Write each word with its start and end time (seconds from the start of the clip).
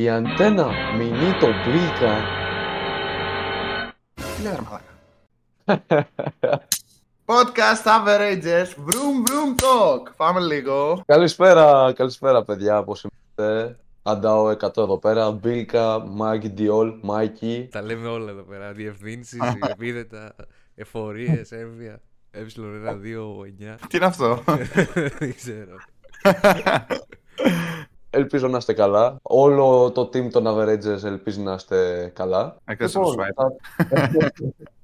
Η 0.00 0.08
αντένα 0.08 0.66
μηνύ 0.96 1.32
το 1.40 1.46
μπήκα. 1.46 2.24
Τι 4.14 4.42
λέει 4.42 4.52
ρε 4.54 4.62
μαλάκα. 4.70 6.08
Podcast 7.24 7.84
Averagers, 7.84 8.68
vroom 8.86 9.28
vroom 9.28 9.62
talk. 9.62 10.12
Πάμε 10.16 10.40
λίγο. 10.40 11.02
Καλησπέρα, 11.06 11.92
καλησπέρα 11.92 12.44
παιδιά, 12.44 12.82
πώς 12.82 13.04
είμαστε. 13.04 13.78
Αντάω 14.02 14.50
100 14.50 14.76
εδώ 14.76 14.98
πέρα, 14.98 15.30
Μπίλκα, 15.30 16.04
Μάικη, 16.06 16.48
Διόλ, 16.48 16.94
Μάικη. 17.02 17.68
Τα 17.70 17.82
λέμε 17.82 18.08
όλα 18.08 18.30
εδώ 18.30 18.42
πέρα. 18.42 18.72
Διευθύνσεις, 18.72 19.40
επίδετα, 19.70 20.34
εφορίες, 20.74 21.52
έμβια. 21.52 22.00
Ε1, 22.30 22.40
2, 23.00 23.44
9. 23.44 23.76
Τι 23.88 23.96
είναι 23.96 24.06
αυτό; 24.06 24.44
Δεν 25.18 25.34
ξέρω. 25.34 25.76
Ελπίζω 28.10 28.48
να 28.48 28.56
είστε 28.58 28.72
καλά. 28.72 29.16
Όλο 29.22 29.90
το 29.90 30.02
team 30.02 30.30
των 30.30 30.44
Averagers 30.46 31.04
ελπίζει 31.04 31.40
να 31.40 31.54
είστε 31.54 32.10
καλά. 32.14 32.56
Εκτός 32.64 32.96
από 32.96 33.10
Λοιπόν, 33.10 33.26
Swipe. 33.26 33.52
θα- 33.88 34.32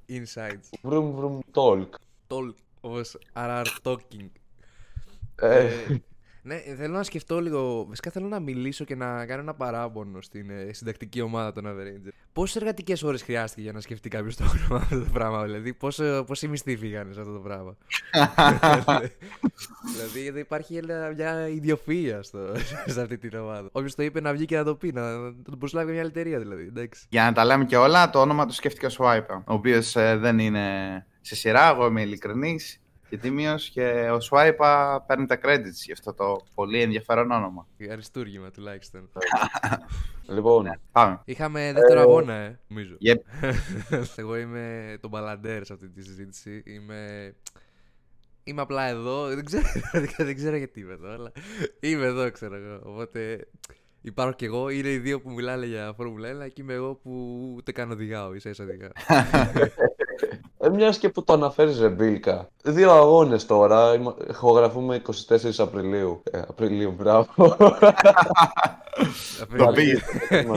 Insights. 0.09 0.89
Vroom 0.89 1.13
vroom 1.19 1.39
talk. 1.53 1.87
Talk. 2.27 2.53
Όπω 2.81 3.01
RR 3.33 3.65
talking. 3.83 4.29
Ε, 5.35 5.57
Ε, 5.65 5.69
ναι, 6.47 6.75
θέλω 6.77 6.93
να 6.93 7.03
σκεφτώ 7.03 7.41
λίγο. 7.41 7.85
Βασικά 7.87 8.11
θέλω 8.11 8.27
να 8.27 8.39
μιλήσω 8.39 8.83
και 8.83 8.95
να 8.95 9.25
κάνω 9.25 9.41
ένα 9.41 9.53
παράπονο 9.53 10.21
στην 10.21 10.49
ε, 10.49 10.73
συντακτική 10.73 11.21
ομάδα 11.21 11.51
των 11.51 11.65
Avengers. 11.67 12.11
Πόσες 12.33 12.55
εργατικές 12.55 13.03
ώρες 13.03 13.21
χρειάστηκε 13.21 13.61
για 13.61 13.71
να 13.71 13.79
σκεφτεί 13.79 14.09
κάποιος 14.09 14.35
το 14.35 14.43
όνομα 14.43 14.75
αυτό 14.83 14.99
το 14.99 15.09
πράγμα, 15.13 15.43
δηλαδή. 15.43 15.73
Πόσο, 15.73 16.23
πόσοι 16.27 16.47
μισθοί 16.47 16.77
φύγανε 16.77 17.13
σε 17.13 17.19
αυτό 17.19 17.33
το 17.33 17.39
πράγμα; 17.39 17.77
δηλαδή 19.93 20.25
εδώ 20.27 20.39
υπάρχει 20.39 20.75
ένα- 20.75 21.13
μια 21.15 21.47
ιδιοφυα 21.47 22.23
στο, 22.23 22.39
σε 22.93 23.01
αυτή 23.01 23.17
την 23.17 23.37
ομάδα. 23.37 23.69
Όποιος 23.71 23.95
το 23.95 24.03
είπε 24.03 24.21
να 24.21 24.33
βγει 24.33 24.45
και 24.45 24.57
να 24.57 24.63
το 24.63 24.75
πει, 24.75 24.91
να, 24.91 25.17
να 25.17 25.33
το 25.49 25.57
προσλάβει 25.57 25.91
μια 25.91 26.01
εταιρεία 26.01 26.39
δηλαδή. 26.39 26.63
Εντάξει. 26.63 27.05
Για 27.09 27.23
να 27.23 27.33
τα 27.33 27.45
λέμε 27.45 27.65
και 27.65 27.77
όλα, 27.77 28.09
το 28.09 28.21
όνομα 28.21 28.45
του 28.45 28.53
σκέφτηκε 28.53 28.85
ο 28.85 28.89
Swipe. 28.97 29.41
Ο 29.45 29.53
οποίος 29.53 29.91
δεν 29.93 30.39
είναι 30.39 30.65
σε 31.21 31.35
σειρά, 31.35 31.69
εγώ 31.69 31.85
είμαι 31.85 32.01
ειλικρινής 32.01 32.81
και 33.09 33.17
τίμιος 33.17 33.69
και 33.69 34.09
ο 34.11 34.17
Swipe 34.29 34.97
παίρνει 35.07 35.25
τα 35.25 35.39
credits 35.43 35.81
για 35.85 35.93
αυτό 35.93 36.13
το 36.13 36.41
πολύ 36.53 36.81
ενδιαφέρον 36.81 37.31
όνομα. 37.31 37.67
Αριστούργημα 37.91 38.51
τουλάχιστον. 38.51 39.09
λοιπόν, 40.35 40.79
Πάμε. 40.91 41.21
Είχαμε 41.25 41.73
δεύτερο 41.73 42.01
αγώνα, 42.01 42.33
ε, 42.33 42.59
νομίζω. 42.67 42.97
Yep. 43.05 43.17
Εγώ 44.21 44.37
είμαι 44.37 44.97
τον 45.01 45.09
Μπαλαντέρ 45.09 45.65
σε 45.65 45.73
αυτή 45.73 45.89
τη 45.89 46.03
συζήτηση. 46.03 46.63
Είμαι. 46.65 47.33
Είμαι 48.43 48.61
απλά 48.61 48.87
εδώ. 48.87 49.27
Δεν 49.27 49.45
ξέρω, 49.45 49.63
δεν 50.17 50.35
ξέρω 50.35 50.55
γιατί 50.55 50.79
είμαι 50.79 50.93
εδώ, 50.93 51.11
αλλά 51.11 51.31
είμαι 51.79 52.05
εδώ, 52.05 52.31
ξέρω 52.31 52.55
εγώ. 52.55 52.81
Οπότε 52.83 53.47
υπάρχω 54.01 54.31
κι 54.31 54.45
εγώ. 54.45 54.69
Είναι 54.69 54.89
οι 54.89 54.97
δύο 54.97 55.21
που 55.21 55.31
μιλάνε 55.31 55.65
για 55.65 55.93
Φόρμουλα 55.97 56.45
1 56.45 56.49
και 56.53 56.61
είμαι 56.61 56.73
εγώ 56.73 56.95
που 56.95 57.11
ούτε 57.55 57.71
καν 57.71 57.91
οδηγάω. 57.91 58.33
ίσα 58.33 58.49
ίσα 58.49 58.63
οδηγάω. 58.63 58.91
Ε, 60.57 60.69
μιας 60.69 60.97
και 60.97 61.09
που 61.09 61.23
το 61.23 61.33
αναφέρεις 61.33 61.79
ρε 61.79 61.89
Μπίλκα. 61.89 62.49
Δύο 62.63 62.91
αγώνες 62.91 63.45
τώρα, 63.45 63.93
είμα- 63.93 64.15
ηχογραφούμε 64.29 64.95
24 64.95 65.59
Απριλίου. 65.59 66.21
Ε, 66.31 66.41
Απριλίου, 66.47 66.91
μπράβο. 66.97 67.27
Το 69.57 69.65
πήγε. 69.73 69.97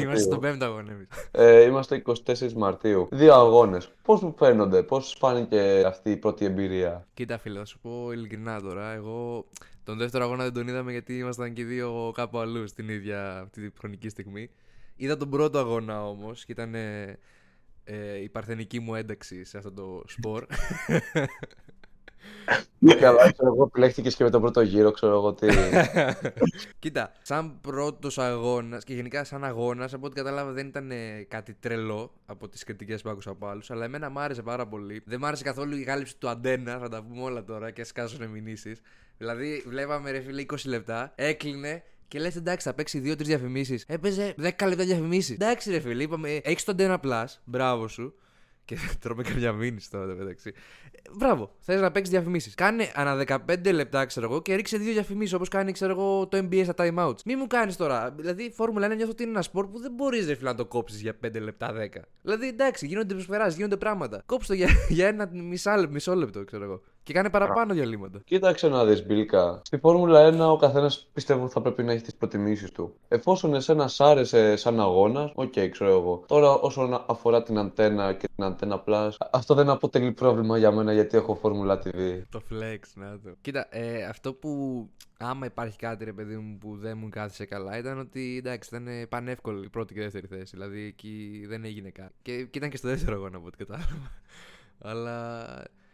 Είμαστε 0.02 0.18
στον 0.18 0.40
πέμπτο 0.40 0.64
αγώνα 0.64 0.92
εμείς. 0.92 1.08
Ε, 1.30 1.62
είμαστε 1.62 2.02
24 2.06 2.52
Μαρτίου. 2.52 3.08
Δύο 3.10 3.34
αγώνες. 3.34 3.88
Πώς 4.02 4.20
μου 4.22 4.34
φαίνονται, 4.38 4.82
πώς 4.82 5.16
φάνηκε 5.18 5.82
αυτή 5.86 6.10
η 6.10 6.16
πρώτη 6.16 6.44
εμπειρία; 6.44 7.06
Κοίτα, 7.14 7.38
φίλε, 7.38 7.58
θα 7.58 7.64
σου 7.64 7.78
πω 7.78 8.12
ειλικρινά 8.12 8.60
τώρα. 8.60 8.92
Εγώ 8.92 9.44
τον 9.84 9.98
δεύτερο 9.98 10.24
αγώνα 10.24 10.42
δεν 10.44 10.52
τον 10.52 10.68
είδαμε 10.68 10.90
γιατί 10.92 11.18
ήμασταν 11.18 11.52
και 11.52 11.60
οι 11.60 11.64
δύο 11.64 12.12
κάπου 12.14 12.38
αλλού 12.38 12.66
στην 12.68 12.88
ίδια 12.88 13.38
αυτή 13.38 13.68
τη 13.70 13.78
χρονική 13.78 14.08
στιγμή. 14.08 14.50
Είδα 14.96 15.16
τον 15.16 15.30
πρώτο 15.30 15.58
αγώνα 15.58 16.06
όμως 16.08 16.44
και 16.44 16.52
ήταν 16.52 16.74
ε, 17.90 18.12
ε, 18.12 18.22
η 18.22 18.28
παρθενική 18.28 18.80
μου 18.80 18.94
ένταξη 18.94 19.44
σε 19.44 19.56
αυτό 19.56 19.72
το 19.72 20.02
σπορ. 20.06 20.46
Καλά, 23.00 23.32
ξέρω 23.32 23.52
εγώ, 23.52 23.62
επιλέχθηκες 23.62 24.16
και 24.16 24.24
με 24.24 24.30
τον 24.30 24.40
πρώτο 24.40 24.60
γύρο, 24.60 24.90
ξέρω 24.90 25.12
εγώ 25.12 25.32
τι. 25.32 25.46
Κοίτα, 26.78 27.12
σαν 27.22 27.60
πρώτος 27.60 28.18
αγώνας 28.18 28.84
και 28.84 28.94
γενικά 28.94 29.24
σαν 29.24 29.44
αγώνας, 29.44 29.94
από 29.94 30.06
ό,τι 30.06 30.14
κατάλαβα 30.14 30.52
δεν 30.52 30.66
ήταν 30.66 30.90
ε, 30.90 31.26
κάτι 31.28 31.54
τρελό 31.60 32.12
από 32.26 32.48
τις 32.48 32.64
κριτικές 32.64 33.02
που 33.02 33.10
άκουσα 33.10 33.30
από 33.30 33.46
άλλους. 33.46 33.70
Αλλά 33.70 33.84
εμένα 33.84 34.10
μ' 34.10 34.18
άρεσε 34.18 34.42
πάρα 34.42 34.66
πολύ. 34.66 35.02
Δεν 35.06 35.18
μ' 35.18 35.24
άρεσε 35.24 35.42
καθόλου 35.42 35.76
η 35.76 35.82
γάλυψη 35.82 36.16
του 36.18 36.28
αντένα, 36.28 36.78
θα 36.78 36.88
τα 36.88 37.02
πούμε 37.02 37.22
όλα 37.22 37.44
τώρα 37.44 37.70
και 37.70 37.84
σκάσουν 37.84 38.26
μηνύσεις. 38.26 38.80
Δηλαδή, 39.18 39.64
βλέπαμε 39.66 40.10
ρε 40.10 40.20
φίλε 40.20 40.44
20 40.52 40.56
λεπτά, 40.64 41.12
έκλεινε 41.14 41.82
και 42.10 42.18
λες 42.18 42.36
εντάξει, 42.36 42.68
θα 42.68 42.74
παίξει 42.74 43.02
2-3 43.04 43.16
διαφημίσεις. 43.16 43.84
Έπαιζε 43.86 44.34
10 44.38 44.42
λεπτά 44.42 44.84
διαφημίσεις. 44.84 45.34
Εντάξει, 45.34 45.70
ρε 45.70 45.80
φίλε, 45.80 46.02
είπαμε, 46.02 46.40
έχεις 46.42 46.64
το 46.64 46.72
αντένα 46.72 47.00
Plus, 47.02 47.24
μπράβο 47.44 47.88
σου. 47.88 48.14
Και 48.64 48.76
τρώμε 49.00 49.22
καμιά 49.22 49.52
μήνυση 49.52 49.90
τώρα 49.90 50.14
μεταξύ. 50.14 50.52
Ε, 50.92 50.98
Μπράβο, 51.12 51.54
θες 51.60 51.80
να 51.80 51.90
παίξεις 51.90 52.14
διαφημίσεις. 52.14 52.54
Κάνε 52.54 52.92
ανά 52.94 53.16
15 53.46 53.72
λεπτά, 53.72 54.04
ξέρω 54.04 54.26
εγώ, 54.26 54.42
και 54.42 54.54
ρίξε 54.54 54.76
δύο 54.78 54.92
διαφημίσεις 54.92 55.34
όπως 55.34 55.48
κάνει, 55.48 55.72
ξέρω 55.72 55.92
εγώ, 55.92 56.26
το 56.26 56.38
NBA 56.38 56.62
στα 56.64 56.74
timeouts. 56.76 57.22
Μη 57.24 57.36
μου 57.36 57.46
κάνεις 57.46 57.76
τώρα. 57.76 58.10
Δηλαδή, 58.10 58.42
η 58.42 58.50
Φόρμουλα 58.50 58.86
1 58.86 58.96
νιώθω 58.96 59.10
ότι 59.10 59.22
είναι 59.22 59.32
ένα 59.32 59.42
σπορ 59.42 59.66
που 59.68 59.78
δεν 59.78 59.92
μπορείς 59.92 60.26
ρε 60.26 60.34
φίλε 60.34 60.48
να 60.50 60.56
το 60.56 60.66
κόψεις 60.66 61.00
για 61.00 61.14
5 61.26 61.40
λεπτά 61.40 61.72
10. 61.72 61.88
Δηλαδή, 62.22 62.48
εντάξει, 62.48 62.86
γίνονται 62.86 63.14
προσπεράσεις, 63.14 63.56
γίνονται 63.56 63.76
πράγματα. 63.76 64.22
Κόψε 64.26 64.48
το 64.48 64.54
για, 64.54 64.68
για 64.88 65.06
ένα 65.06 65.30
μισά, 65.32 65.88
μισό 65.90 66.14
λεπτό, 66.14 66.44
ξέρω 66.44 66.64
εγώ. 66.64 66.82
Και 67.02 67.12
κάνε 67.12 67.30
παραπάνω 67.30 67.74
διαλείμματα. 67.74 68.20
Κοίταξε 68.24 68.68
να 68.68 68.84
δεις 68.84 69.06
Μπίλκα. 69.06 69.60
Στη 69.64 69.78
Φόρμουλα 69.78 70.28
1 70.28 70.52
ο 70.52 70.56
καθένας 70.56 71.08
πιστεύω 71.12 71.48
θα 71.48 71.60
πρέπει 71.60 71.82
να 71.82 71.92
έχει 71.92 72.02
τις 72.02 72.14
προτιμήσεις 72.14 72.72
του. 72.72 72.94
Εφόσον 73.08 73.54
εσένα 73.54 73.88
σ' 73.88 74.00
άρεσε 74.00 74.56
σαν 74.56 74.80
αγώνας, 74.80 75.32
οκ, 75.34 75.52
ξέρω 75.70 75.90
εγώ. 75.90 76.24
Τώρα 76.26 76.52
όσον 76.52 77.04
αφορά 77.06 77.42
τον 77.42 77.58
Αντέννα 77.58 78.12
και 78.12 78.28
τον 78.34 78.44
Αντέννα 78.44 78.82
Plus, 78.86 79.10
αυτό 79.30 79.54
δεν 79.54 79.70
αποτελεί 79.70 80.12
πρόβλημα 80.12 80.58
για 80.58 80.70
μένα 80.70 80.92
γιατί 80.92 81.16
έχω 81.16 81.34
Formula 81.34 81.78
TV. 81.84 82.22
Το 82.30 82.42
flex, 82.50 82.78
να 82.94 83.18
το. 83.18 83.30
Κοίτα, 83.40 83.66
ε, 83.70 84.04
αυτό 84.04 84.32
που 84.34 84.50
άμα 85.18 85.46
υπάρχει 85.46 85.76
κάτι 85.78 86.04
ρε 86.04 86.12
παιδί 86.12 86.36
μου 86.36 86.58
που 86.58 86.76
δεν 86.76 86.98
μου 86.98 87.08
κάθισε 87.08 87.44
καλά 87.44 87.78
ήταν 87.78 87.98
ότι 87.98 88.36
εντάξει 88.38 88.68
ήταν 88.72 88.86
ε, 88.86 89.06
πανεύκολη 89.06 89.64
η 89.64 89.68
πρώτη 89.68 89.94
και 89.94 90.00
δεύτερη 90.00 90.26
θέση. 90.26 90.50
Δηλαδή 90.56 90.80
εκεί 90.80 91.44
δεν 91.48 91.64
έγινε 91.64 91.90
κάτι. 91.90 92.12
Και, 92.22 92.44
και 92.44 92.58
ήταν 92.58 92.70
και 92.70 92.76
στο 92.76 92.88
δεύτερο 92.88 93.16
αγώνα 93.16 93.36
από 93.36 93.46
ό,τι 93.46 93.56
κατάλαβα. 93.56 94.10
Αλλά 94.78 95.46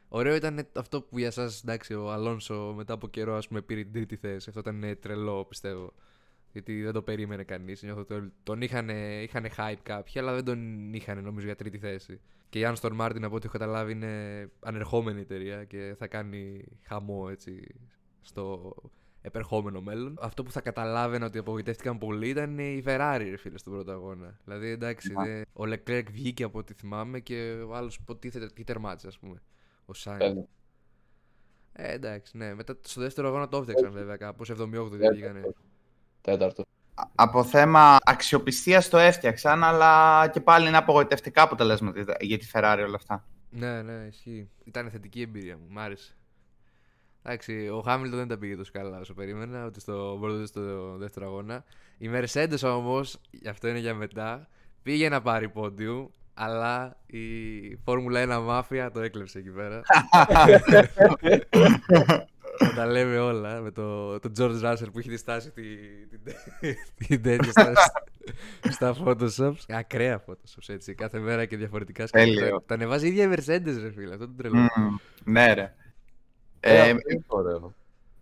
ωραίο 0.08 0.34
ήταν 0.34 0.66
αυτό 0.76 1.02
που 1.02 1.18
για 1.18 1.30
σας 1.30 1.62
εντάξει 1.62 1.94
ο 1.94 2.12
Αλόνσο 2.12 2.72
μετά 2.76 2.92
από 2.92 3.08
καιρό 3.08 3.34
ας 3.36 3.48
πούμε 3.48 3.60
πήρε 3.62 3.82
την 3.82 3.92
τρίτη 3.92 4.16
θέση. 4.16 4.46
Αυτό 4.48 4.60
ήταν 4.60 4.82
ε, 4.84 4.94
τρελό 4.94 5.44
πιστεύω. 5.44 5.92
Γιατί 6.52 6.82
δεν 6.82 6.92
το 6.92 7.02
περίμενε 7.02 7.42
κανείς. 7.42 7.82
Νιώθω 7.82 8.00
ότι 8.00 8.32
τον 8.42 8.60
είχαν, 8.62 8.88
είχαν 9.22 9.46
hype 9.56 9.80
κάποιοι, 9.82 10.20
αλλά 10.20 10.34
δεν 10.34 10.44
τον 10.44 10.92
είχαν 10.94 11.22
νομίζω 11.24 11.46
για 11.46 11.56
τρίτη 11.56 11.78
θέση. 11.78 12.20
Και 12.48 12.58
η 12.58 12.64
Άνστον 12.64 12.94
Μάρτιν, 12.94 13.24
από 13.24 13.34
ό,τι 13.34 13.46
έχω 13.46 13.58
καταλάβει, 13.58 13.92
είναι 13.92 14.46
ανερχόμενη 14.60 15.20
εταιρεία 15.20 15.64
και 15.64 15.94
θα 15.98 16.06
κάνει 16.06 16.64
χαμό 16.82 17.26
έτσι 17.30 17.74
στο 18.22 18.74
επερχόμενο 19.20 19.80
μέλλον. 19.80 20.16
Αυτό 20.20 20.42
που 20.42 20.50
θα 20.50 20.60
καταλάβαινα 20.60 21.26
ότι 21.26 21.38
απογοητεύτηκαν 21.38 21.98
πολύ 21.98 22.28
ήταν 22.28 22.58
η 22.58 22.82
Ferrari, 22.86 23.26
ρε 23.30 23.36
φίλε, 23.36 23.58
στον 23.58 23.72
πρώτο 23.72 23.90
αγώνα. 23.92 24.38
Δηλαδή, 24.44 24.68
εντάξει, 24.68 25.12
Μα. 25.12 25.24
δε- 25.24 25.42
ο 25.52 25.62
Leclerc 25.62 26.04
βγήκε 26.10 26.44
από 26.44 26.58
ό,τι 26.58 26.74
θυμάμαι 26.74 27.20
και 27.20 27.64
ο 27.68 27.74
άλλος 27.74 27.96
υποτίθεται 27.96 28.46
τι 28.46 28.64
τερμάτισε, 28.64 29.06
ας 29.06 29.18
πούμε. 29.18 29.42
Ο 29.86 29.94
Σάινς. 29.94 30.18
Τέλεια. 30.18 30.46
Ε, 31.72 31.92
εντάξει, 31.92 32.36
ναι. 32.36 32.54
Μετά 32.54 32.76
στο 32.80 33.00
δεύτερο 33.00 33.28
αγώνα 33.28 33.48
το 33.48 33.56
έφτιαξαν 33.56 33.92
βέβαια 33.92 34.16
κάπως. 34.16 34.50
7-8 34.50 34.54
δεν 34.56 34.70
Τέταρτος. 34.70 35.10
βγήκανε. 35.10 35.54
Τέταρτος. 36.20 36.64
Από 37.14 37.44
θέμα 37.44 37.96
αξιοπιστίας 38.04 38.88
το 38.88 38.98
έφτιαξαν, 38.98 39.64
αλλά 39.64 40.28
και 40.28 40.40
πάλι 40.40 40.68
είναι 40.68 40.76
απογοητευτικά 40.76 41.42
αποτελέσματα 41.42 42.16
για 42.20 42.38
τη 42.38 42.48
Ferrari 42.52 42.82
όλα 42.86 42.94
αυτά. 42.94 43.24
Ναι, 43.50 43.82
ναι, 43.82 44.06
ισχύει. 44.08 44.50
Ήταν 44.64 44.90
θετική 44.90 45.20
εμπειρία 45.20 45.56
μου, 45.56 45.66
μ' 45.68 45.78
άρεσε. 45.78 46.16
Εντάξει, 47.22 47.68
ο 47.68 47.80
Χάμιλτον 47.80 48.18
δεν 48.18 48.28
τα 48.28 48.38
πήγε 48.38 48.56
τόσο 48.56 48.70
καλά 48.72 48.98
όσο 49.00 49.14
περίμενα, 49.14 49.64
ότι 49.64 49.80
στο 49.80 50.16
πρώτο 50.20 50.34
ούτε 50.36 50.46
στο 50.46 50.96
δεύτερο 50.96 51.26
αγώνα. 51.26 51.64
Η 51.98 52.10
Mercedes 52.12 52.60
όμως, 52.62 53.20
αυτό 53.48 53.68
είναι 53.68 53.78
για 53.78 53.94
μετά, 53.94 54.48
πήγε 54.82 55.08
να 55.08 55.22
πάρει 55.22 55.48
πόντιου, 55.48 56.12
αλλά 56.38 56.96
η 57.06 57.20
Φόρμουλα 57.84 58.38
1 58.40 58.42
μάφια 58.44 58.90
το 58.90 59.00
έκλεψε 59.00 59.38
εκεί 59.38 59.50
πέρα. 59.50 59.82
Θα 62.58 62.72
τα 62.74 62.86
λέμε 62.86 63.18
όλα 63.18 63.60
με 63.60 63.70
το, 63.70 64.18
το 64.20 64.30
George 64.38 64.62
Russell 64.62 64.86
που 64.92 64.98
έχει 64.98 65.08
διστάσει 65.08 65.50
την 65.50 65.64
τη, 66.60 66.74
την 67.06 67.22
τέτοια 67.22 67.50
στα, 67.50 67.72
στα 68.70 68.96
Photoshops. 69.04 69.60
Ακραία 69.68 70.24
Photoshops 70.26 70.68
έτσι. 70.68 70.94
Κάθε 70.94 71.18
μέρα 71.18 71.44
και 71.44 71.56
διαφορετικά 71.56 72.04
Τέλειο. 72.04 72.34
σκηνικά. 72.34 72.62
Τα 72.66 72.74
ανεβάζει 72.74 73.06
η 73.06 73.08
ίδια 73.08 73.24
η 73.24 73.28
Mercedes, 73.30 73.80
ρε 73.82 73.90
φίλε. 73.92 74.12
Αυτό 74.12 74.24
είναι 74.24 74.34
τρελό. 74.36 74.56
Μμμ, 74.56 74.96
ναι, 75.24 75.52
ρε. 75.52 75.74
Ε, 76.60 76.88
Ε, 76.88 76.94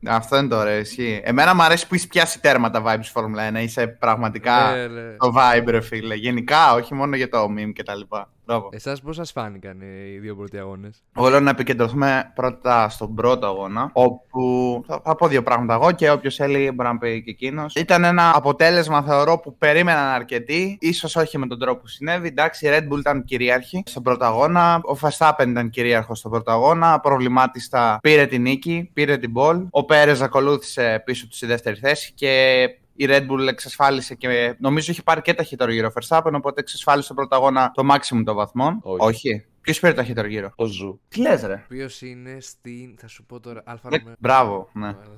αυτό 0.06 0.10
είναι 0.10 0.14
ωραίο. 0.14 0.16
αυτό 0.16 0.36
είναι 0.36 0.48
το 0.48 0.56
ωραίο, 0.58 0.78
ισχύει. 0.78 1.20
Εμένα 1.24 1.54
μου 1.54 1.62
αρέσει 1.62 1.86
που 1.86 1.94
έχει 1.94 2.08
πιάσει 2.08 2.40
τέρματα 2.40 2.82
vibes 2.86 3.12
Formula 3.22 3.58
1. 3.58 3.62
Είσαι 3.62 3.86
πραγματικά 3.86 4.72
Ναι, 4.74 4.86
ναι. 4.86 5.16
το 5.16 5.32
vibe, 5.36 5.64
ρε 5.66 5.80
φίλε. 5.80 6.14
Γενικά, 6.14 6.74
όχι 6.74 6.94
μόνο 6.94 7.16
για 7.16 7.28
το 7.28 7.44
meme 7.58 7.72
και 7.74 7.82
τα 7.82 7.94
λοιπά. 7.94 8.28
Μπράβο. 8.46 8.69
Εσάς 8.73 9.00
πώς 9.00 9.17
σας 9.17 9.32
φάνηκαν 9.32 9.81
ε, 9.81 10.12
οι 10.12 10.19
δύο 10.19 10.37
πρώτοι 10.37 10.58
αγώνες; 10.58 11.02
Εγώ 11.17 11.29
λέω 11.29 11.41
να 11.41 11.50
επικεντρωθούμε 11.50 12.32
πρώτα 12.35 12.88
στον 12.88 13.14
πρώτο 13.14 13.46
αγώνα, 13.46 13.91
όπου 13.93 14.82
θα, 14.87 15.00
θα 15.05 15.14
πω 15.14 15.29
δύο 15.29 15.43
πράγματα 15.43 15.75
εγώ 15.75 15.93
και 15.93 16.11
όποιος 16.11 16.35
θέλει 16.35 16.70
μπορεί 16.70 16.88
να 16.88 16.99
πει 16.99 17.23
και 17.23 17.31
εκείνος. 17.31 17.75
Ήταν 17.75 18.05
ένα 18.05 18.32
αποτέλεσμα, 18.35 19.02
θεωρώ, 19.02 19.38
που 19.38 19.56
περίμεναν 19.56 20.05
αρκετοί, 20.05 20.76
ίσως 20.81 21.17
όχι 21.17 21.38
με 21.38 21.46
τον 21.46 21.58
τρόπο 21.58 21.81
που 21.81 21.88
συνέβη. 21.88 22.29
Εντάξει, 22.29 22.67
η 22.67 22.70
Red 22.73 22.93
Bull 22.93 22.99
ήταν 22.99 23.25
κυρίαρχη 23.25 23.82
στον 23.87 24.02
πρώτο 24.02 24.25
αγώνα, 24.25 24.81
ο 24.85 24.96
Verstappen 25.00 25.46
ήταν 25.49 25.70
κυρίαρχος 25.70 26.19
στον 26.19 26.31
πρώτο 26.31 26.50
αγώνα, 26.50 27.00
προβλημάτιστα 27.00 27.99
πήρε 28.02 28.26
την 28.26 28.43
νίκη, 28.43 28.91
πήρε 28.93 29.17
την 29.17 29.32
ball. 29.37 29.67
Ο 29.70 29.85
Πέρες 29.85 30.20
ακολούθησε 30.20 31.02
πίσω 31.05 31.26
τους 31.26 31.37
στη 31.37 31.46
δεύτερη 31.46 31.76
θέση 31.76 32.12
και 32.14 32.69
η 32.94 33.06
Red 33.08 33.26
Bull 33.31 33.46
εξασφάλισε 33.49 34.14
και 34.14 34.55
νομίζω 34.58 34.93
είχε 34.93 35.02
πάρει 35.02 35.20
και 35.23 35.35
ταχύτερο 35.35 35.73
γύρο 35.73 35.93
Verstappen, 35.94 36.32
οπότε 36.32 36.61
εξασφάλισε 36.61 37.05
στον 37.05 37.17
πρώτο 37.17 37.35
αγώνα 37.37 37.70
το 37.75 37.82
maximum 37.93 38.23
των 38.25 38.35
βαθμών. 38.35 38.79
Όχι. 38.82 39.05
Όχι. 39.05 39.44
Ποιος 39.61 39.81
πήρε 39.81 39.93
ταχύτερο 39.93 40.29
γύρο. 40.29 40.52
Ο 40.56 40.64
Ζου. 40.64 41.00
Τι 41.08 41.20
λες, 41.20 41.43
ρε; 41.43 41.64
Ποιο 41.69 41.88
είναι 42.00 42.37
στην. 42.41 42.94
Θα 42.99 43.08
σου 43.08 43.25
πω 43.25 43.41
τώρα. 43.41 43.62
Alfa 43.64 43.88
ε, 43.92 43.96
Romeo. 43.96 44.14
Μπράβο, 44.19 44.69
ναι. 44.73 44.93
Καλά. 44.93 45.14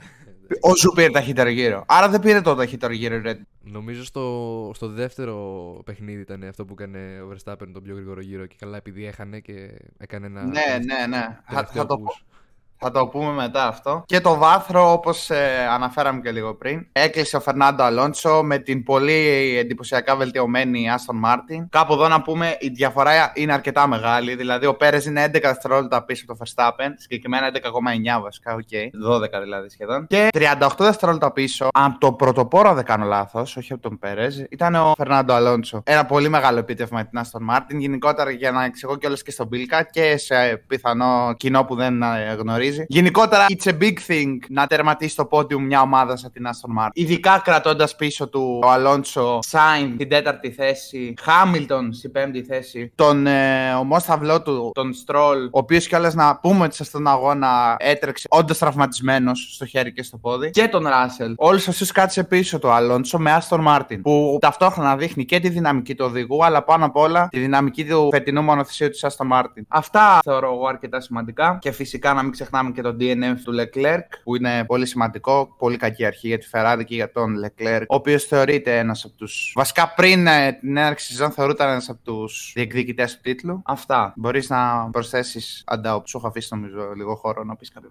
Ο 0.61 0.77
Ζου 0.77 0.93
πήρε 0.93 1.11
ταχύτερο 1.11 1.49
γύρο. 1.49 1.85
Άρα 1.87 2.09
δεν 2.09 2.21
πήρε 2.21 2.41
το 2.41 2.55
ταχύτερο 2.55 2.93
γύρο 2.93 3.15
η 3.15 3.23
Red 3.25 3.31
Bull. 3.31 3.41
Νομίζω 3.63 4.05
στο, 4.05 4.71
στο 4.75 4.89
δεύτερο 4.89 5.35
παιχνίδι 5.85 6.21
ήταν 6.21 6.43
αυτό 6.43 6.65
που 6.65 6.75
έκανε 6.79 7.21
ο 7.21 7.35
Verstappen 7.35 7.69
τον 7.73 7.83
πιο 7.83 7.95
γρήγορο 7.95 8.21
γύρο 8.21 8.47
και 8.47 8.57
καλά 8.59 8.77
επειδή 8.77 9.07
έχανε 9.07 9.41
και 9.41 9.79
έκανε 9.99 10.27
ένα. 10.27 10.43
Ναι, 10.45 10.79
ναι, 10.85 11.07
ναι. 11.07 11.39
Θα, 11.45 11.55
τελευταίο 11.55 11.83
θα 11.83 11.87
το 11.87 11.99
πω. 11.99 12.13
Push. 12.79 12.87
Θα 12.87 12.91
το 12.91 13.07
πούμε 13.07 13.33
μετά 13.33 13.67
αυτό. 13.67 14.03
Και 14.07 14.21
το 14.21 14.35
βάθρο, 14.35 14.93
όπως 14.93 15.31
αναφέραμε 15.71 16.21
και 16.21 16.31
λίγο 16.31 16.55
πριν, 16.55 16.87
έκλεισε 16.93 17.37
ο 17.37 17.41
Φερνάντο 17.41 17.83
Αλόνσο 17.83 18.43
με 18.43 18.59
την 18.59 18.83
πολύ 18.83 19.57
εντυπωσιακά 19.59 20.17
βελτιωμένη 20.17 20.89
Aston 20.91 21.29
Martin. 21.29 21.67
Κάπου 21.71 21.93
εδώ 21.93 22.09
να 22.09 22.23
πούμε 22.23 22.57
η 22.61 22.69
διαφορά 22.69 23.33
είναι 23.35 23.53
αρκετά 23.53 23.87
μεγάλη. 23.87 24.35
Δηλαδή, 24.35 24.67
ο 24.67 24.75
Πέρες 24.75 25.05
είναι 25.05 25.25
11 25.25 25.41
δευτερόλεπτα 25.43 26.05
πίσω 26.05 26.25
από 26.29 26.39
το 26.39 26.45
Verstappen, 26.45 26.91
συγκεκριμένα 26.97 27.51
11,9 27.53 28.23
βασικά, 28.23 28.55
οκ. 28.55 28.61
12 28.61 29.41
δηλαδή 29.43 29.69
σχεδόν. 29.69 30.07
Και 30.07 30.29
38 30.33 30.69
δευτερόλεπτα 30.79 31.33
πίσω 31.33 31.69
από 31.73 31.99
το 31.99 32.13
πρωτοπόρο, 32.13 32.75
δεν 32.75 32.85
κάνω 32.85 33.05
λάθος, 33.05 33.57
όχι 33.57 33.73
από 33.73 33.83
τον 33.83 33.99
Πέρες, 33.99 34.47
ήταν 34.51 34.75
ο 34.75 34.93
Φερνάντο 34.97 35.33
Αλόνσο. 35.33 35.83
Ένα 35.85 36.05
πολύ 36.07 36.29
μεγάλο 36.29 36.59
επίτευγμα 36.59 37.01
για 37.01 37.11
την 37.11 37.21
Aston 37.21 37.55
Martin. 37.55 37.79
Γενικότερα, 37.79 38.31
για 38.31 38.51
να 38.51 38.65
εξηγώ 38.65 38.97
κιόλας 38.97 39.23
και 39.23 39.31
στον 39.31 39.47
Μπίλκα 39.47 39.83
και 39.83 40.17
σε 40.17 40.63
πιθανό 40.67 41.35
κοινό 41.37 41.65
που 41.65 41.75
δεν 41.75 42.03
ε, 42.03 42.31
γνωρίζει. 42.67 42.85
Γενικότερα, 42.89 43.47
it's 43.49 43.71
a 43.71 43.79
big 43.83 43.95
thing 44.07 44.37
να 44.49 44.67
τερματίσει 44.67 45.17
το 45.17 45.29
podium 45.31 45.59
μια 45.61 45.81
ομάδα 45.81 46.17
σαν 46.17 46.33
την 46.33 46.47
Aston 46.47 46.83
Martin. 46.83 46.91
Ειδικά 46.93 47.41
κρατώντας 47.45 47.97
πίσω 47.97 48.29
του 48.29 48.61
ο 48.65 48.71
Αλόνσο 48.71 49.39
Σάινς 49.43 49.95
στην 49.95 50.09
τέταρτη 50.09 50.51
θέση, 50.51 51.15
Χάμιλτον 51.21 51.93
στην 51.93 52.13
πέμπτη 52.13 52.43
θέση, 52.43 52.93
τον 52.95 53.27
ε, 53.27 53.75
ομόσταυλό 53.75 54.43
του, 54.43 54.71
τον 54.75 54.93
Στρόλ, 54.93 55.45
ο 55.45 55.49
οποίος 55.51 55.87
κιόλας 55.87 56.15
να 56.15 56.37
πούμε 56.37 56.65
ότι 56.65 56.85
στον 56.85 57.07
αγώνα 57.07 57.77
έτρεξε 57.79 58.27
όντως 58.31 58.59
τραυματισμένος 58.59 59.51
στο 59.55 59.67
χέρι 59.67 59.93
και 59.93 60.03
στο 60.03 60.17
πόδι, 60.17 60.51
και 60.51 60.69
τον 60.69 60.87
Ράσελ. 60.87 61.35
Όλου 61.37 61.61
αυτού 61.69 61.87
κάτσε 61.87 62.25
πίσω 62.25 62.59
του 62.59 62.71
Αλόνσο 62.71 63.19
με 63.19 63.39
Aston 63.41 63.67
Martin, 63.67 63.99
που 64.03 64.39
ταυτόχρονα 64.41 64.97
δείχνει 64.97 65.25
και 65.25 65.41
τη 65.41 65.49
δυναμική 65.49 65.95
του 65.95 66.05
οδηγού, 66.09 66.45
αλλά 66.45 66.65
πάνω 66.65 66.85
απ' 66.85 66.97
όλα 66.97 67.29
τη 67.31 67.39
δυναμική 67.39 67.85
του 67.85 68.09
φετινού 68.13 68.43
μονοθεσίου 68.43 68.89
της 68.89 69.05
Aston 69.07 69.33
Martin. 69.33 69.63
Αυτά 69.69 70.19
θεωρώ 70.25 70.53
εγώ 70.53 70.67
αρκετά 70.67 71.01
σημαντικά 71.01 71.59
και 71.61 71.71
φυσικά 71.71 72.13
να 72.13 72.23
μην 72.23 72.33
ξεχνάμε 72.33 72.56
και 72.75 72.83
τον 72.83 72.97
DNF 73.01 73.37
του 73.45 73.55
Leclerc, 73.61 74.07
που 74.25 74.37
είναι 74.37 74.65
πολύ 74.65 74.87
σημαντικό, 74.87 75.55
πολύ 75.59 75.77
κακή 75.77 76.05
αρχή 76.05 76.29
για 76.29 76.39
τη 76.39 76.47
Ferrari 76.53 76.83
και 76.87 76.95
για 76.95 77.13
τον 77.13 77.35
Leclerc, 77.45 77.85
ο 77.89 77.95
οποίος 77.95 78.25
θεωρείται 78.25 78.79
ένας 78.79 79.05
από 79.05 79.15
του. 79.15 79.29
Βασικά 79.55 79.93
πριν 79.97 80.27
ε, 80.27 80.53
την 80.53 80.77
έναρξη 80.77 81.07
σεζόν 81.07 81.31
θεωρούταν 81.31 81.69
ένας 81.69 81.89
από 81.89 82.01
τους 82.03 82.53
διεκδικητές 82.55 83.15
του 83.15 83.21
τίτλου. 83.23 83.63
Αυτά. 83.65 84.13
Μπορείς 84.17 84.49
να 84.49 84.91
προσθέσεις 84.91 85.63
αντάω 85.67 86.01
που 86.01 86.09
σου 86.09 86.17
έχω 86.17 86.27
αφήσει 86.27 86.49
νομίζω 86.51 86.93
λίγο 86.97 87.15
χώρο 87.15 87.45
να 87.45 87.57
πεις 87.57 87.71
κάτι. 87.71 87.87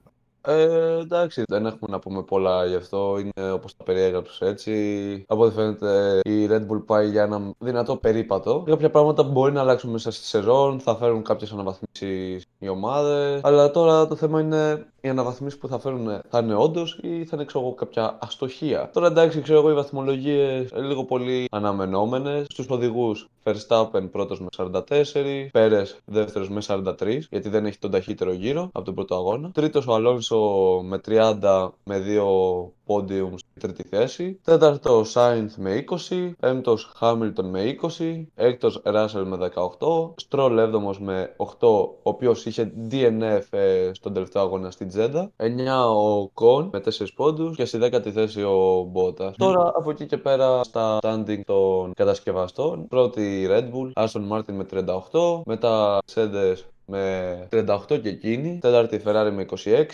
Ε, 0.46 1.00
εντάξει, 1.00 1.44
δεν 1.48 1.66
έχουμε 1.66 1.92
να 1.92 2.00
πούμε 2.00 2.24
πολλά 2.24 2.66
γι' 2.66 2.76
αυτό. 2.76 3.18
Είναι 3.20 3.52
όπως 3.52 3.76
τα 3.76 3.84
περιέγραψες 3.84 4.42
έτσι. 4.42 5.26
Από 5.28 5.44
ό,τι 5.44 5.54
φαίνεται 5.54 6.20
η 6.24 6.48
Red 6.50 6.62
Bull 6.72 6.86
πάει 6.86 7.10
για 7.10 7.24
ένα 7.24 7.54
δυνατό 7.58 7.96
περίπατο. 7.96 8.64
Κάποια 8.66 8.90
πράγματα 8.90 9.26
που 9.26 9.32
μπορεί 9.32 9.52
να 9.52 9.62
αλλάξουν 9.62 9.92
μέσα 9.92 10.12
στη 10.12 10.26
σεζόν, 10.26 10.80
θα 10.80 10.96
φέρουν 10.96 11.24
κάποιες 11.24 11.52
αναβαθμίσεις 11.52 12.46
οι 12.60 12.68
ομάδες. 12.68 13.42
Αλλά 13.44 13.72
τώρα 13.72 14.08
το 14.08 14.16
θέμα 14.16 14.40
είναι 14.42 14.86
οι 15.06 15.10
αναβαθμίσεις 15.10 15.60
που 15.60 15.68
θα 15.68 15.80
φέρουν 15.80 16.22
θα 16.30 16.40
είναι 16.40 16.56
όντως 16.56 17.00
ή 17.02 17.26
θα 17.26 17.36
είναι 17.36 17.46
ξέρω 17.46 17.64
εγώ, 17.66 17.74
κάποια 17.74 18.18
αστοχία. 18.22 18.90
Τώρα 18.94 19.08
εντάξει, 19.08 19.42
ξέρω 19.42 19.60
εγώ 19.60 19.70
οι 19.70 19.74
βαθμολογίες 19.74 20.72
λίγο 20.76 21.04
πολύ 21.04 21.48
αναμενόμενες. 21.52 22.46
Στους 22.50 22.70
οδηγούς 22.70 23.30
Verstappen 23.44 24.12
πρώτος 24.12 24.40
με 24.40 24.48
44, 24.58 25.50
Πέρες 25.52 25.98
δεύτερος 26.06 26.50
με 26.50 26.62
43, 26.68 27.28
γιατί 27.30 27.50
δεν 27.50 27.66
έχει 27.66 27.78
τον 27.78 27.92
ταχύτερο 27.92 28.34
γύρο 28.34 28.70
από 28.74 28.86
τον 28.86 28.94
πρώτο 28.94 29.16
αγώνα. 29.16 29.52
Τρίτος 29.52 29.88
ο 29.88 29.94
Αλόνσο 29.94 30.38
με 30.84 31.00
30 31.06 31.70
με 31.84 32.00
2 32.00 32.72
podium 32.86 33.32
στη 33.36 33.60
τρίτη 33.60 33.84
θέση. 33.84 34.40
Τέταρτος 34.44 35.14
Sainz 35.16 35.50
με 35.56 35.84
20, 36.10 36.32
πέμπτος 36.40 36.92
Hamilton 37.00 37.44
με 37.44 37.78
20, 37.98 38.26
έκτος 38.36 38.82
Russell 38.86 39.24
με 39.26 39.38
18, 39.38 40.14
Stroll 40.30 40.58
έβδομος 40.58 41.00
με 41.00 41.36
8, 41.38 41.46
ο 41.70 42.10
οποίος 42.10 42.46
είχε 42.46 42.74
DNF 42.92 43.42
ε, 43.50 43.92
στον 43.94 44.14
τελευταίο 44.14 44.42
αγώνα 44.42 44.72
στην 44.72 44.90
Τζέντα, 44.96 45.32
9 45.38 45.48
ο 45.96 46.28
Κον 46.28 46.70
με 46.74 46.80
4 46.80 46.90
πόντους 47.16 47.56
και 47.56 47.66
στη 47.66 47.78
δέκατη 47.78 48.12
θέση 48.12 48.42
ο 48.42 48.92
Bottas. 48.94 49.32
Τώρα 49.38 49.72
από 49.76 49.90
εκεί 49.90 50.06
και 50.06 50.18
πέρα 50.18 50.64
στα 50.64 50.98
standing 51.02 51.42
των 51.46 51.94
κατασκευαστών, 51.94 52.88
πρώτη 52.88 53.42
η 53.42 53.48
Red 53.50 53.64
Bull, 53.64 54.06
Aston 54.06 54.28
Martin 54.32 54.54
με 54.54 54.66
38, 55.12 55.42
μετά 55.46 56.00
Mercedes 56.06 56.56
με 56.86 57.48
38 57.52 57.78
και 58.02 58.10
εκείνη, 58.10 58.58
τέταρτη 58.62 59.02
Ferrari 59.06 59.32
με 59.34 59.46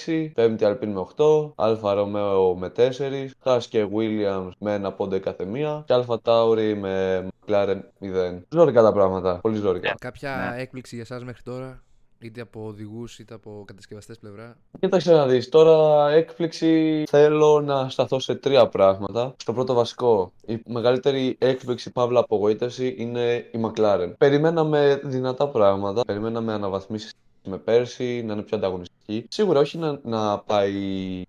26, 0.06 0.32
πέμπτη 0.34 0.66
Alpine 0.68 0.88
με 0.88 1.06
8, 1.16 1.54
Alfa 1.56 1.98
Romeo 1.98 2.56
με 2.56 2.72
4, 2.76 2.82
Haas 3.44 3.64
και 3.70 3.88
Williams 3.96 4.52
με 4.58 4.74
ένα 4.74 4.92
πόντο 4.92 5.16
η 5.16 5.20
κάθε 5.20 5.46
μία 5.46 5.84
και 5.88 5.94
Alfa 5.98 6.16
Tauri 6.24 6.76
με 6.80 7.28
McLaren 7.46 7.80
0. 8.02 8.42
Ζώρικα 8.50 8.82
τα 8.82 8.92
πράγματα, 8.92 9.40
πολύ 9.42 9.58
ζώρικα. 9.58 9.96
Κάποια 10.00 10.54
έκπληξη 10.58 10.96
για 10.96 11.04
εσάς 11.04 11.24
μέχρι 11.24 11.42
τώρα, 11.44 11.82
είτε 12.22 12.42
από 12.42 12.66
οδηγούς 12.66 13.20
είτε 13.20 13.34
από 13.34 13.64
κατασκευαστές 13.66 14.18
πλευρά. 14.18 14.58
Κοίταξε 14.80 15.12
να 15.14 15.28
δεις, 15.28 15.50
τώρα 15.50 16.10
έκπληξη 16.10 17.04
θέλω 17.10 17.62
να 17.62 17.90
σταθώ 17.90 18.20
σε 18.20 18.36
τρία 18.36 18.68
πράγματα. 18.68 19.36
Στο 19.38 19.54
πρώτο 19.54 19.74
βασικό, 19.74 20.32
η 20.46 20.62
μεγαλύτερη 20.66 21.36
έκπληξη 21.40 21.92
παύλα 21.92 22.20
απογοήτευση 22.20 22.96
είναι 22.98 23.36
η 23.52 23.60
McLaren. 23.64 24.14
Περιμέναμε 24.18 25.02
δυνατά 25.04 25.48
πράγματα, 25.48 26.06
περιμέναμε 26.06 26.54
αναβαθμίσεις 26.54 27.14
με 27.44 27.58
πέρσι, 27.58 28.24
να 28.26 28.34
είναι 28.34 28.42
πιο 28.42 28.58
ανταγωνιστική. 28.58 29.26
Σίγουρα 29.30 29.60
όχι 29.60 29.78
να, 29.78 30.00
να 30.04 30.40
πάει 30.40 30.74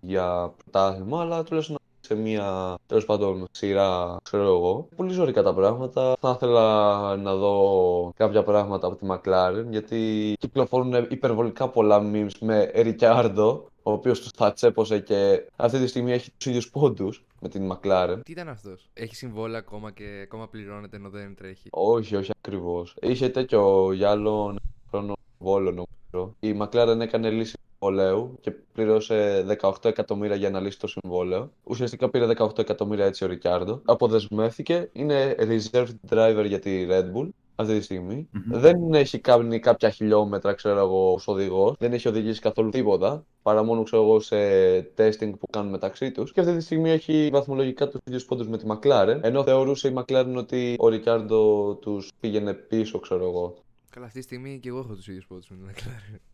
για 0.01 0.53
πρωτάθλημα, 0.57 1.21
αλλά 1.21 1.43
τουλάχιστον 1.43 1.77
σε 2.13 2.19
μια 2.21 2.79
τέλος 2.87 3.05
πάντων 3.05 3.47
σειρά, 3.51 4.17
ξέρω 4.23 4.43
εγώ. 4.43 4.89
Πολύ 4.97 5.13
ζωρικά 5.13 5.43
τα 5.43 5.55
πράγματα. 5.55 6.17
Θα 6.21 6.33
ήθελα 6.37 7.17
να 7.17 7.35
δω 7.35 8.13
κάποια 8.17 8.43
πράγματα 8.43 8.87
από 8.87 8.97
τη 8.97 9.07
McLaren 9.11 9.65
γιατί 9.71 10.33
κυκλοφορούν 10.39 11.07
υπερβολικά 11.09 11.69
πολλά 11.69 12.11
memes 12.13 12.31
με 12.41 12.71
Ricciardo, 12.75 13.61
ο 13.83 13.93
οποίος 13.93 14.21
τους 14.21 14.31
θα 14.37 14.53
τσέπωσε 14.53 14.99
και 14.99 15.47
αυτή 15.57 15.79
τη 15.79 15.87
στιγμή 15.87 16.13
έχει 16.13 16.31
τους 16.31 16.47
ίδιους 16.47 16.71
πόντους 16.71 17.25
με 17.41 17.49
την 17.49 17.73
McLaren. 17.73 18.19
Τι 18.25 18.33
ήταν 18.33 18.49
αυτός, 18.49 18.89
Έχει 18.93 19.15
συμβόλαια 19.15 19.59
ακόμα 19.59 19.91
και 19.91 20.21
ακόμα 20.23 20.49
πληρώνεται 20.49 20.97
ενώ 20.97 21.09
δεν 21.09 21.35
τρέχει; 21.35 21.69
Όχι, 21.71 22.17
όχι 22.17 22.31
ακριβώς. 22.39 22.97
Είχε 23.01 23.29
τέτοιο 23.29 23.93
για 23.93 24.11
άλλον 24.11 24.59
χρόνο 24.91 25.15
βόλο 25.39 25.71
νομίζω. 25.71 26.35
Η 26.41 26.57
McLaren 26.61 27.01
έκανε 27.01 27.31
λύση 27.31 27.57
συμβολέου 27.83 28.39
και 28.41 28.51
πλήρωσε 28.51 29.47
18 29.61 29.85
εκατομμύρια 29.85 30.37
για 30.37 30.51
να 30.51 30.61
λύσει 30.61 30.79
το 30.79 30.87
συμβόλαιο. 30.87 31.53
Ουσιαστικά 31.65 32.11
πήρε 32.11 32.27
18 32.37 32.59
εκατομμύρια 32.59 33.05
έτσι 33.05 33.25
ο 33.25 33.27
Ρικιάρντο. 33.27 33.81
Αποδεσμεύθηκε, 33.85 34.89
είναι 34.93 35.35
reserved 35.39 35.95
driver 36.09 36.45
για 36.47 36.59
τη 36.59 36.87
Red 36.91 37.05
Bull 37.15 37.29
αυτή 37.55 37.79
τη 37.79 37.85
στιγμη 37.85 38.29
Δεν 38.51 38.95
έχει 38.95 39.19
κάνει 39.19 39.59
κάποια 39.59 39.91
χιλιόμετρα, 39.91 40.53
ξέρω 40.55 40.79
εγώ, 40.79 41.13
ως 41.13 41.29
οδηγός. 41.29 41.75
Δεν 41.79 41.93
έχει 41.93 42.09
οδηγήσει 42.09 42.41
καθόλου 42.41 42.71
τίποτα. 42.71 43.25
Παρά 43.43 43.63
μόνο, 43.63 43.83
ξέρω 43.83 44.03
εγώ, 44.03 44.21
σε 44.21 44.37
testing 44.79 45.33
που 45.39 45.47
κάνουν 45.51 45.71
μεταξύ 45.71 46.11
τους. 46.13 46.33
Και 46.33 46.41
αυτή 46.41 46.57
τη 46.57 46.61
στιγμή 46.63 46.91
έχει 46.91 47.29
βαθμολογικά 47.33 47.89
τους 47.89 48.01
ίδιους 48.05 48.25
πόντους 48.25 48.49
με 48.49 48.59
τη 48.59 48.65
McLaren. 48.69 49.19
Ενώ 49.21 49.43
θεωρούσε 49.43 49.89
η 49.89 49.95
McLaren 49.97 50.35
ότι 50.37 50.77
ο 50.79 50.89
Ρικιάρντο 50.89 51.75
τους 51.75 52.11
πήγαινε 52.21 52.53
πίσω, 52.53 52.99
ξέρω 52.99 53.25
εγώ. 53.25 53.55
Καλά, 53.91 54.07
αυτή 54.07 54.19
τη 54.19 54.25
στιγμή 54.25 54.59
και 54.63 54.69
εγώ 54.69 54.79
έχω 54.79 54.95
τους 54.95 55.09
ίδιους 55.09 55.27
πόντους 55.27 55.49
με 55.49 55.57
την 55.57 55.67
McLaren. 55.71 56.32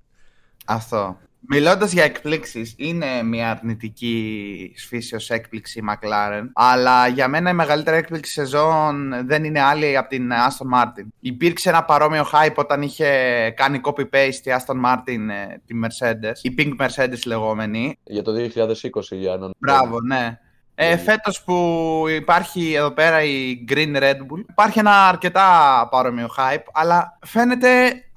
Αυτό. 0.69 1.19
Μιλώντας 1.51 1.93
για 1.93 2.05
εκπλήξεις, 2.05 2.75
είναι 2.77 3.23
μια 3.23 3.51
αρνητική 3.51 4.73
φύσεω 4.77 5.19
έκπληξη 5.29 5.79
η 5.79 5.83
McLaren. 5.89 6.43
Αλλά 6.55 7.07
για 7.07 7.29
μένα 7.29 7.51
η 7.51 7.55
μεγαλύτερη 7.55 7.97
έκπληξη 7.97 8.33
σεζόν 8.33 9.15
δεν 9.27 9.45
είναι 9.45 9.61
άλλη 9.61 9.97
από 9.97 10.09
την 10.09 10.31
Aston 10.31 10.79
Martin. 10.79 11.07
Υπήρξε 11.21 11.69
ένα 11.69 11.85
παρόμοιο 11.85 12.27
hype 12.33 12.55
όταν 12.55 12.83
είχε 12.83 13.09
κάνει 13.57 13.81
copy-paste 13.83 14.45
η 14.45 14.51
Aston 14.59 14.85
Martin 14.85 15.19
ε, 15.31 15.57
τη 15.67 15.75
Mercedes, 15.85 16.37
η 16.43 16.55
Pink 16.59 16.87
Mercedes 16.87 17.23
λεγόμενη. 17.27 17.99
Για 18.05 18.23
το 18.23 18.33
2020 18.33 18.71
για 19.11 19.37
να. 19.37 19.51
Μπράβο, 19.59 20.01
ναι. 20.01 20.39
Ε, 20.81 20.97
Φέτος 20.97 21.43
που 21.43 22.05
υπάρχει 22.09 22.73
εδώ 22.73 22.91
πέρα 22.91 23.23
η 23.23 23.65
Green 23.69 23.97
Red 23.97 24.17
Bull, 24.17 24.45
υπάρχει 24.51 24.79
ένα 24.79 25.09
αρκετά 25.09 25.89
παρόμοιο 25.91 26.29
hype, 26.39 26.65
αλλά 26.73 27.19
φαίνεται 27.27 27.69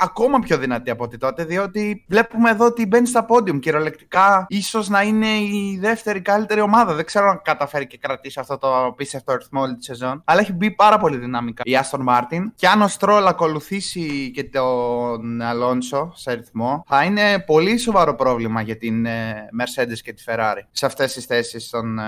ακόμα 0.02 0.40
πιο 0.40 0.58
δυνατή 0.58 0.90
από 0.90 1.04
ό,τι 1.04 1.18
τότε, 1.18 1.44
διότι 1.44 2.06
βλέπουμε 2.08 2.50
εδώ 2.50 2.66
ότι 2.66 2.86
μπαίνει 2.86 3.08
στα 3.08 3.26
podium. 3.30 3.60
Κυριολεκτικά, 3.60 4.46
ίσως 4.50 4.90
να 4.90 5.02
είναι 5.02 5.28
η 5.28 5.78
δεύτερη 5.82 6.22
καλύτερη 6.22 6.62
ομάδα. 6.62 6.94
Δεν 6.94 7.06
ξέρω 7.06 7.30
αν 7.30 7.42
καταφέρει 7.44 7.88
και 7.88 7.98
κρατήσει 7.98 8.40
αυτό 8.40 8.58
το 8.58 8.86
απίστευτο 8.86 9.32
αριθμό 9.32 9.62
όλη 9.62 9.76
τη 9.76 9.84
σεζόν, 9.84 10.22
αλλά 10.26 10.42
έχει 10.42 10.54
μπει 10.54 10.72
πάρα 10.72 10.98
πολύ 10.98 11.18
δυναμικά 11.18 11.62
η 11.66 11.72
Aston 11.82 12.00
Martin. 12.08 12.42
Και 12.56 12.68
αν 12.68 12.82
ο 12.82 12.88
Stroll 13.00 13.26
ακολουθήσει 13.28 14.32
και 14.32 14.44
τον 14.44 15.42
Αλόνσο 15.42 16.12
σε 16.16 16.32
αριθμό, 16.32 16.84
θα 16.88 17.04
είναι 17.04 17.44
πολύ 17.46 17.78
σοβαρό 17.78 18.16
πρόβλημα 18.16 18.62
για 18.62 18.78
την 18.78 19.06
ε, 19.06 19.50
Mercedes 19.62 19.98
και 20.04 20.14
τη 20.14 20.24
Ferrari 20.26 20.62
σε 20.72 20.86
αυτές 20.86 21.14
τις 21.14 21.26
θέσεις 21.26 21.70
των 21.70 22.00
ε, 22.00 22.04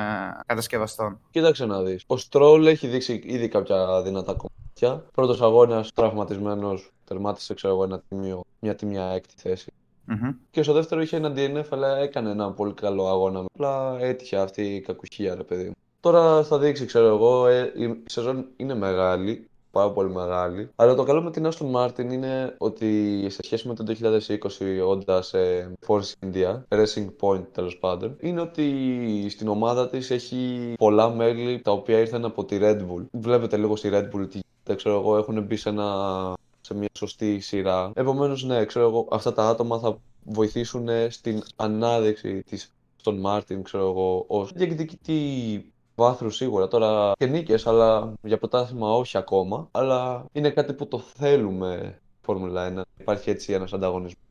κατασκευαστών. 0.46 1.20
Κοίταξε 1.32 1.66
να 1.66 1.82
δεις. 1.82 2.04
Ο 2.08 2.18
Στρόλ 2.18 2.66
έχει 2.66 2.88
δείξει 2.88 3.22
ήδη 3.26 3.48
κάποια 3.48 4.02
δυνατά 4.02 4.34
κομμάτια. 4.34 4.53
Πρώτος 4.92 5.42
αγώνας 5.42 5.94
τραυματισμένος, 5.94 6.92
τερμάτισε 7.06 7.54
ξέρω 7.54 7.74
εγώ, 7.74 7.84
ένα 7.84 8.02
τιμίο, 8.10 8.44
μια 8.60 8.76
τιμία 8.76 9.06
έκτη 9.06 9.34
θέση. 9.38 9.72
Μμμ. 10.06 10.30
Και 10.52 10.64
στο 10.64 10.74
δεύτερο 10.74 11.02
είχε 11.02 11.16
ένα 11.16 11.34
DNF, 11.36 11.66
αλλά 11.70 11.98
έκανε 11.98 12.30
ένα 12.30 12.52
πολύ 12.52 12.74
καλό 12.74 13.08
αγώνα. 13.08 13.46
Απλά 13.54 13.98
έτυχε 14.00 14.38
αυτή 14.38 14.76
η 14.76 14.82
κακουχία, 14.82 15.36
ρε 15.36 15.44
παιδί 15.44 15.64
μου. 15.64 15.74
Τώρα 16.00 16.44
θα 16.44 16.60
δείξει, 16.60 16.86
ξέρω 16.86 17.08
εγώ, 17.08 17.48
ε, 17.48 17.74
η 17.76 18.04
σεζόν 18.06 18.46
είναι 18.56 18.76
μεγάλη, 18.76 19.50
πάρα 19.74 19.92
πολύ 19.92 20.10
μεγάλη. 20.10 20.70
Αλλά 20.76 20.96
το 20.96 21.04
καλό 21.04 21.22
με 21.22 21.32
την 21.32 21.50
Aston 21.52 21.72
Martin 21.72 22.12
είναι 22.12 22.56
ότι 22.58 23.26
σε 23.30 23.40
σχέση 23.44 23.68
με 23.68 23.74
το 23.74 23.96
2020, 24.02 24.88
όντα 24.88 25.24
ε, 25.32 25.68
Force 25.88 26.12
India, 26.26 26.62
Racing 26.70 27.08
Point 27.20 27.44
τέλος 27.52 27.78
πάντων, 27.78 28.16
είναι 28.20 28.42
ότι 28.42 29.28
στην 29.30 29.48
ομάδα 29.48 29.90
της 29.90 30.12
έχει 30.12 30.74
πολλά 30.78 31.10
μέλη 31.10 31.62
τα 31.62 31.72
οποία 31.72 32.00
ήρθαν 32.00 32.26
από 32.26 32.46
τη 32.46 32.58
Red 32.62 32.78
Bull. 32.78 33.06
Βλέπετε 33.12 33.58
λίγο 33.58 33.76
στη 33.76 33.90
Red 33.92 34.06
Bull 34.06 34.30
τι 34.30 34.40
γίνεται, 34.40 34.76
ξέρω 34.76 35.00
εγώ, 35.00 35.18
έχουν 35.18 35.44
μπει 35.44 35.56
σε 35.56 35.70
ένα 35.70 36.34
σε 36.62 36.74
μια 36.74 36.90
σωστή 36.98 37.40
σειρά. 37.40 37.92
Επομένως, 37.96 38.44
ναι, 38.44 38.66
ξέρω 38.66 38.88
εγώ, 38.88 39.08
αυτά 39.12 39.34
τα 39.34 39.48
άτομα 39.48 39.80
θα 39.80 39.98
βοηθήσουν 40.24 40.88
ε, 40.88 41.10
στην 41.10 41.44
ανάδειξη 41.56 42.44
της 42.44 42.72
στον 42.96 43.20
Μάρτιν, 43.20 43.64
ξέρω 43.64 43.90
εγώ, 43.90 44.26
ως 44.28 44.52
διεκδικητή 44.54 45.73
βάθρου 45.96 46.30
σίγουρα. 46.30 46.68
Τώρα 46.68 47.12
και 47.18 47.26
νίκες, 47.26 47.68
αλλά 47.68 48.14
για 48.22 48.38
πρωτάθλημα 48.38 48.96
όχι 48.96 49.18
ακόμα. 49.18 49.68
Αλλά 49.72 50.26
είναι 50.32 50.50
κάτι 50.50 50.74
που 50.74 50.88
το 50.88 51.00
θέλουμε 51.00 52.00
Φόρμουλα 52.22 52.86
1. 52.98 53.02
Υπάρχει 53.02 53.30
έτσι 53.30 53.54
ένας 53.54 53.74
ανταγωνισμός. 53.74 54.24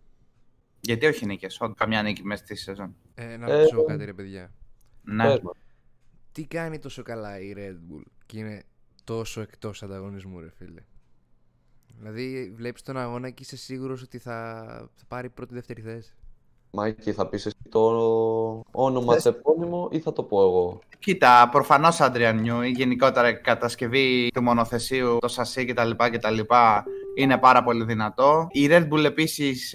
Γιατί 0.80 1.06
όχι 1.06 1.26
νίκες, 1.26 1.60
καμιά 1.76 2.02
νίκη 2.02 2.24
μέσα 2.24 2.44
στη 2.44 2.54
σεζόν. 2.54 2.94
Ε, 3.14 3.36
να 3.36 3.46
Ε, 3.46 3.56
ρωτήσω 3.56 3.84
κάτι, 3.84 4.04
ρε 4.04 4.12
παιδιά. 4.12 4.52
Ναι. 5.02 5.24
Πες 5.24 5.40
μας. 5.40 5.54
Τι 6.32 6.46
κάνει 6.46 6.78
τόσο 6.78 7.02
καλά 7.02 7.40
η 7.40 7.54
Red 7.56 7.72
Bull 7.92 8.02
και 8.26 8.38
είναι 8.38 8.62
τόσο 9.04 9.40
εκτός 9.40 9.82
ανταγωνισμού, 9.82 10.40
ρε 10.40 10.50
φίλε; 10.56 10.82
Δηλαδή, 11.98 12.52
βλέπεις 12.56 12.82
τον 12.82 12.96
αγώνα 12.96 13.30
και 13.30 13.42
είσαι 13.42 13.56
σίγουρος 13.56 14.02
ότι 14.02 14.18
θα, 14.18 14.64
θα 14.94 15.04
πάρει 15.08 15.28
πρώτη-δεύτερη 15.30 15.82
θέση; 15.82 16.14
Μάικη, 16.74 17.12
θα 17.12 17.26
πεις 17.26 17.46
εσύ 17.46 17.56
το 17.68 17.80
όνομα 18.70 19.12
Θες- 19.12 19.22
σε 19.22 19.28
επώνυμο 19.28 19.88
ή 19.90 19.98
θα 19.98 20.12
το 20.12 20.22
πω 20.22 20.40
εγώ; 20.40 20.78
Κοίτα, 20.98 21.48
προφανώς 21.52 22.00
Άντριαν 22.00 22.40
Νιού, 22.40 22.62
γενικότερα 22.62 23.28
η 23.28 23.40
κατασκευή 23.40 24.28
του 24.34 24.42
μονοθεσίου, 24.42 25.16
το 25.20 25.28
σασί 25.28 25.64
κτλ. 25.64 25.90
κτλ. 25.96 26.38
είναι 27.14 27.38
πάρα 27.38 27.62
πολύ 27.62 27.84
δυνατό. 27.84 28.46
Η 28.50 28.68
Red 28.70 28.88
Bull 28.88 29.04
επίσης 29.04 29.74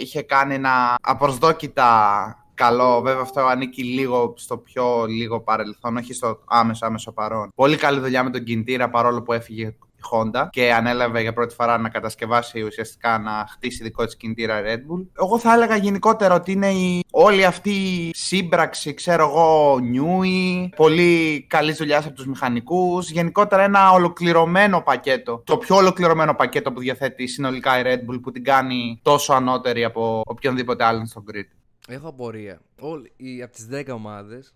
είχε 0.00 0.22
κάνει 0.22 0.54
ένα 0.54 0.94
απροσδόκητα 1.02 2.36
καλό. 2.54 3.00
Βέβαια, 3.00 3.22
αυτό 3.22 3.40
ανήκει 3.40 3.82
λίγο 3.84 4.34
στο 4.36 4.58
πιο 4.58 5.04
λίγο 5.06 5.40
παρελθόν, 5.40 5.96
όχι 5.96 6.12
στο 6.14 6.38
άμεσο 6.44 6.86
άμεσο 6.86 7.12
παρόν. 7.12 7.52
Πολύ 7.54 7.76
καλή 7.76 7.98
δουλειά 8.00 8.24
με 8.24 8.30
τον 8.30 8.44
κινητήρα 8.44 8.90
παρόλο 8.90 9.22
που 9.22 9.32
έφυγε 9.32 9.66
η 9.66 9.76
Honda 10.12 10.46
και 10.50 10.72
ανέλαβε 10.72 11.20
για 11.20 11.32
πρώτη 11.32 11.54
φορά 11.54 11.78
να 11.78 11.88
κατασκευάσει 11.88 12.62
ουσιαστικά 12.62 13.18
να 13.18 13.46
χτίσει 13.50 13.82
δικό 13.82 14.04
της 14.04 14.16
κινητήρα 14.16 14.60
Red 14.64 14.76
Bull. 14.78 15.06
Εγώ 15.20 15.38
θα 15.38 15.52
έλεγα 15.54 15.76
γενικότερα 15.76 16.34
ότι 16.34 16.52
είναι 16.52 16.70
η... 16.70 17.04
όλη 17.10 17.44
αυτή 17.44 17.70
η 17.70 18.10
σύμπραξη, 18.14 18.94
ξέρω 18.94 19.28
εγώ, 19.28 19.78
νιούι, 19.78 20.72
πολύ 20.76 21.42
καλής 21.48 21.76
δουλειάς 21.76 22.06
από 22.06 22.14
τους 22.14 22.26
μηχανικούς, 22.26 23.10
γενικότερα 23.10 23.62
ένα 23.62 23.90
ολοκληρωμένο 23.92 24.80
πακέτο. 24.82 25.42
Το 25.46 25.56
πιο 25.58 25.76
ολοκληρωμένο 25.76 26.34
πακέτο 26.34 26.72
που 26.72 26.80
διαθέτει 26.80 27.26
συνολικά 27.26 27.78
η 27.78 27.82
Red 27.86 28.10
Bull 28.10 28.20
που 28.22 28.30
την 28.30 28.44
κάνει 28.44 29.00
τόσο 29.02 29.32
ανώτερη 29.32 29.84
από 29.84 30.22
οποιονδήποτε 30.26 30.84
άλλον 30.84 31.06
στο 31.06 31.24
grid. 31.32 31.44
Έχω 31.88 32.08
απορία. 32.08 32.60
Όλοι, 32.80 33.12
οι, 33.16 33.42
από 33.42 33.52
τις 33.52 33.68
10 33.72 33.82
ομάδες, 33.94 34.54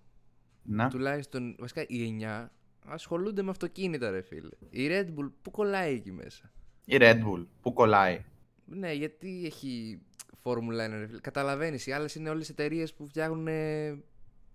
Ναι. 0.62 0.88
τουλάχιστον, 0.88 1.56
βασικά 1.58 1.80
οι 1.86 2.16
9, 2.42 2.48
ασχολούνται 2.88 3.42
με 3.42 3.50
αυτοκίνητα, 3.50 4.10
ρε 4.10 4.20
φίλε. 4.22 4.48
Η 4.70 4.86
Red 4.90 5.06
Bull, 5.06 5.30
πού 5.42 5.50
κολλάει 5.50 5.94
εκεί 5.94 6.12
μέσα; 6.12 6.50
Η 6.84 6.96
Red 7.00 7.18
Bull 7.26 7.46
που 7.60 7.72
κολλάει; 7.72 8.24
Ναι, 8.64 8.92
γιατί 8.92 9.42
έχει 9.46 10.00
Φόρμουλα 10.38 10.86
1, 10.86 10.90
ρε 10.90 11.06
φίλε. 11.06 11.20
Καταλαβαίνεις, 11.20 11.86
οι 11.86 11.92
άλλες 11.92 12.14
είναι 12.14 12.30
όλες 12.30 12.48
εταιρείες 12.48 12.94
που 12.94 13.06
φτιάχνουν 13.06 13.46
ε, 13.48 13.98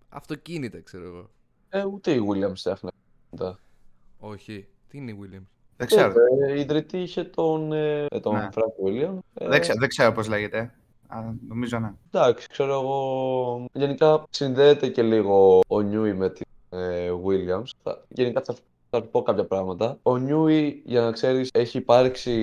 αυτοκίνητα, 0.09 0.81
ξέρω 0.81 1.05
εγώ. 1.05 1.29
Ε, 1.69 1.83
ούτε 1.85 2.11
η 2.11 2.21
Williams 2.29 2.55
φτιάχνει 2.55 2.89
αυτά. 3.33 3.59
Όχι. 4.19 4.67
Τι 4.87 4.97
είναι 4.97 5.11
η 5.11 5.17
Williams; 5.21 5.47
Δεν 5.77 5.87
ξέρω. 5.87 6.13
Ε, 6.47 6.57
η 6.57 6.59
ιδρυτή 6.59 6.97
είχε 7.01 7.23
τον, 7.23 7.73
ε, 7.73 8.07
τον 8.21 8.35
Ναι. 8.35 8.47
Frank 8.53 8.87
Williams. 8.87 9.19
Ε, 9.33 9.47
Δεν 9.47 9.61
ξέρω, 9.61 9.79
δεν 9.79 9.89
ξέρω 9.89 10.11
πώς 10.11 10.27
λέγεται. 10.27 10.73
Α, 11.07 11.33
νομίζω 11.47 11.79
ναι. 11.79 11.93
Εντάξει, 12.11 12.47
ξέρω 12.47 12.73
εγώ. 12.73 13.65
Γενικά 13.73 14.23
συνδέεται 14.29 14.87
και 14.87 15.01
λίγο 15.01 15.59
ο 15.67 15.81
Νιούι 15.81 16.13
με 16.13 16.29
την 16.29 16.45
ε, 16.47 16.50
Williams. 17.25 17.69
Θα- 17.83 18.05
γενικά 18.09 18.41
θα, 18.41 18.55
θα 18.91 18.99
σου 18.99 19.09
πω 19.11 19.21
κάποια 19.21 19.45
πράγματα. 19.45 19.97
Ο 20.01 20.17
Νιούι, 20.17 20.81
για 20.85 21.01
να 21.01 21.11
ξέρεις, 21.11 21.49
έχει 21.53 21.77
υπάρξει 21.77 22.35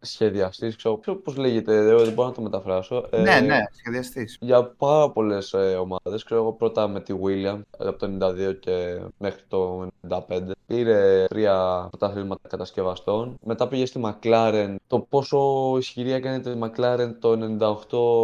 σχεδιαστής. 0.00 0.76
Ξέρω, 0.76 0.96
ξέρω 0.98 1.16
πώς 1.16 1.36
λέγεται, 1.36 1.82
δεν, 1.82 1.98
δεν 1.98 2.12
μπορώ 2.12 2.28
να 2.28 2.34
το 2.34 2.40
μεταφράσω. 2.40 3.06
Ε, 3.10 3.20
ναι, 3.20 3.40
ναι, 3.40 3.58
σχεδιαστής. 3.72 4.38
Για 4.40 4.64
πάρα 4.64 5.10
πολλές 5.10 5.52
ε, 5.52 5.58
ομάδες. 5.58 6.24
Ξέρω 6.24 6.40
εγώ 6.40 6.52
πρώτα 6.52 6.88
με 6.88 7.00
τη 7.00 7.14
Williams 7.24 7.60
από 7.78 7.98
το 7.98 8.08
92 8.20 8.56
και 8.60 9.00
μέχρι 9.18 9.42
το 9.48 9.86
95. 10.08 10.18
Πήρε 10.66 11.24
τρία 11.28 11.86
πρωταθλήματα 11.90 12.48
κατασκευαστών. 12.48 13.38
Μετά 13.44 13.68
πήγε 13.68 13.86
στη 13.86 14.00
McLaren. 14.04 14.74
Το 14.86 14.98
πόσο 14.98 15.74
ισχυρή 15.78 16.12
έκανε 16.12 16.38
τη 16.38 16.50
McLaren 16.62 17.14
το 17.18 17.32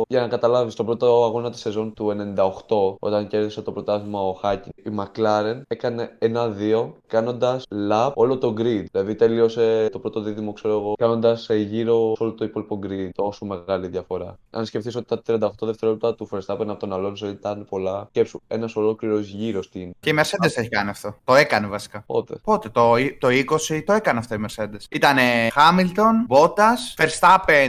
98. 0.05 0.07
Για 0.09 0.21
να 0.21 0.29
καταλάβεις, 0.29 0.73
στον 0.73 0.87
πρώτο 0.87 1.25
αγώνα 1.25 1.51
της 1.51 1.61
σεζόν 1.61 1.95
του 1.95 2.35
98, 2.69 2.97
όταν 2.99 3.27
κέρδισε 3.27 3.63
το 3.63 3.73
πρωτάθλημα 3.73 4.21
ο 4.21 4.33
Χάκιν, 4.33 4.73
η 4.77 4.91
McLaren 4.99 5.61
έκανε 5.69 6.19
1-2 6.21 6.93
κάνοντας 7.07 7.65
lap 7.91 8.13
όλο 8.15 8.39
το 8.39 8.55
grid. 8.59 8.85
Δηλαδή 8.93 9.15
τέλειωσε 9.15 9.89
το 9.93 9.99
πρώτο 9.99 10.21
δίδυμο, 10.21 10.53
ξέρω 10.53 10.75
εγώ, 10.75 10.95
κάνοντας 10.99 11.49
γύρω 11.51 12.13
σε 12.17 12.23
όλο 12.23 12.33
το 12.33 12.45
υπόλοιπο 12.45 12.79
grid. 12.83 13.09
Τόσο 13.15 13.45
μεγάλη 13.45 13.87
διαφορά. 13.87 14.39
Αν 14.51 14.67
σκεφτείς 14.67 14.97
ότι 14.97 15.07
τα 15.07 15.23
38 15.27 15.51
δευτερόλεπτα 15.61 16.15
του 16.15 16.29
Verstappen 16.33 16.67
από 16.69 16.77
τον 16.77 16.93
Αλόνσο 16.93 17.29
ήταν 17.29 17.67
πολλά, 17.69 18.07
σκέψου 18.09 18.41
ένας 18.49 18.77
ολόκληρος 18.77 19.29
γύρος 19.29 19.65
στην. 19.65 19.91
Και 20.01 20.11
η 20.11 20.15
Mercedes 20.19 20.53
έχει 20.55 20.69
κάνει 20.69 20.91
αυτό. 20.91 21.17
Το 21.25 21.35
έκανε 21.35 21.67
βασικά. 21.67 22.03
Πότε; 22.07 22.35
Πότε, 22.43 22.69
το, 22.69 22.95
το 23.19 23.29
20 23.69 23.83
το 23.85 23.93
έκανε 23.93 24.19
αυτό 24.19 24.35
η 24.35 24.39
Mercedes. 24.49 24.85
Ήταν 24.91 25.17
Hamilton, 25.55 26.37
Bottas, 26.37 27.05
Verstappen 27.05 27.69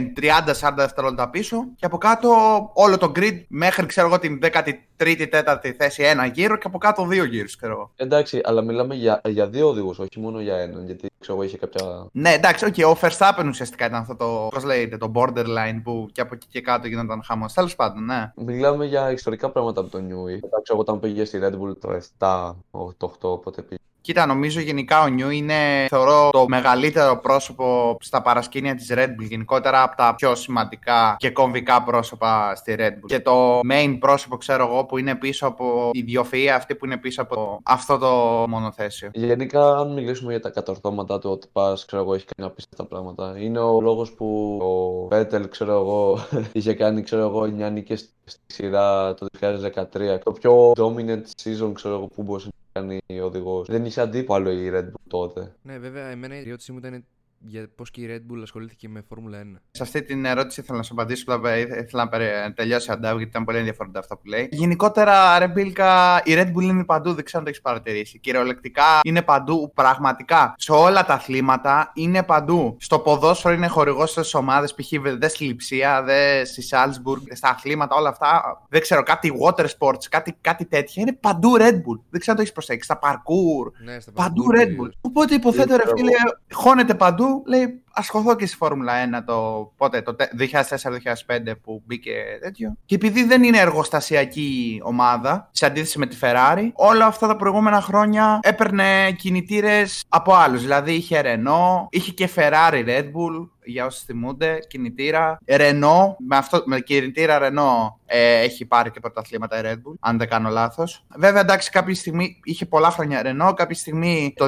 30-40 0.70 0.74
δευτερόλεπτα 0.76 1.30
πίσω 1.30 1.64
και 1.76 1.86
από 1.86 1.98
κάτω 1.98 2.30
όλο 2.74 2.98
το 2.98 3.12
grid 3.16 3.44
μέχρι 3.48 3.86
ξέρω 3.86 4.06
εγώ 4.06 4.18
την 4.18 4.40
13η-4η 4.42 5.72
θέση 5.76 6.02
ένα 6.02 6.26
γύρο 6.26 6.56
και 6.56 6.66
από 6.66 6.78
κάτω 6.78 7.06
δύο 7.06 7.24
γύρους, 7.24 7.56
ξέρω 7.56 7.72
εγώ. 7.72 7.90
Εντάξει, 7.96 8.40
αλλά 8.44 8.62
μιλάμε 8.62 8.94
για, 8.94 9.20
για 9.24 9.48
δύο 9.48 9.68
οδηγούς, 9.68 9.91
όχι 9.98 10.20
μόνο 10.20 10.40
για 10.40 10.56
έναν. 10.56 10.84
Γιατί 10.86 11.10
ξέρω 11.18 11.34
εγώ 11.34 11.42
είχε 11.46 11.58
κάποια. 11.58 12.06
Ναι, 12.12 12.32
εντάξει, 12.32 12.66
okay, 12.68 12.94
ο 12.94 12.98
Verstappen 13.00 13.44
ουσιαστικά 13.48 13.86
ήταν 13.86 14.00
αυτό 14.00 14.16
το, 14.16 14.48
πώς 14.50 14.64
λέγεται, 14.64 14.96
το 14.96 15.12
borderline 15.14 15.80
που 15.82 16.08
και 16.12 16.20
από 16.20 16.34
εκεί 16.34 16.46
και 16.50 16.60
κάτω 16.60 16.88
γινόταν 16.88 17.22
χαμός. 17.24 17.52
Τέλος 17.52 17.76
πάντων, 17.76 18.04
ναι. 18.04 18.32
Μιλάμε 18.36 18.86
για 18.86 19.10
ιστορικά 19.10 19.50
πράγματα 19.50 19.80
από 19.80 19.90
τον 19.90 20.06
Νιούι. 20.06 20.32
Εντάξει, 20.32 20.72
εγώ 20.72 20.80
όταν 20.80 21.00
πήγε 21.00 21.24
στη 21.24 21.38
Red 21.42 21.54
Bull 21.54 21.76
το 21.80 22.00
7, 22.18 22.54
το 22.96 23.12
8, 23.20 23.20
οπότε 23.20 23.62
πήγε. 23.62 23.81
Κοίτα, 24.02 24.26
νομίζω 24.26 24.60
γενικά 24.60 25.02
ο 25.02 25.06
Νιού 25.08 25.30
είναι, 25.30 25.86
θεωρώ, 25.88 26.30
το 26.32 26.48
μεγαλύτερο 26.48 27.16
πρόσωπο 27.16 27.96
στα 28.00 28.22
παρασκήνια 28.22 28.74
της 28.74 28.92
Red 28.94 29.06
Bull. 29.06 29.26
Γενικότερα 29.28 29.82
από 29.82 29.96
τα 29.96 30.14
πιο 30.14 30.34
σημαντικά 30.34 31.16
και 31.18 31.30
κομβικά 31.30 31.82
πρόσωπα 31.82 32.54
στη 32.54 32.74
Red 32.78 32.90
Bull. 32.90 33.06
Και 33.06 33.20
το 33.20 33.60
main 33.70 33.96
πρόσωπο, 34.00 34.36
ξέρω 34.36 34.66
εγώ, 34.66 34.84
που 34.84 34.98
είναι 34.98 35.14
πίσω 35.14 35.46
από 35.46 35.90
η 35.92 36.04
ιδιοφυΐα 36.06 36.52
αυτή 36.54 36.74
που 36.74 36.84
είναι 36.84 36.96
πίσω 36.96 37.22
από 37.22 37.60
αυτό 37.62 37.98
το 37.98 38.44
μονοθέσιο. 38.48 39.10
Γενικά, 39.14 39.76
αν 39.78 39.92
μιλήσουμε 39.92 40.30
για 40.30 40.40
τα 40.40 40.50
κατορθώματά 40.50 41.18
του, 41.18 41.30
ότι 41.30 41.46
πας, 41.52 41.84
ξέρω 41.84 42.02
εγώ, 42.02 42.14
έχει 42.14 42.24
κάνει 42.36 42.50
απίστευτα 42.50 42.84
πράγματα. 42.84 43.34
Είναι 43.38 43.58
ο 43.58 43.80
λόγος 43.80 44.12
που 44.12 44.58
ο 44.62 45.06
Πέτελ, 45.06 45.48
ξέρω 45.48 45.72
εγώ, 45.72 46.18
είχε 46.52 46.74
κάνει, 46.74 47.02
ξέρω 47.02 47.22
εγώ, 47.22 47.42
9 47.42 47.70
νίκες 47.72 48.08
στη 48.24 48.40
σειρά 48.46 49.14
το 49.14 49.26
2013. 49.40 50.18
Το 50.24 50.32
πιο 50.32 50.72
dominant 50.76 51.24
season, 51.42 51.70
ξέρω 51.72 51.94
εγώ, 51.94 52.06
που 52.06 52.22
μπορούσε 52.22 52.46
να 52.46 52.61
κάνει 52.72 53.00
ο 53.08 53.24
οδηγός. 53.24 53.68
Δεν 53.68 53.84
είχε 53.84 54.00
αντίπαλο 54.00 54.50
η 54.50 54.70
Red 54.72 54.84
Bull 54.84 55.00
τότε. 55.08 55.54
Ναι, 55.62 55.78
βέβαια, 55.78 56.06
εμένα 56.06 56.36
η 56.36 56.48
ερώτησή 56.48 56.72
μου 56.72 56.78
ήταν 56.78 57.04
για 57.44 57.68
πώς 57.76 57.90
και 57.90 58.00
η 58.00 58.06
Red 58.10 58.32
Bull 58.32 58.40
ασχολήθηκε 58.42 58.88
με 58.88 59.04
Φόρμουλα 59.08 59.38
1. 59.42 59.60
Σε 59.70 59.82
αυτή 59.82 60.02
την 60.02 60.24
ερώτηση 60.24 60.60
ήθελα 60.60 60.78
να 60.78 60.84
σου 60.84 60.92
απαντήσω. 60.92 61.24
απλά 61.28 61.58
Ήθελα 61.58 62.08
να 62.44 62.52
τελειώσει 62.52 62.90
ο 62.90 62.92
Αντάβ, 62.92 63.16
γιατί 63.16 63.30
ήταν 63.30 63.44
πολύ 63.44 63.58
ενδιαφέροντα 63.58 63.98
αυτά 63.98 64.16
που 64.16 64.26
λέει. 64.26 64.48
Γενικότερα, 64.50 65.38
ρε 65.38 65.48
Μπίλκα, 65.48 66.22
η 66.24 66.32
Red 66.34 66.46
Bull 66.46 66.62
είναι 66.62 66.84
παντού, 66.84 67.12
δεν 67.12 67.24
ξέρω 67.24 67.38
αν 67.38 67.44
το 67.44 67.50
έχεις 67.50 67.60
παρατηρήσει. 67.60 68.18
Κυριολεκτικά 68.18 69.00
είναι 69.02 69.22
παντού, 69.22 69.72
πραγματικά. 69.74 70.54
Σε 70.56 70.72
όλα 70.72 71.04
τα 71.04 71.14
αθλήματα 71.14 71.90
είναι 71.94 72.22
παντού. 72.22 72.76
Στο 72.80 72.98
ποδόσφαιρο 72.98 73.54
είναι 73.54 73.66
χορηγός 73.66 74.10
στις 74.10 74.34
ομάδες, 74.34 74.74
π.χ. 74.74 74.88
δε 75.18 75.28
στη 75.28 75.44
Λιψία, 75.44 76.02
δε 76.02 76.44
στη 76.44 76.62
Σάλτσμπουργκ, 76.62 77.22
στα 77.30 77.48
αθλήματα, 77.48 77.96
όλα 77.96 78.08
αυτά. 78.08 78.42
Δεν 78.68 78.80
ξέρω, 78.80 79.02
κάτι 79.02 79.32
water 79.40 79.66
sports, 79.78 80.04
κάτι, 80.08 80.36
κάτι 80.40 80.64
τέτοια. 80.64 81.02
Είναι 81.02 81.12
παντού 81.12 81.56
Red 81.58 81.74
Bull. 81.74 82.00
Δεν 82.10 82.20
ξέρω 82.20 82.26
αν 82.26 82.34
το 82.34 82.40
έχεις 82.40 82.52
προσέξει. 82.52 82.84
Στα 82.84 82.98
parkour. 83.02 83.72
Ναι, 83.84 84.00
στα 84.00 84.12
Παντού 84.12 84.44
parkour 84.44 84.60
Red 84.60 84.66
κυρίως. 84.66 84.88
Bull. 84.88 84.98
Οπότε 85.00 85.34
υποθέτω, 85.34 85.76
ρε 85.76 85.82
φίλε, 85.96 86.12
χώνεται 86.52 86.94
παντού. 86.94 87.31
Λέει, 87.46 87.82
ασχοληθώ 87.92 88.36
και 88.36 88.46
στη 88.46 88.56
Φόρμουλα 88.56 88.92
1 89.20 89.22
το, 89.26 89.72
πότε, 89.76 90.02
το 90.02 90.14
τε- 90.14 90.30
2004-2005 90.38 91.52
που 91.62 91.82
μπήκε 91.86 92.12
τέτοιο. 92.40 92.76
Και 92.86 92.94
επειδή 92.94 93.24
δεν 93.24 93.42
είναι 93.42 93.58
εργοστασιακή 93.58 94.80
ομάδα, 94.84 95.48
σε 95.52 95.66
αντίθεση 95.66 95.98
με 95.98 96.06
τη 96.06 96.16
Ferrari, 96.20 96.68
όλα 96.72 97.06
αυτά 97.06 97.26
τα 97.26 97.36
προηγούμενα 97.36 97.80
χρόνια 97.80 98.38
έπαιρνε 98.42 99.12
κινητήρες 99.18 100.04
από 100.08 100.34
άλλους. 100.34 100.60
Δηλαδή 100.60 100.92
είχε 100.92 101.20
Renault, 101.24 101.86
είχε 101.90 102.12
και 102.12 102.28
Ferrari 102.34 102.84
Red 102.86 103.04
Bull, 103.04 103.48
για 103.64 103.86
όσοι 103.86 104.04
θυμούνται, 104.04 104.58
κινητήρα. 104.68 105.38
Renault, 105.46 106.14
με, 106.18 106.36
αυτό, 106.36 106.62
με 106.66 106.80
κινητήρα 106.80 107.38
Renault 107.42 107.94
ε, 108.06 108.40
έχει 108.40 108.64
πάρει 108.64 108.90
και 108.90 109.00
πρωταθλήματα 109.00 109.58
η 109.58 109.62
Red 109.64 109.76
Bull, 109.76 109.94
αν 110.00 110.18
δεν 110.18 110.28
κάνω 110.28 110.48
λάθος. 110.48 111.04
Βέβαια, 111.16 111.40
εντάξει, 111.40 111.70
κάποια 111.70 111.94
στιγμή 111.94 112.40
είχε 112.44 112.66
πολλά 112.66 112.90
χρόνια 112.90 113.22
Renault, 113.24 113.52
κάποια 113.56 113.76
στιγμή 113.76 114.34
το 114.36 114.46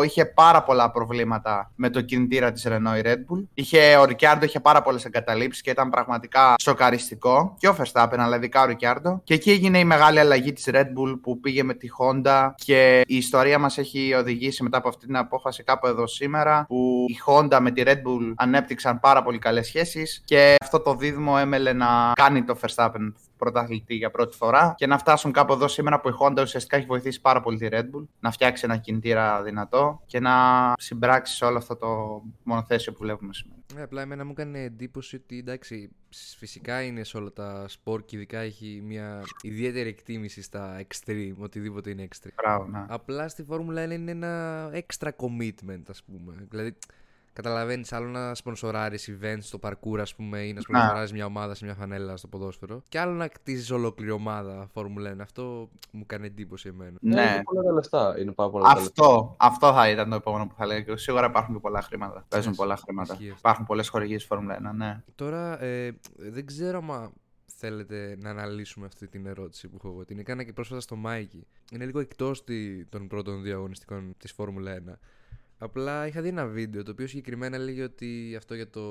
2018 0.00 0.04
είχε 0.04 0.24
πάρα 0.24 0.62
πολλά 0.62 0.90
προβλήματα 0.90 1.72
με 1.74 1.90
το 1.90 2.00
κινητήρα 2.00 2.33
της 2.52 2.66
Renault 2.68 2.98
η 2.98 3.02
Red 3.04 3.16
Bull. 3.16 3.44
Είχε, 3.54 3.96
ο 3.96 4.02
Ricciardo 4.02 4.42
είχε 4.42 4.60
πάρα 4.60 4.82
πολλές 4.82 5.04
εγκαταλείψεις 5.04 5.62
και 5.62 5.70
ήταν 5.70 5.90
πραγματικά 5.90 6.54
σοκαριστικό. 6.62 7.54
Και 7.58 7.68
ο 7.68 7.76
Verstappen, 7.78 8.16
αλλά 8.18 8.36
ειδικά 8.36 8.62
ο 8.62 8.66
Ricciardo. 8.68 9.20
Και 9.24 9.34
εκεί 9.34 9.50
έγινε 9.50 9.78
η 9.78 9.84
μεγάλη 9.84 10.18
αλλαγή 10.18 10.52
της 10.52 10.68
Red 10.72 10.86
Bull 10.86 11.18
που 11.22 11.40
πήγε 11.40 11.62
με 11.62 11.74
τη 11.74 11.88
Honda 11.98 12.50
και 12.54 13.00
η 13.06 13.16
ιστορία 13.16 13.58
μας 13.58 13.78
έχει 13.78 14.14
οδηγήσει 14.14 14.62
μετά 14.62 14.78
από 14.78 14.88
αυτή 14.88 15.06
την 15.06 15.16
απόφαση 15.16 15.62
κάπου 15.62 15.86
εδώ 15.86 16.06
σήμερα 16.06 16.64
που 16.68 17.06
η 17.08 17.16
Honda 17.26 17.58
με 17.60 17.70
τη 17.70 17.82
Red 17.86 17.96
Bull 17.96 18.32
ανέπτυξαν 18.36 19.00
πάρα 19.00 19.22
πολύ 19.22 19.38
καλές 19.38 19.66
σχέσεις 19.66 20.22
και 20.24 20.54
αυτό 20.62 20.80
το 20.80 20.94
δίδυμο 20.94 21.36
έμελε 21.38 21.72
να 21.72 22.12
κάνει 22.14 22.42
το 22.42 22.58
Verstappen 22.60 23.12
πρωταθλητή 23.44 23.94
για 23.94 24.10
πρώτη 24.10 24.36
φορά 24.36 24.74
και 24.76 24.86
να 24.86 24.98
φτάσουν 24.98 25.32
κάπου 25.32 25.52
εδώ 25.52 25.68
σήμερα 25.68 26.00
που 26.00 26.08
η 26.08 26.12
Honda 26.20 26.40
ουσιαστικά 26.40 26.76
έχει 26.76 26.86
βοηθήσει 26.86 27.20
πάρα 27.20 27.40
πολύ 27.40 27.58
τη 27.58 27.68
Red 27.70 27.82
Bull 27.82 28.04
να 28.20 28.30
φτιάξει 28.30 28.64
ένα 28.64 28.76
κινητήρα 28.76 29.42
δυνατό 29.42 30.02
και 30.06 30.20
να 30.20 30.32
συμπράξει 30.78 31.34
σε 31.36 31.44
όλο 31.44 31.58
αυτό 31.58 31.76
το 31.76 32.22
μονοθέσιο 32.42 32.92
που 32.92 32.98
βλέπουμε 33.00 33.32
σήμερα. 33.34 33.60
Ναι, 33.74 33.82
απλά 33.82 34.02
εμένα 34.02 34.24
μου 34.24 34.30
έκανε 34.30 34.62
εντύπωση 34.62 35.16
ότι 35.16 35.38
εντάξει, 35.38 35.90
φυσικά 36.36 36.82
είναι 36.82 37.04
σε 37.04 37.16
όλα 37.16 37.32
τα 37.32 37.64
σπορ 37.68 38.04
και 38.04 38.16
ειδικά 38.16 38.38
έχει 38.38 38.82
μια 38.84 39.22
ιδιαίτερη 39.42 39.88
εκτίμηση 39.88 40.42
στα 40.42 40.80
extreme, 40.88 41.34
οτιδήποτε 41.38 41.90
είναι 41.90 42.08
extreme. 42.12 42.32
Μπράβο, 42.36 42.66
ναι. 42.66 42.84
Απλά 42.88 43.28
στη 43.28 43.42
Φόρμουλα 43.42 43.84
1 43.86 43.90
είναι 43.90 44.10
ένα 44.10 44.70
extra 44.72 45.08
commitment, 45.08 45.82
ας 45.88 46.02
πούμε. 46.02 46.46
Δηλαδή, 46.50 46.76
καταλαβαίνεις 47.34 47.92
άλλο 47.92 48.08
να 48.08 48.34
σπονσοράρεις 48.34 49.10
events 49.20 49.38
στο 49.40 49.58
parkour, 49.62 49.98
ας 50.00 50.14
πούμε, 50.14 50.40
ή 50.42 50.52
να 50.52 50.60
σπονσοράρεις 50.60 51.12
μια 51.12 51.26
ομάδα 51.26 51.54
σε 51.54 51.64
μια 51.64 51.74
φανέλα 51.74 52.16
στο 52.16 52.28
ποδόσφαιρο. 52.28 52.82
Και 52.88 52.98
άλλο 52.98 53.12
να 53.12 53.28
κτίζεις 53.28 53.70
ολόκληρη 53.70 54.10
ομάδα 54.10 54.66
Φόρμουλα 54.72 55.10
1. 55.10 55.20
Αυτό 55.22 55.68
μου 55.90 56.06
κάνει 56.06 56.26
εντύπωση 56.26 56.68
εμένα. 56.68 56.96
Ναι, 57.00 57.14
Ναι. 57.14 57.20
είναι 57.34 57.42
πολλά 57.42 57.62
τα 57.62 57.72
λεφτά. 57.72 58.14
Είναι 58.20 58.32
πάρα 58.32 58.50
πολλά 58.50 58.68
τα 58.68 58.74
λεφτά. 58.80 58.88
Αυτό, 59.04 59.34
αυτό 59.38 59.72
θα 59.72 59.90
ήταν 59.90 60.08
το 60.10 60.14
επόμενο 60.16 60.46
που 60.46 60.54
θα 60.56 60.66
λέγα. 60.66 60.80
και 60.80 60.96
Σίγουρα 60.96 61.26
υπάρχουν 61.26 61.54
και 61.54 61.60
πολλά 61.60 61.82
χρήματα. 61.82 62.24
Παίζουν 62.28 62.50
Ισχύει, 62.50 62.62
πολλά 62.64 62.76
χρήματα. 62.76 63.12
ισχύει 63.12 63.26
αυτό. 63.26 63.38
Υπάρχουν 63.38 63.64
πολλές 63.66 63.88
χορηγίες 63.88 64.24
Φόρμουλα 64.24 64.54
1, 64.54 64.72
ναι. 64.76 65.02
Τώρα, 65.14 65.62
ε, 65.62 65.98
δεν 66.16 66.46
ξέρω 66.46 66.78
αν 66.90 67.12
θέλετε 67.56 68.16
να 68.18 68.30
αναλύσουμε 68.30 68.86
αυτή 68.86 69.08
την 69.08 69.26
ερώτηση 69.26 69.68
που 69.68 69.76
έχω 69.78 69.88
εγώ. 69.88 70.04
Την 70.04 70.18
έκανα 70.18 70.42
και 70.42 70.52
πρόσφατα 70.52 70.80
στο 70.80 70.96
Μάικη. 70.96 71.46
Είναι 71.72 71.84
λίγο 71.84 72.00
εκτός 72.00 72.44
των 72.88 73.06
πρώτων 73.06 73.42
δύο 73.42 73.56
αγωνιστικών 73.56 74.14
της 74.18 74.32
Φόρμουλα 74.32 74.72
1. 74.72 74.98
Απλά 75.64 76.06
είχα 76.06 76.20
δει 76.20 76.28
ένα 76.28 76.46
βίντεο 76.46 76.82
το 76.82 76.90
οποίο 76.90 77.06
συγκεκριμένα 77.06 77.58
λέγει 77.58 77.82
ότι 77.82 78.34
αυτό 78.36 78.54
για 78.54 78.70
το. 78.70 78.82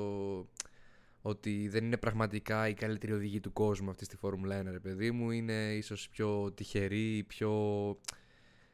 ότι 1.22 1.68
δεν 1.68 1.84
είναι 1.84 1.96
πραγματικά 1.96 2.68
η 2.68 2.74
καλύτερη 2.74 3.12
οδηγή 3.12 3.40
του 3.40 3.52
κόσμου 3.52 3.90
αυτή 3.90 4.04
στη 4.04 4.16
Φόρμουλα 4.16 4.60
1, 4.60 4.64
ρε 4.70 4.78
παιδί 4.78 5.10
μου. 5.10 5.30
Είναι 5.30 5.74
ίσως 5.74 6.08
πιο 6.08 6.52
τυχερή, 6.52 7.24
πιο. 7.28 7.50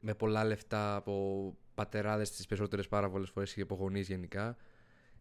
με 0.00 0.14
πολλά 0.14 0.45
λεφτά 0.45 0.97
από 0.97 1.57
πατεράδες 1.75 2.30
τις 2.30 2.47
περισσότερες 2.47 2.88
πάρα 2.88 3.11
πολλές 3.11 3.30
φορές 3.30 3.52
και 3.52 3.62
από 3.62 3.75
γονείς 3.75 4.09
γενικά. 4.09 4.57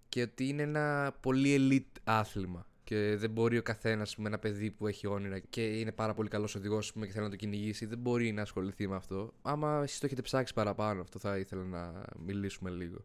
Και 0.10 0.22
ότι 0.22 0.48
είναι 0.48 0.62
ένα 0.62 1.18
πολύ 1.20 1.56
elite 1.60 2.00
άθλημα. 2.04 2.66
Και 2.90 3.16
δεν 3.18 3.30
μπορεί 3.30 3.58
ο 3.58 3.62
καθένας, 3.62 4.16
ένα 4.26 4.40
παιδί 4.40 4.72
που 4.72 4.88
έχει 4.88 5.08
όνειρα 5.08 5.40
και 5.40 5.80
είναι 5.80 5.92
πάρα 5.92 6.14
πολύ 6.14 6.30
καλός 6.30 6.56
οδηγός 6.56 6.92
και 6.92 7.06
θέλει 7.12 7.24
να 7.24 7.30
το 7.30 7.36
κυνηγήσει, 7.36 7.86
δεν 7.86 7.98
μπορεί 7.98 8.32
να 8.32 8.42
ασχοληθεί 8.42 8.88
με 8.88 8.96
αυτό. 8.96 9.34
Άμα 9.42 9.80
εσεί 9.84 10.00
το 10.00 10.06
έχετε 10.06 10.22
ψάξει 10.22 10.54
παραπάνω, 10.54 11.02
αυτό 11.02 11.20
θα 11.20 11.38
ήθελα 11.38 11.64
να 11.64 12.04
μιλήσουμε 12.26 12.70
λίγο. 12.70 12.98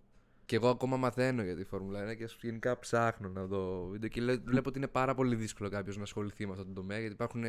Και 0.46 0.56
εγώ 0.56 0.68
ακόμα 0.68 0.96
μαθαίνω 0.96 1.42
για 1.42 1.56
τη 1.56 1.64
Φόρμουλα 1.64 2.10
1 2.10 2.14
και 2.14 2.28
γενικά 2.40 2.78
ψάχνω 2.78 3.28
να 3.28 3.44
δω 3.44 3.86
βίντεο 3.90 4.08
και 4.08 4.20
λέω- 4.20 4.40
βλέπω 4.44 4.68
ότι 4.68 4.78
είναι 4.78 4.88
πάρα 4.88 5.14
πολύ 5.14 5.34
δύσκολο 5.34 5.68
κάποιος 5.68 5.96
να 5.96 6.02
ασχοληθεί 6.02 6.46
με 6.46 6.52
αυτό 6.52 6.64
το 6.64 6.72
τομέα 6.72 6.98
γιατί 6.98 7.14
υπάρχουν 7.14 7.44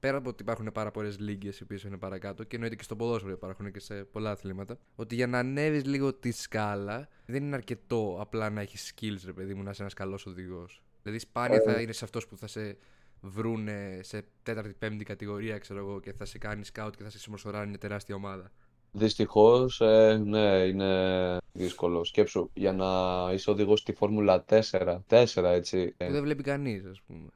πέρα 0.00 0.16
από 0.16 0.28
ότι 0.28 0.42
υπάρχουν 0.42 0.70
πάρα 0.72 0.90
πολλές 0.90 1.18
λίγκες 1.18 1.58
οι 1.58 1.62
οποίες 1.62 1.82
είναι 1.82 1.96
παρακάτω 1.96 2.44
και 2.44 2.54
εννοείται 2.54 2.76
και 2.76 2.82
στο 2.82 2.96
ποδόσφαιρο 2.96 3.32
υπάρχουν 3.32 3.72
και 3.72 3.80
σε 3.80 3.94
πολλά 4.04 4.30
αθλήματα, 4.30 4.78
ότι 4.96 5.14
για 5.14 5.26
να 5.26 5.38
ανέβεις 5.38 5.84
λίγο 5.84 6.14
τη 6.14 6.30
σκάλα 6.30 7.08
δεν 7.26 7.44
είναι 7.44 7.56
αρκετό 7.56 8.16
απλά 8.20 8.50
να 8.50 8.60
έχεις 8.60 8.92
skills, 8.94 9.22
ρε 9.24 9.32
παιδί 9.32 9.54
μου, 9.54 9.62
να 9.62 9.70
είσαι 9.70 9.82
ένας 9.82 9.94
καλός 9.94 10.26
οδηγός. 10.26 10.82
Δηλαδή, 11.02 11.20
σπάνια 11.20 11.60
θα 11.60 11.80
είναι 11.80 11.92
σε 11.92 12.04
αυτός 12.04 12.26
που 12.26 12.36
θα 12.36 12.46
σε 12.46 12.76
βρούνε 13.20 14.00
σε 14.02 14.24
τέταρτη-πέμπτη 14.42 15.04
κατηγορία, 15.04 15.58
ξέρω 15.58 15.78
εγώ, 15.78 16.00
και 16.00 16.12
θα 16.12 16.24
σε 16.24 16.38
κάνει 16.38 16.62
scout 16.72 16.90
και 16.96 17.02
θα 17.02 17.10
σε 17.10 17.18
συμμορφωράνει 17.18 17.68
μια 17.68 17.78
τεράστια 17.78 18.14
ομάδα. 18.14 18.50
Δυστυχώς, 18.92 19.80
ε, 19.80 20.22
ναι, 20.24 20.64
είναι 20.66 21.36
δύσκολο. 21.52 22.04
Σκέψου, 22.04 22.50
για 22.54 22.72
να 22.72 22.86
είσαι 23.32 23.50
οδηγός 23.50 23.80
στη 23.80 23.92
Φόρμουλα 23.92 24.44
4, 24.48 25.02
4 25.06 25.24
έτσι. 25.44 25.94
ε, 25.96 26.06
Που 26.06 26.12
δεν 26.12 26.22
βλέπει 26.22 26.42
κανείς, 26.42 26.84
ας 26.84 27.00
πούμε. 27.06 27.28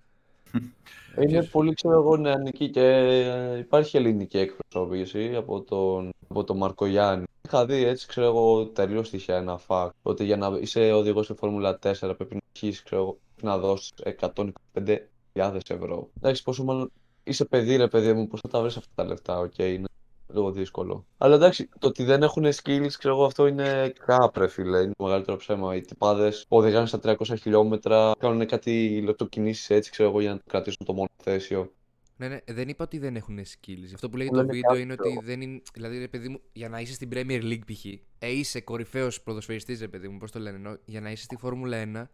Είναι 1.22 1.42
πολύ, 1.42 1.74
ξέρω 1.74 1.94
εγώ, 1.94 2.16
νεανική 2.16 2.70
και 2.70 2.80
ε, 2.80 3.58
υπάρχει 3.58 3.96
ελληνική 3.96 4.38
εκπροσώπηση 4.38 5.34
από 5.34 5.60
τον, 5.60 6.10
από 6.28 6.44
τον 6.44 6.56
Μαρκογιάννη. 6.56 7.24
Είχα 7.42 7.66
δει 7.66 7.84
έτσι, 7.84 8.06
ξέρω 8.06 8.26
εγώ, 8.26 8.66
τελείως 8.66 9.10
τυχαία 9.10 9.36
ένα 9.36 9.60
fact. 9.66 9.90
Ότι 10.02 10.24
για 10.24 10.36
να 10.36 10.58
είσαι 10.60 10.92
οδηγός 10.92 11.24
στη 11.24 11.34
Φόρμουλα 11.34 11.78
4 11.82 11.92
πρέπει 12.00 12.34
να 12.34 12.40
έχεις, 12.56 12.82
ξέρω 12.82 13.02
εγώ, 13.02 13.18
να 13.42 13.58
δώσεις 13.58 13.92
125.000 14.20 15.58
ευρώ. 15.68 16.10
Εντάξει, 16.16 16.42
πόσο 16.42 16.64
μάλλον 16.64 16.92
είσαι 17.24 17.44
παιδί, 17.44 17.76
ρε 17.76 17.88
παιδί 17.88 18.12
μου, 18.12 18.26
πώς 18.26 18.40
θα 18.40 18.48
τα 18.48 18.60
βρεις 18.60 18.76
αυτά 18.76 18.90
τα 18.94 19.04
λεφτά, 19.04 19.38
οκ, 19.38 19.58
είναι 19.58 19.86
λίγο 20.34 20.52
δύσκολο. 20.52 21.06
Αλλά 21.18 21.34
εντάξει, 21.34 21.68
το 21.78 21.86
ότι 21.86 22.04
δεν 22.04 22.22
έχουν 22.22 22.44
skills, 22.44 22.90
ξέρω 22.98 23.14
εγώ, 23.14 23.24
αυτό 23.24 23.46
είναι 23.46 23.92
crap, 24.06 24.36
ρε 24.36 24.48
φίλε. 24.48 24.80
Είναι 24.80 24.92
το 24.96 25.04
μεγαλύτερο 25.04 25.36
ψέμα. 25.36 25.76
Οι 25.76 25.80
τυπάδες 25.80 26.44
οδηγάνε 26.48 26.86
στα 26.86 27.00
300 27.02 27.14
χιλιόμετρα, 27.40 28.12
κάνουν 28.18 28.46
κάτι 28.46 29.00
λεπτοκινήσεις 29.04 29.70
έτσι, 29.70 29.90
ξέρω 29.90 30.08
εγώ, 30.08 30.20
για 30.20 30.30
να 30.32 30.40
κρατήσουν 30.46 30.86
το 30.86 30.92
μονοθέσιο. 30.92 31.72
Ναι, 32.16 32.28
ναι, 32.28 32.38
δεν 32.46 32.68
είπα 32.68 32.84
ότι 32.84 32.98
δεν 32.98 33.16
έχουν 33.16 33.38
skills. 33.38 33.90
Αυτό 33.94 34.08
που 34.08 34.16
λέει 34.16 34.26
Μου 34.26 34.32
το 34.32 34.38
λένε 34.40 34.52
βίντεο 34.52 34.70
κάτι 34.70 34.82
είναι 34.82 34.96
άλλο. 34.98 35.10
ότι 35.16 35.24
δεν 35.24 35.40
είναι. 35.40 35.62
Δηλαδή, 35.74 35.98
ρε 35.98 36.08
παιδί 36.08 36.28
μου, 36.28 36.40
για 36.52 36.68
να 36.68 36.80
είσαι 36.80 36.92
στην 36.92 37.08
Premier 37.12 37.42
League 37.42 37.64
π.χ. 37.72 37.84
Ε, 38.18 38.30
είσαι 38.30 38.60
κορυφαίος 38.60 39.22
ποδοσφαιριστής, 39.22 39.80
ρε 39.80 39.88
παιδί 39.88 40.08
μου, 40.08 40.18
πώς 40.18 40.30
το 40.30 40.38
λένε. 40.38 40.56
Ενώ 40.56 40.78
για 40.84 41.00
να 41.00 41.10
είσαι 41.10 41.22
στη 41.22 41.36
Φόρμουλα 41.36 41.82
1, 41.82 42.08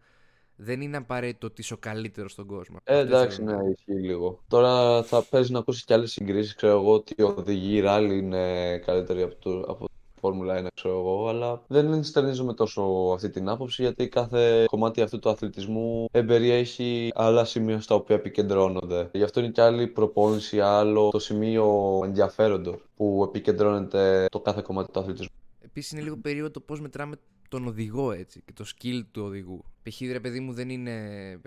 δεν 0.61 0.81
είναι 0.81 0.97
απαραίτητο 0.97 1.47
ότι 1.47 1.61
είσαι 1.61 1.73
ο 1.73 1.77
καλύτερος 1.77 2.31
στον 2.31 2.45
κόσμο. 2.45 2.77
Ε, 2.83 2.99
Αυτό 2.99 3.07
εντάξει, 3.07 3.41
ήθελα 3.41 3.57
να 3.57 3.63
ναι, 3.63 3.69
ισχύει 3.69 3.91
λίγο. 3.91 4.39
Τώρα 4.47 5.03
θα 5.03 5.23
παίζει 5.29 5.51
να 5.51 5.59
ακούσεις 5.59 5.83
κι 5.83 5.93
άλλες 5.93 6.11
συγκρίσεις, 6.11 6.55
ξέρω 6.55 6.73
εγώ, 6.79 6.93
ότι 6.93 7.13
οι 7.17 7.21
οδηγοί 7.21 7.79
ράλι 7.79 8.17
είναι 8.17 8.77
καλύτεροι 8.77 9.21
από, 9.21 9.35
το, 9.35 9.59
από 9.59 9.85
τη 9.85 9.93
Φόρμουλα 10.19 10.61
1, 10.63 10.67
ξέρω 10.73 10.99
εγώ, 10.99 11.27
αλλά 11.27 11.61
δεν 11.67 11.93
ενστερνίζομαι 11.93 12.53
τόσο 12.53 12.81
αυτή 13.13 13.29
την 13.29 13.49
άποψη, 13.49 13.81
γιατί 13.81 14.07
κάθε 14.07 14.65
κομμάτι 14.65 15.01
αυτού 15.01 15.19
του 15.19 15.29
αθλητισμού 15.29 16.07
εμπεριέχει 16.11 17.11
άλλα 17.15 17.45
σημεία 17.45 17.81
στα 17.81 17.95
οποία 17.95 18.15
επικεντρώνονται. 18.15 19.09
Γι' 19.13 19.23
αυτό 19.23 19.39
είναι 19.39 19.49
κι 19.49 19.61
άλλη 19.61 19.87
προπόνηση, 19.87 20.59
άλλο 20.59 21.09
το 21.09 21.19
σημείο 21.19 21.99
ενδιαφέροντος 22.03 22.75
που 22.95 23.23
επικεντρώνεται 23.27 24.25
το 24.31 24.39
κάθε 24.39 24.61
κομμάτι 24.61 24.91
του 24.91 24.99
αθλητισμού. 24.99 25.35
Επίσης 25.61 25.91
είναι 25.91 26.01
λίγο 26.01 26.17
περίεργο 26.17 26.51
το 26.51 26.59
πώς 26.59 26.81
μετράμε 26.81 27.15
τον 27.49 27.67
οδηγό 27.67 28.11
έτσι 28.11 28.41
και 28.45 28.53
το 28.53 28.65
skill 28.75 29.01
του 29.11 29.23
οδηγού. 29.23 29.63
Π.χ. 29.83 30.01
ρε 30.01 30.19
παιδί 30.19 30.39
μου 30.39 30.53
δεν 30.53 30.69
είναι 30.69 31.39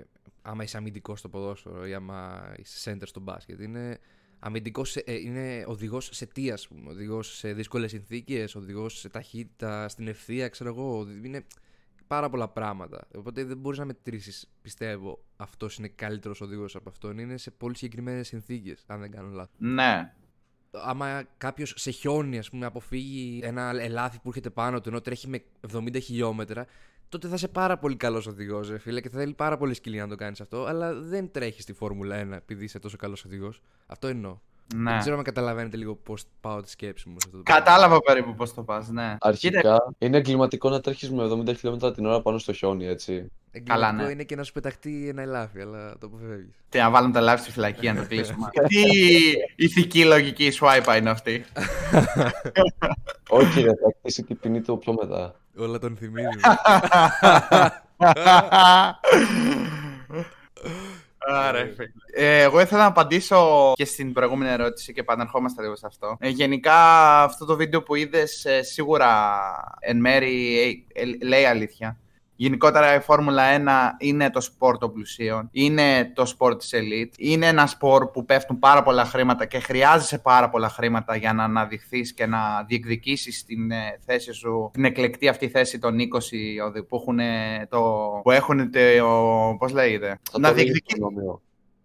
άμα 0.43 0.63
είσαι 0.63 0.77
αμυντικός 0.77 1.19
στο 1.19 1.29
ποδόσφαιρο 1.29 1.87
ή 1.87 1.95
άμα 1.95 2.53
είσαι 2.59 2.93
center 2.93 3.03
στο 3.05 3.21
μπάσκετ. 3.21 3.61
Είναι 3.61 3.99
αμυντικός, 4.39 4.97
είναι 5.07 5.65
οδηγός 5.67 6.09
σε 6.13 6.27
τι, 6.27 6.51
ας 6.51 6.69
πούμε. 6.69 6.91
Οδηγός 6.91 7.37
σε 7.37 7.53
δύσκολες 7.53 7.91
συνθήκες, 7.91 8.55
οδηγός 8.55 8.99
σε 8.99 9.09
ταχύτητα, 9.09 9.89
στην 9.89 10.09
ευθεία, 10.09 10.49
ξέρω 10.49 10.71
εγώ. 10.71 11.07
Είναι 11.25 11.47
πάρα 12.07 12.31
πολλά 12.31 12.49
πράγματα. 12.49 13.09
Οπότε 13.17 13.45
δεν 13.45 13.57
μπορείς 13.59 13.79
να 13.79 13.85
μετρήσεις, 13.85 14.51
πιστεύω, 14.63 15.25
αυτός 15.37 15.77
είναι 15.77 15.89
καλύτερος 15.89 16.41
οδηγός 16.41 16.77
από 16.77 16.89
αυτόν. 16.89 17.19
Είναι 17.19 17.37
σε 17.37 17.51
πολύ 17.51 17.77
συγκεκριμένες 17.77 18.27
συνθήκες, 18.27 18.85
αν 18.87 19.01
δεν 19.01 19.11
κάνω 19.11 19.29
λάθος. 19.29 19.55
Ναι. 19.59 20.15
Άμα 20.73 21.23
κάποιος 21.39 21.75
σε 21.77 21.91
χιόνι, 21.91 22.39
ας 22.39 22.51
πούμε, 22.51 22.67
αποφύγει 22.67 23.41
ένα 23.43 23.73
ελάφι 23.81 24.19
που 24.21 24.29
έρχεται 24.29 24.51
πάνω 24.51 24.81
του 24.81 24.89
ενώ 24.89 25.01
τρέχει 25.01 25.29
με 25.29 25.43
70 25.73 26.01
χιλιόμετρα, 26.03 26.67
τότε 27.09 27.29
θα 27.29 27.35
είσαι 27.35 27.49
πάρα 27.49 27.79
πολύ 27.79 27.97
καλός 27.97 28.27
οδηγός, 28.27 28.71
ρε 28.71 28.79
φίλε, 28.79 29.01
και 29.01 29.09
θα 29.09 29.19
θέλει 29.19 29.35
πάρα 29.35 29.57
πολύ 29.57 29.75
σκυλή 29.75 29.99
να 29.99 30.09
το 30.09 30.15
κάνεις 30.15 30.41
αυτό. 30.41 30.65
Αλλά 30.65 30.95
δεν 30.95 31.31
τρέχεις 31.31 31.63
στη 31.63 31.73
Φόρμουλα 31.73 32.27
1 32.29 32.33
επειδή 32.33 32.65
είσαι 32.65 32.79
τόσο 32.79 32.97
καλός 32.97 33.25
οδηγός. 33.25 33.63
Αυτό 33.87 34.07
εννοώ. 34.07 34.39
Ναι. 34.75 34.91
Δεν 34.91 34.99
ξέρω 34.99 35.17
αν 35.17 35.23
καταλαβαίνετε 35.23 35.77
λίγο 35.77 35.95
πώς 35.95 36.25
πάω 36.41 36.61
τη 36.61 36.71
σκέψη 36.71 37.09
μου 37.09 37.15
σε 37.19 37.25
αυτό 37.27 37.37
το 37.37 37.43
πράγμα. 37.43 37.65
Κατάλαβα 37.65 38.01
περίπου 38.01 38.35
πώς 38.35 38.55
το 38.55 38.63
πας, 38.63 38.89
ναι. 38.89 39.17
Αρχικά 39.21 39.61
Κοίτα, 39.61 39.95
είναι 39.99 40.17
εγκληματικό 40.17 40.71
να 40.71 40.81
τρέχεις 40.81 41.11
με 41.11 41.25
70 41.25 41.57
χιλιόμετρα 41.57 41.93
την 41.93 42.07
ώρα 42.07 42.21
πάνω 42.21 42.39
στο 42.39 42.53
χιόνι, 42.53 42.87
έτσι. 42.87 43.31
Εγκληματικό 43.51 43.93
Καλά, 43.93 43.93
ναι. 43.93 44.13
είναι 44.13 44.23
και 44.23 44.37
να 44.37 44.43
σου 44.43 44.53
πεταχτεί 44.53 45.09
ένα 45.09 45.23
ελάφι, 45.23 45.61
αλλά 45.61 45.99
το 45.99 46.07
αποφεύγεις. 46.07 46.55
Τι 46.69 46.79
να 46.79 46.91
βάλουμε 46.91 47.13
τα 47.13 47.21
λάθη 47.21 47.43
στη 47.43 47.51
φυλακή 47.51 47.87
να 47.87 47.95
το 47.95 48.07
κλείσουμε. 48.07 48.49
Τι 48.69 48.83
ηθική 49.57 50.05
λογική 50.05 50.53
swipe 50.61 50.97
είναι 50.99 51.11
αυτή. 51.11 51.45
Όχι, 53.29 53.61
ρε, 53.61 53.71
θα 53.71 53.95
κτίσει 53.99 54.23
την 54.23 54.39
ποινή 54.39 54.61
του 54.61 54.79
πιο 54.79 54.95
μετά. 55.01 55.35
Όλα 55.57 55.79
τον 55.79 55.97
θυμίζει. 55.97 56.29
Άρα, 61.27 61.59
φίλε. 61.59 61.89
Ε, 62.15 62.43
εγώ 62.43 62.61
ήθελα 62.61 62.81
να 62.81 62.87
απαντήσω 62.87 63.73
και 63.75 63.85
στην 63.85 64.13
προηγούμενη 64.13 64.51
ερώτηση 64.51 64.93
και 64.93 65.01
επανερχόμαστε 65.01 65.63
λίγο 65.63 65.77
σε 65.77 65.87
αυτό. 65.87 66.17
Ε, 66.21 66.29
γενικά, 66.29 66.75
αυτό 67.23 67.45
το 67.45 67.57
βίντεο 67.57 67.83
που 67.83 67.95
είδες 67.95 68.47
σίγουρα 68.61 69.41
εν 69.81 69.97
μέρη 69.97 70.59
ε, 70.93 71.01
ε, 71.01 71.27
λέει 71.27 71.45
αλήθεια. 71.45 71.97
Γενικότερα 72.43 72.95
η 72.95 73.01
Φόρμουλα 73.01 73.43
1 73.99 74.05
είναι 74.07 74.31
το 74.31 74.41
σπορ 74.41 74.79
των 74.79 74.93
πλουσίων, 74.93 75.49
είναι 75.53 76.13
το 76.15 76.27
σπορ 76.27 76.57
της 76.57 76.71
elite, 76.75 77.15
είναι 77.19 77.47
ένα 77.47 77.67
σπορ 77.67 78.11
που 78.11 78.25
πέφτουν 78.25 78.59
πάρα 78.59 78.83
πολλά 78.83 79.05
χρήματα 79.05 79.45
και 79.45 79.59
χρειάζεσαι 79.59 80.19
πάρα 80.19 80.49
πολλά 80.49 80.69
χρήματα 80.69 81.17
για 81.17 81.33
να 81.33 81.45
αναδειχθείς 81.45 82.15
και 82.15 82.27
να 82.27 82.65
διεκδικήσεις 82.67 83.45
την 83.45 83.71
ε, 83.71 83.99
θέση 84.07 84.33
σου, 84.33 84.71
την 84.73 84.85
εκλεκτή 84.85 85.29
αυτή 85.29 85.49
θέση 85.49 85.79
των 85.79 85.97
20 85.99 86.67
οδη- 86.67 86.83
που 86.83 86.97
έχουν 86.97 87.19
το, 87.69 87.81
που 88.23 88.31
έχουν 88.31 88.71
το, 88.71 89.57
πώς 89.59 89.73
λέγεται, 89.73 90.19
Θα 90.31 90.39
να 90.39 90.49
το 90.49 90.55
δεις 90.55 90.63
διεκδικήσεις 90.63 90.99
το 91.01 91.07
προνόμιο. 91.07 91.43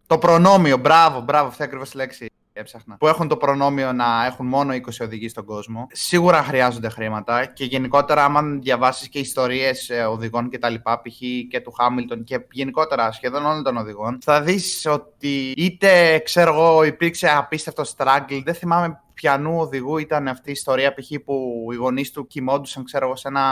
το 0.08 0.17
προνόμιο, 0.17 0.78
μπράβο, 0.78 1.22
μπράβο, 1.22 1.48
αυτή 1.48 1.63
ακριβώς 1.63 1.89
τη 1.89 1.98
λέξη 1.98 2.30
έψαχνα. 2.58 2.96
Που 2.98 3.08
έχουν 3.08 3.28
το 3.28 3.38
προνόμιο 3.38 3.93
να 3.93 4.26
έχουν 4.26 4.46
μόνο 4.46 4.74
20 4.74 4.80
οδηγοί 5.02 5.30
στον 5.30 5.46
κόσμο. 5.46 5.88
Σίγουρα 5.91 6.43
χρειάζονται 6.43 6.89
χρήματα 6.89 7.46
και 7.46 7.65
γενικότερα, 7.65 8.24
άμα 8.24 8.41
διαβάσεις 8.41 9.10
και 9.10 9.20
ιστορίες 9.20 9.91
οδηγών 10.10 10.50
κτλ., 10.50 10.74
π.χ. 10.74 11.17
και 11.50 11.60
του 11.60 11.72
Χάμιλτον 11.72 12.24
και 12.24 12.39
γενικότερα 12.52 13.12
σχεδόν 13.12 13.46
όλων 13.46 13.63
των 13.63 13.78
οδηγών, 13.78 14.20
θα 14.22 14.41
δεις 14.41 14.86
ότι 14.86 15.54
είτε 15.58 16.20
ξέρω 16.20 16.54
εγώ 16.54 16.84
υπήρξε 16.84 17.30
απίστευτο 17.30 17.84
struggle, 17.98 18.41
δεν 18.43 18.54
θυμάμαι 18.54 19.02
πιανού 19.17 19.60
οδηγού 19.60 19.97
ήταν 19.97 20.27
αυτή 20.27 20.49
η 20.49 20.51
ιστορία 20.51 20.93
π.χ. 20.93 21.12
που 21.25 21.67
οι 21.71 21.75
γονείς 21.75 22.12
του 22.12 22.27
κοιμόντουσαν 22.27 22.84
ξέρω 22.84 23.06
εγώ, 23.06 23.15
σε 23.15 23.27
ένα, 23.27 23.43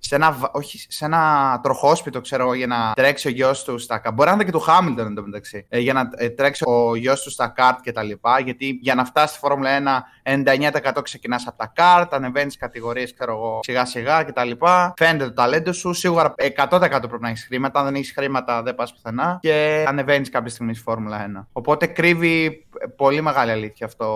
σε 0.00 0.14
ένα, 0.14 0.32
βα- 0.32 0.50
όχι, 0.52 0.86
σε 0.88 1.04
ένα 1.04 1.60
τροχόσπιτο 1.62 2.20
ξέρω 2.20 2.42
εγώ, 2.42 2.54
για 2.54 2.66
να 2.66 2.92
τρέξει 2.94 3.28
ο 3.28 3.30
γιος 3.30 3.64
του 3.64 3.78
στα 3.78 3.98
καρτ. 3.98 4.14
Μπορεί 4.14 4.28
να 4.28 4.34
ήταν 4.34 4.46
και 4.46 4.52
του 4.52 4.60
Χάμιλτον 4.60 5.06
εντωμεταξύ. 5.06 5.66
Ε, 5.68 5.78
για 5.78 5.92
να 5.92 6.10
ε, 6.16 6.28
τρέξει 6.30 6.64
ο 6.66 6.96
γιος 6.96 7.22
του 7.22 7.30
στα 7.30 7.48
καρτ 7.48 7.78
κτλ. 7.82 8.10
Γιατί 8.44 8.78
για 8.82 8.94
να 8.94 9.04
φτάσει 9.04 9.28
στη 9.28 9.38
Φόρμουλα 9.38 9.70
1, 10.22 10.30
99% 10.94 11.02
ξεκινάς 11.02 11.46
από 11.46 11.56
τα 11.58 11.72
καρτ, 11.74 12.14
ανεβαίνεις 12.14 12.56
κατηγορίες 12.56 13.14
ξέρω 13.14 13.32
εγώ 13.32 13.58
σιγά 13.62 13.84
σιγά 13.84 14.22
κτλ. 14.22 14.50
Φαίνεται 14.96 15.24
το 15.24 15.32
ταλέντο 15.32 15.72
σου. 15.72 15.92
Σίγουρα 15.92 16.34
100% 16.56 16.88
πρέπει 16.90 17.16
να 17.20 17.28
έχεις 17.28 17.44
χρήματα. 17.44 17.78
Αν 17.78 17.84
δεν 17.84 17.94
έχεις 17.94 18.12
χρήματα, 18.12 18.62
δεν 18.62 18.74
πας 18.74 18.92
πουθενά. 18.94 19.38
Και 19.42 19.84
ανεβαίνεις 19.88 20.28
κάποια 20.30 20.50
στιγμή 20.50 20.74
στη 20.74 20.82
Φόρμουλα 20.82 21.26
1. 21.42 21.46
Οπότε 21.52 21.86
κρύβει 21.86 22.65
πολύ 22.88 23.20
μεγάλη 23.20 23.50
αλήθεια 23.50 23.86
αυτό 23.86 24.06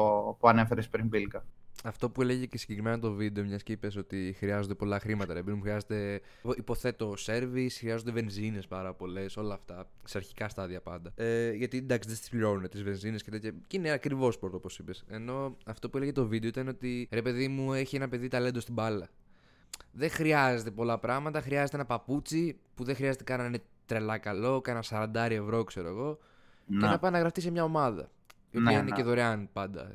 που 0.40 0.48
ανέφερες 0.48 0.88
πριν, 0.88 1.06
Μπίλκα. 1.06 1.44
Αυτό 1.84 2.10
που 2.10 2.22
έλεγε 2.22 2.46
και 2.46 2.58
συγκεκριμένα 2.58 2.98
το 2.98 3.12
βίντεο, 3.12 3.44
μιας 3.44 3.62
και 3.62 3.72
είπες 3.72 3.96
ότι 3.96 4.34
χρειάζονται 4.38 4.74
πολλά 4.74 4.98
χρήματα. 4.98 5.34
Ρε, 5.34 5.42
μου 5.46 5.60
χρειάζεται, 5.60 6.20
υποθέτω, 6.56 7.14
service, 7.26 7.68
χρειάζονται 7.78 8.10
βενζίνες 8.10 8.66
πάρα 8.66 8.94
πολλές, 8.94 9.36
όλα 9.36 9.54
αυτά. 9.54 9.88
Σε 10.04 10.18
αρχικά 10.18 10.48
στάδια 10.48 10.80
πάντα. 10.80 11.12
Ε, 11.14 11.50
γιατί 11.50 11.76
εντάξει, 11.76 12.08
δεν 12.08 12.18
τι 12.18 12.28
πληρώνουν 12.30 12.68
τις 12.68 12.82
βενζίνες 12.82 13.22
και 13.22 13.30
τέτοια. 13.30 13.52
Και 13.66 13.76
είναι 13.76 13.90
ακριβό 13.90 14.34
σπορ, 14.34 14.54
όπως 14.54 14.78
είπες. 14.78 15.04
Ενώ 15.08 15.56
αυτό 15.66 15.90
που 15.90 15.96
έλεγε 15.96 16.12
το 16.12 16.26
βίντεο 16.26 16.48
ήταν 16.48 16.68
ότι 16.68 17.08
ρε 17.10 17.22
παιδί 17.22 17.48
μου 17.48 17.72
έχει 17.72 17.96
ένα 17.96 18.08
παιδί 18.08 18.28
ταλέντο 18.28 18.60
στην 18.60 18.74
μπάλα. 18.74 19.08
Δεν 19.92 20.10
χρειάζεται 20.10 20.70
πολλά 20.70 20.98
πράγματα. 20.98 21.40
Χρειάζεται 21.40 21.76
ένα 21.76 21.86
παπούτσι 21.86 22.58
που 22.74 22.84
δεν 22.84 22.94
χρειάζεται 22.94 23.24
καν 23.24 23.38
να 23.38 23.46
είναι 23.46 23.62
τρελά 23.86 24.18
καλό, 24.18 24.60
κάνα 24.60 24.82
40 24.88 25.08
ευρώ, 25.14 25.64
ξέρω 25.64 25.88
εγώ. 25.88 26.18
Και 26.66 26.86
να 26.86 26.98
πάει 26.98 27.10
να 27.10 27.18
γραφτεί 27.18 27.40
σε 27.40 27.50
μια 27.50 27.64
ομάδα. 27.64 28.10
Η 28.50 28.56
οποία 28.58 28.70
Ναι, 28.70 28.72
είναι 28.72 28.82
ναι. 28.90 28.96
και 28.96 29.02
δωρεάν 29.02 29.48
πάντα. 29.52 29.90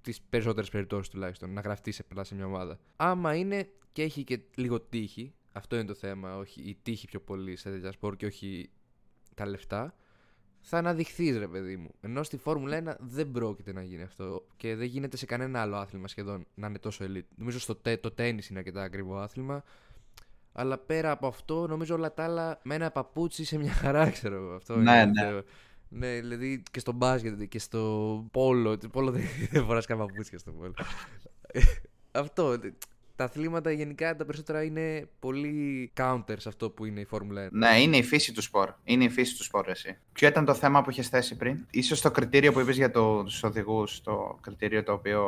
Τι 0.00 0.12
περισσότερες 0.30 0.70
περιπτώσεις 0.70 1.08
τουλάχιστον. 1.08 1.52
Να 1.52 1.60
γραφτεί 1.60 1.92
σε, 1.92 2.04
απλά 2.10 2.24
σε 2.24 2.34
μια 2.34 2.46
ομάδα. 2.46 2.78
Άμα 2.96 3.34
είναι 3.34 3.68
και 3.92 4.02
έχει 4.02 4.24
και 4.24 4.40
λίγο 4.54 4.80
τύχη. 4.80 5.34
Αυτό 5.52 5.76
είναι 5.76 5.84
το 5.84 5.94
θέμα. 5.94 6.36
Όχι 6.36 6.60
η 6.60 6.78
τύχη 6.82 7.06
πιο 7.06 7.20
πολύ 7.20 7.56
σε 7.56 7.70
τέτοια 7.70 7.92
σπορ 7.92 8.16
και 8.16 8.26
όχι 8.26 8.70
τα 9.34 9.46
λεφτά. 9.46 9.94
Θα 10.60 10.78
αναδειχθείς, 10.78 11.38
ρε 11.38 11.48
παιδί 11.48 11.76
μου. 11.76 11.90
Ενώ 12.00 12.22
στη 12.22 12.36
Φόρμουλα 12.36 12.78
1 12.78 12.96
δεν 13.00 13.30
πρόκειται 13.30 13.72
να 13.72 13.82
γίνει 13.82 14.02
αυτό 14.02 14.46
και 14.56 14.74
δεν 14.74 14.86
γίνεται 14.86 15.16
σε 15.16 15.26
κανένα 15.26 15.60
άλλο 15.60 15.76
άθλημα 15.76 16.08
σχεδόν 16.08 16.46
να 16.54 16.66
είναι 16.66 16.78
τόσο 16.78 17.04
elite. 17.04 17.26
Νομίζω 17.36 17.60
στο 17.60 17.74
τε, 17.74 17.96
το 17.96 18.10
τέννη 18.10 18.42
είναι 18.50 18.58
αρκετά 18.58 18.82
ακριβό 18.82 19.16
άθλημα. 19.18 19.62
Αλλά 20.52 20.78
πέρα 20.78 21.10
από 21.10 21.26
αυτό, 21.26 21.66
νομίζω 21.66 21.94
όλα 21.94 22.14
τα 22.14 22.24
άλλα 22.24 22.60
με 22.62 22.74
ένα 22.74 22.90
παπούτσι 22.90 23.44
σε 23.44 23.58
μια 23.58 23.72
χαρά, 23.72 24.10
ξέρω 24.10 24.36
εγώ. 24.36 24.52
Αυτό 24.54 24.76
Ναι, 24.76 24.92
είναι 24.92 25.04
ναι. 25.04 25.30
το- 25.30 25.44
ναι, 25.88 26.20
δηλαδή 26.20 26.62
και 26.70 26.80
στο 26.80 26.92
μπάσκετ 26.92 27.42
και 27.42 27.58
στο 27.58 28.24
πόλο. 28.32 28.78
το 28.78 28.88
Πόλο 28.88 29.10
δεν, 29.10 29.22
δεν 29.50 29.64
φοράς 29.64 29.86
καν 29.86 29.98
παπούτσια 29.98 30.38
στο 30.38 30.52
πόλο. 30.52 30.74
αυτό. 32.12 32.58
Τα 33.16 33.24
αθλήματα 33.24 33.70
γενικά 33.70 34.16
τα 34.16 34.24
περισσότερα 34.24 34.62
είναι 34.62 35.08
πολύ 35.18 35.92
counter 35.96 36.34
σε 36.36 36.48
αυτό 36.48 36.70
που 36.70 36.84
είναι 36.84 37.00
η 37.00 37.04
Φόρμουλα 37.04 37.46
1. 37.46 37.50
Ναι, 37.52 37.80
είναι 37.80 37.96
η 37.96 38.02
φύση 38.02 38.32
του 38.32 38.42
σπορ. 38.42 38.72
Είναι 38.84 39.04
η 39.04 39.08
φύση 39.08 39.36
του 39.36 39.44
σπορ, 39.44 39.68
εσύ. 39.68 39.98
Ποιο 40.12 40.28
ήταν 40.28 40.44
το 40.44 40.54
θέμα 40.54 40.82
που 40.82 40.90
είχες 40.90 41.08
θέσει 41.08 41.36
πριν, 41.36 41.66
ίσως 41.70 42.00
το 42.00 42.10
κριτήριο 42.10 42.52
που 42.52 42.60
είπες 42.60 42.76
για 42.76 42.90
τους 42.90 43.42
οδηγούς, 43.42 44.00
το 44.00 44.38
κριτήριο 44.40 44.82
το 44.82 44.92
οποίο. 44.92 45.22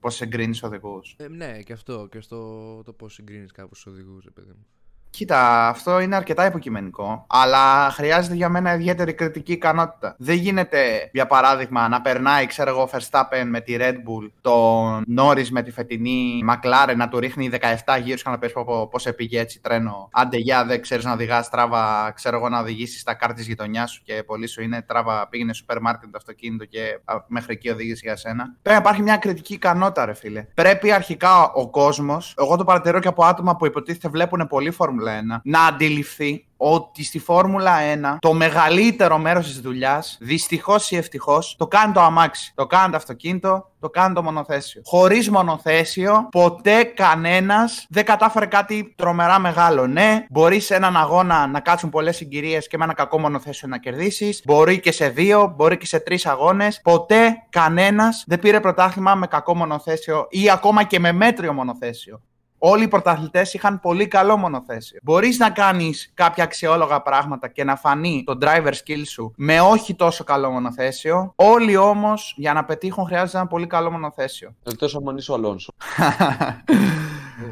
Πώς 0.00 0.20
εγκρίνεις 0.20 0.62
οδηγούς. 0.62 1.14
Ε, 1.18 1.28
ναι, 1.28 1.62
και 1.62 1.72
αυτό. 1.72 2.08
Και 2.10 2.20
στο 2.20 2.82
το 2.82 2.92
πώς 2.92 3.12
συγκρίνεις 3.14 3.52
κάπου 3.52 3.68
τους 3.68 3.86
οδηγούς, 3.86 4.28
παιδί 4.34 4.50
μου. 4.50 4.66
Κοίτα, 5.10 5.68
αυτό 5.68 6.00
είναι 6.00 6.16
αρκετά 6.16 6.46
υποκειμενικό, 6.46 7.24
αλλά 7.28 7.90
χρειάζεται 7.90 8.34
για 8.34 8.48
μένα 8.48 8.74
ιδιαίτερη 8.74 9.12
κριτική 9.12 9.52
ικανότητα. 9.52 10.14
Δεν 10.18 10.36
γίνεται, 10.36 11.10
για 11.12 11.26
παράδειγμα, 11.26 11.88
να 11.88 12.00
περνάει, 12.00 12.46
ξέρω 12.46 12.70
εγώ, 12.70 12.88
Verstappen 12.92 13.44
με 13.46 13.60
τη 13.60 13.76
Red 13.78 13.94
Bull, 13.94 14.30
τον 14.40 15.04
Norris 15.18 15.48
με 15.48 15.62
τη 15.62 15.70
φετινή 15.70 16.44
McLaren 16.50 16.96
να 16.96 17.08
του 17.08 17.18
ρίχνει 17.18 17.50
17 17.84 18.00
γύρους 18.02 18.22
και 18.22 18.30
να 18.30 18.38
πεις 18.38 18.52
πώς 18.90 19.08
πήγε 19.16 19.40
έτσι 19.40 19.60
τρένο. 19.60 20.08
Άντε, 20.12 20.36
για 20.36 20.64
δεν 20.64 20.82
ξέρεις 20.82 21.04
να 21.04 21.12
οδηγάς, 21.12 21.48
τράβα, 21.48 22.12
ξέρω 22.14 22.36
εγώ, 22.36 22.48
να 22.48 22.60
οδηγήσεις 22.60 23.02
τα 23.02 23.14
κάρτε 23.14 23.34
της 23.34 23.46
γειτονιάς 23.46 23.90
σου 23.90 24.02
και 24.04 24.22
πολύ 24.26 24.46
σου 24.46 24.62
είναι. 24.62 24.82
Τράβα, 24.82 25.28
πήγαινε 25.28 25.52
στο 25.52 25.60
σούπερ 25.60 25.80
μάρκετ 25.82 26.10
το 26.10 26.16
αυτοκίνητο 26.16 26.64
και 26.64 27.00
α, 27.04 27.16
μέχρι 27.26 27.52
εκεί 27.52 27.70
οδήγησε 27.70 28.00
για 28.04 28.16
σένα. 28.16 28.56
Πρέπει 28.62 28.78
να 28.78 28.84
υπάρχει 28.84 29.02
μια 29.02 29.16
κριτική 29.16 29.54
ικανότητα, 29.54 30.04
ρε 30.04 30.14
φίλε. 30.14 30.46
Πρέπει 30.54 30.92
αρχικά 30.92 31.52
ο 31.52 31.70
κόσμος, 31.70 32.34
εγώ 32.38 32.56
το 32.56 32.64
παρατηρώ 32.64 33.00
και 33.00 33.08
από 33.08 33.24
άτομα 33.24 33.56
που 33.56 33.66
υποτίθεται 33.66 34.08
βλέπουν 34.08 34.46
πολύ 34.48 34.70
Φόρμουλα 34.98 35.38
1, 35.38 35.40
να 35.44 35.64
αντιληφθεί 35.64 36.46
ότι 36.56 37.04
στη 37.04 37.18
Φόρμουλα 37.18 37.76
1 38.14 38.16
το 38.18 38.32
μεγαλύτερο 38.32 39.18
μέρος 39.18 39.46
της 39.46 39.60
δουλειάς, 39.60 40.18
δυστυχώς 40.20 40.90
ή 40.90 40.96
ευτυχώς, 40.96 41.54
το 41.58 41.66
κάνει 41.66 41.92
το 41.92 42.00
αμάξι. 42.00 42.52
Το 42.54 42.66
κάνει 42.66 42.90
το 42.90 42.96
αυτοκίνητο, 42.96 43.70
το 43.80 43.90
κάνει 43.90 44.14
το 44.14 44.22
μονοθέσιο. 44.22 44.82
Χωρίς 44.84 45.30
μονοθέσιο, 45.30 46.28
ποτέ 46.30 46.84
κανένας 46.84 47.86
δεν 47.88 48.04
κατάφερε 48.04 48.46
κάτι 48.46 48.94
τρομερά 48.96 49.38
μεγάλο. 49.38 49.86
Ναι, 49.86 50.26
μπορείς 50.30 50.64
σε 50.64 50.74
έναν 50.74 50.96
αγώνα 50.96 51.46
να 51.46 51.60
κάτσουν 51.60 51.90
πολλές 51.90 52.16
συγκυρίες 52.16 52.66
και 52.66 52.78
με 52.78 52.84
ένα 52.84 52.94
κακό 52.94 53.18
μονοθέσιο 53.20 53.68
να 53.68 53.78
κερδίσεις. 53.78 54.42
Μπορεί 54.44 54.80
και 54.80 54.92
σε 54.92 55.08
δύο, 55.08 55.54
μπορεί 55.56 55.76
και 55.76 55.86
σε 55.86 55.98
τρεις 55.98 56.26
αγώνες. 56.26 56.80
Ποτέ 56.82 57.42
κανένας 57.50 58.24
δεν 58.26 58.38
πήρε 58.38 58.60
πρωτάθλημα 58.60 59.14
με 59.14 59.26
κακό 59.26 59.56
μονοθέσιο 59.56 60.26
ή 60.30 60.50
ακόμα 60.50 60.82
και 60.82 61.00
με 61.00 61.12
μέτριο 61.12 61.52
μονοθέσιο. 61.52 62.22
Όλοι 62.58 62.84
οι 62.84 62.88
πρωταθλητές 62.88 63.54
είχαν 63.54 63.80
πολύ 63.80 64.06
καλό 64.08 64.36
μονοθέσιο. 64.36 64.98
Μπορείς 65.02 65.38
να 65.38 65.50
κάνεις 65.50 66.10
κάποια 66.14 66.44
αξιόλογα 66.44 67.02
πράγματα 67.02 67.48
και 67.48 67.64
να 67.64 67.76
φανεί 67.76 68.22
το 68.26 68.38
driver 68.40 68.72
skill 68.84 69.02
σου 69.06 69.32
με 69.36 69.60
όχι 69.60 69.94
τόσο 69.94 70.24
καλό 70.24 70.50
μονοθέσιο. 70.50 71.32
Όλοι 71.36 71.76
όμως 71.76 72.34
για 72.36 72.52
να 72.52 72.64
πετύχουν 72.64 73.04
χρειάζεται 73.06 73.38
ένα 73.38 73.46
πολύ 73.46 73.66
καλό 73.66 73.90
μονοθέσιο. 73.90 74.54
Εκτός 74.62 74.96
αν 74.96 75.16
είσαι 75.16 75.30
ο 75.32 75.34
Αλόνσο. 75.34 75.72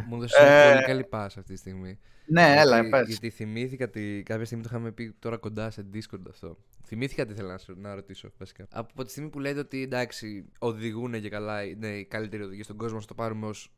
Μου 0.09 0.19
δώσε 0.21 0.37
Ε, 0.42 0.71
πολύ 0.73 0.85
καλή 0.85 1.05
πάσα 1.05 1.40
αυτή 1.40 1.53
τη 1.53 1.59
στιγμή. 1.59 1.99
ναι, 2.27 2.55
έλα, 2.57 2.75
γιατί, 2.75 2.88
πες. 2.90 3.07
γιατί 3.09 3.31
θυμήθηκα 3.31 3.85
ότι 3.85 4.23
κάποια 4.25 4.45
στιγμή 4.45 4.62
το 4.64 4.69
είχαμε 4.73 4.90
πει 4.90 5.16
τώρα 5.19 5.37
κοντά 5.37 5.71
σε 5.71 5.87
Discord 5.95 6.23
αυτό. 6.31 6.57
Θυμήθηκα 6.87 7.27
τι 7.27 7.33
ήθελα 7.33 7.53
να, 7.53 7.59
σου- 7.59 7.77
να 7.81 7.95
ρωτήσω 7.95 8.29
βασικά. 8.38 8.66
Από 8.73 9.05
τη 9.05 9.11
στιγμή 9.11 9.29
που 9.29 9.38
λέτε 9.38 9.59
ότι 9.59 9.83
εντάξει, 9.83 10.45
οδηγούν 10.59 11.21
και 11.21 11.29
καλά, 11.29 11.62
είναι 11.64 11.87
οι 11.88 12.05
καλύτεροι 12.05 12.42
οδηγοί 12.42 12.62
στον 12.62 12.77
κόσμο, 12.77 13.01
θα 13.01 13.07
το 13.07 13.14
πάρουμε 13.14 13.47
ως 13.47 13.71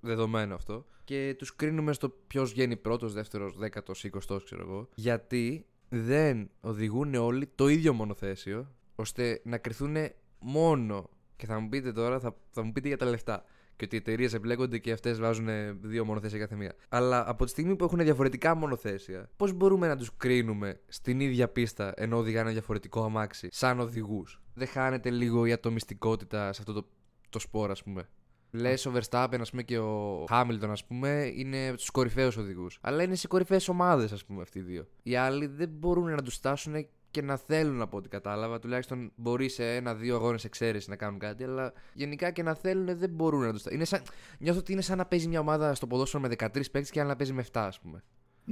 δεδομένο 0.00 0.54
αυτό. 0.54 0.84
Και 1.04 1.34
τους 1.38 1.56
κρίνουμε 1.56 1.92
στο 1.92 2.08
ποιος 2.26 2.52
βγαίνει 2.52 2.76
πρώτος, 2.76 3.12
δεύτερος, 3.12 3.56
δέκατος, 3.56 4.04
εικοστό, 4.04 4.36
ξέρω 4.36 4.62
εγώ. 4.62 4.88
Γιατί 4.94 5.66
δεν 5.88 6.50
οδηγούν 6.60 7.14
όλοι 7.14 7.46
το 7.54 7.68
ίδιο 7.68 7.92
μονοθέσιο, 7.92 8.74
ώστε 8.94 9.40
να 9.44 9.58
κρυθούν 9.58 9.96
μόνο 10.38 11.10
Και 11.36 11.46
θα 11.46 11.60
μου 11.60 11.68
πείτε 11.68 11.92
τώρα, 11.92 12.20
θα, 12.20 12.36
θα 12.50 12.62
μου 12.62 12.72
πείτε 12.72 12.88
για 12.88 12.96
τα 12.96 13.06
λεφτά. 13.06 13.44
Και 13.76 13.84
ότι 13.86 13.94
οι 13.94 13.98
εταιρείες 13.98 14.34
εμπλέκονται 14.34 14.78
και 14.78 14.92
αυτές 14.92 15.18
βάζουν 15.18 15.48
δύο 15.80 16.04
μονοθέσια 16.04 16.38
κάθε 16.38 16.54
μία. 16.54 16.74
Αλλά 16.88 17.28
από 17.28 17.44
τη 17.44 17.50
στιγμή 17.50 17.76
που 17.76 17.84
έχουν 17.84 17.98
διαφορετικά 17.98 18.54
μονοθέσια, 18.54 19.30
πώς 19.36 19.52
μπορούμε 19.52 19.86
να 19.86 19.96
τους 19.96 20.10
κρίνουμε 20.16 20.80
στην 20.88 21.20
ίδια 21.20 21.48
πίστα 21.48 21.92
ενώ 21.96 22.16
οδηγάνε 22.16 22.50
διαφορετικό 22.50 23.04
αμάξι, 23.04 23.48
σαν 23.50 23.80
οδηγούς; 23.80 24.42
Δεν 24.54 24.66
χάνεται 24.66 25.10
λίγο 25.10 25.46
η 25.46 25.52
ατομιστικότητα 25.52 26.52
σε 26.52 26.60
αυτό 26.60 26.72
το, 26.72 26.88
το 27.28 27.38
σπορ, 27.38 27.70
ας 27.70 27.82
πούμε; 27.82 28.08
Λες 28.50 28.86
ο 28.86 28.92
Verstappen 28.94 29.36
ας 29.40 29.50
πούμε, 29.50 29.62
και 29.62 29.78
ο 29.78 30.24
Hamilton, 30.30 30.68
ας 30.68 30.84
πούμε, 30.84 31.32
είναι 31.34 31.74
στου 31.76 31.92
κορυφαίους 31.92 32.36
οδηγούς. 32.36 32.78
Αλλά 32.80 33.02
είναι 33.02 33.14
σε 33.14 33.26
κορυφαίες 33.26 33.68
ομάδες, 33.68 34.12
ας 34.12 34.24
πούμε, 34.24 34.42
αυτοί 34.42 34.58
οι 34.58 34.62
δύο. 34.62 34.86
Οι 35.02 35.16
άλλοι 35.16 35.46
δεν 35.46 35.68
μπορούν 35.68 36.10
να 36.10 36.22
τους 36.22 36.34
στάσουν 36.34 36.86
και 37.10 37.22
να 37.22 37.36
θέλουν 37.36 37.80
από 37.80 37.96
ό,τι 37.96 38.08
κατάλαβα. 38.08 38.58
Τουλάχιστον 38.58 39.12
μπορεί 39.16 39.48
σε 39.48 39.74
ένα-δύο 39.74 40.14
αγώνες 40.14 40.44
εξαίρεση 40.44 40.90
να 40.90 40.96
κάνουν 40.96 41.18
κάτι, 41.18 41.44
αλλά 41.44 41.72
γενικά 41.92 42.30
και 42.30 42.42
να 42.42 42.54
θέλουν 42.54 42.98
δεν 42.98 43.10
μπορούν 43.10 43.40
να 43.40 43.52
τους 43.52 43.60
στάσουν. 43.60 43.84
Σαν... 43.84 44.02
Νιώθω 44.38 44.58
ότι 44.58 44.72
είναι 44.72 44.80
σαν 44.80 44.98
να 44.98 45.06
παίζει 45.06 45.28
μια 45.28 45.40
ομάδα 45.40 45.74
στο 45.74 45.86
ποδόσφαιρο 45.86 46.22
με 46.22 46.28
13 46.28 46.48
παίκτες 46.52 46.90
και 46.90 47.02
να 47.02 47.16
παίζει 47.16 47.32
με 47.32 47.44
7, 47.44 47.48
ας 47.52 47.80
πούμε. 47.80 48.02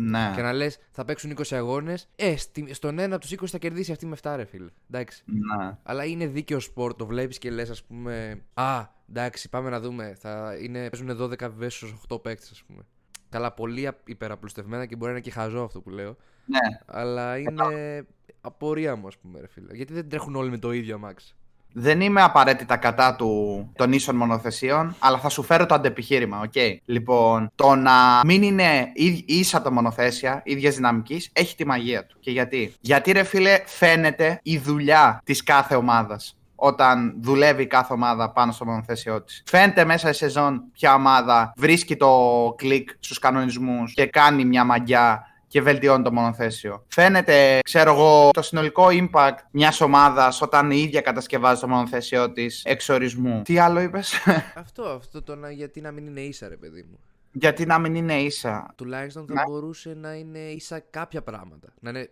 Ναι. 0.00 0.32
Και 0.34 0.42
να 0.42 0.52
λες, 0.52 0.78
θα 0.90 1.04
παίξουν 1.04 1.30
20 1.30 1.56
αγώνες. 1.56 2.08
Ε, 2.16 2.34
στον 2.70 2.98
ένα 2.98 3.14
από 3.14 3.24
τους 3.24 3.32
20 3.32 3.46
θα 3.46 3.58
κερδίσει 3.58 3.92
αυτή 3.92 4.06
με 4.06 4.16
7, 4.22 4.32
ρε 4.36 4.44
φίλε. 4.44 4.70
Εντάξει. 4.90 5.22
Ναι. 5.26 5.76
Αλλά 5.82 6.04
είναι 6.04 6.26
δίκαιο 6.26 6.60
σπορ, 6.60 6.94
το 6.94 7.06
βλέπεις 7.06 7.38
και 7.38 7.50
λες, 7.50 7.70
ας 7.70 7.84
πούμε. 7.84 8.42
Α, 8.54 8.86
εντάξει, 9.08 9.48
πάμε 9.48 9.70
να 9.70 9.80
δούμε. 9.80 10.16
Θα 10.20 10.56
είναι, 10.62 10.90
παίζουν 10.90 11.22
12 11.22 11.38
βεβαίω 11.38 11.70
στου 11.70 12.00
8 12.08 12.22
παίκτες, 12.22 12.50
ας 12.50 12.62
πούμε. 12.66 12.82
Καλά, 13.28 13.52
πολύ 13.52 13.90
υπεραπλουστευμένα 14.04 14.86
και 14.86 14.96
μπορεί 14.96 15.10
να 15.10 15.16
είναι 15.16 15.26
και 15.26 15.30
χαζό 15.30 15.62
αυτό 15.62 15.80
που 15.80 15.90
λέω. 15.90 16.16
Ναι. 16.46 16.78
Αλλά 16.86 17.38
είναι 17.38 18.06
απορία 18.40 18.96
μου, 18.96 19.06
ας 19.06 19.18
πούμε, 19.18 19.40
ρε 19.40 19.48
φίλε. 19.48 19.74
Γιατί 19.74 19.92
δεν 19.92 20.08
τρέχουν 20.08 20.36
όλοι 20.36 20.50
με 20.50 20.58
το 20.58 20.72
ίδιο 20.72 20.94
αμάξι. 20.94 21.36
Δεν 21.80 22.00
είμαι 22.00 22.22
απαραίτητα 22.22 22.76
κατά 22.76 23.16
του, 23.16 23.72
των 23.76 23.92
ίσων 23.92 24.16
μονοθεσιών, 24.16 24.94
αλλά 24.98 25.18
θα 25.18 25.28
σου 25.28 25.42
φέρω 25.42 25.66
το 25.66 25.74
αντεπιχείρημα, 25.74 26.40
οκ; 26.40 26.52
Okay. 26.54 26.76
Λοιπόν, 26.84 27.50
το 27.54 27.74
να 27.74 28.20
μην 28.24 28.42
είναι 28.42 28.92
ίσα 29.26 29.62
τα 29.62 29.72
μονοθέσια, 29.72 30.42
ίδια 30.44 30.70
δυναμικής, 30.70 31.30
έχει 31.32 31.56
τη 31.56 31.66
μαγεία 31.66 32.06
του. 32.06 32.16
Και 32.20 32.30
γιατί; 32.30 32.74
Γιατί, 32.80 33.12
ρε 33.12 33.22
φίλε, 33.22 33.62
φαίνεται 33.66 34.40
η 34.42 34.58
δουλειά 34.58 35.20
της 35.24 35.42
κάθε 35.42 35.74
ομάδας 35.74 36.38
όταν 36.60 37.14
δουλεύει 37.20 37.66
κάθε 37.66 37.92
ομάδα 37.92 38.30
πάνω 38.30 38.52
στο 38.52 38.64
μονοθέσιό 38.64 39.22
της. 39.22 39.42
Φαίνεται 39.46 39.84
μέσα 39.84 40.06
σε 40.06 40.12
σεζόν 40.12 40.62
ποια 40.72 40.94
ομάδα 40.94 41.52
βρίσκει 41.56 41.96
το 41.96 42.54
κλικ 42.56 42.90
στους 42.98 43.18
κανονισμούς 43.18 43.94
και 43.94 44.06
κάνει 44.06 44.44
μια 44.44 44.64
μαγεία 44.64 45.27
και 45.48 45.62
βελτιώνει 45.62 46.02
το 46.02 46.12
μονοθέσιο. 46.12 46.84
Φαίνεται, 46.88 47.58
ξέρω 47.62 47.92
εγώ, 47.92 48.30
το 48.30 48.42
συνολικό 48.42 48.86
impact 48.90 49.36
μιας 49.50 49.80
ομάδας 49.80 50.42
όταν 50.42 50.70
η 50.70 50.80
ίδια 50.80 51.00
κατασκευάζει 51.00 51.60
το 51.60 51.68
μονοθέσιο 51.68 52.32
της 52.32 52.62
εξορισμού. 52.64 53.42
Τι 53.42 53.58
άλλο 53.58 53.80
είπες, 53.80 54.14
Αυτό, 54.54 54.82
αυτό 54.82 55.22
το 55.22 55.36
να, 55.36 55.50
γιατί 55.50 55.80
να 55.80 55.90
μην 55.90 56.06
είναι 56.06 56.20
ίσα, 56.20 56.48
ρε 56.48 56.56
παιδί 56.56 56.86
μου. 56.90 56.98
Γιατί 57.32 57.66
να 57.66 57.78
μην 57.78 57.94
είναι 57.94 58.20
ίσα. 58.20 58.74
Τουλάχιστον 58.76 59.26
θα 59.26 59.44
μπορούσε 59.48 59.94
να 59.94 60.14
είναι 60.14 60.38
ίσα 60.38 60.78
κάποια 60.78 61.22
πράγματα. 61.22 61.74
Να 61.80 61.90
είναι, 61.90 62.08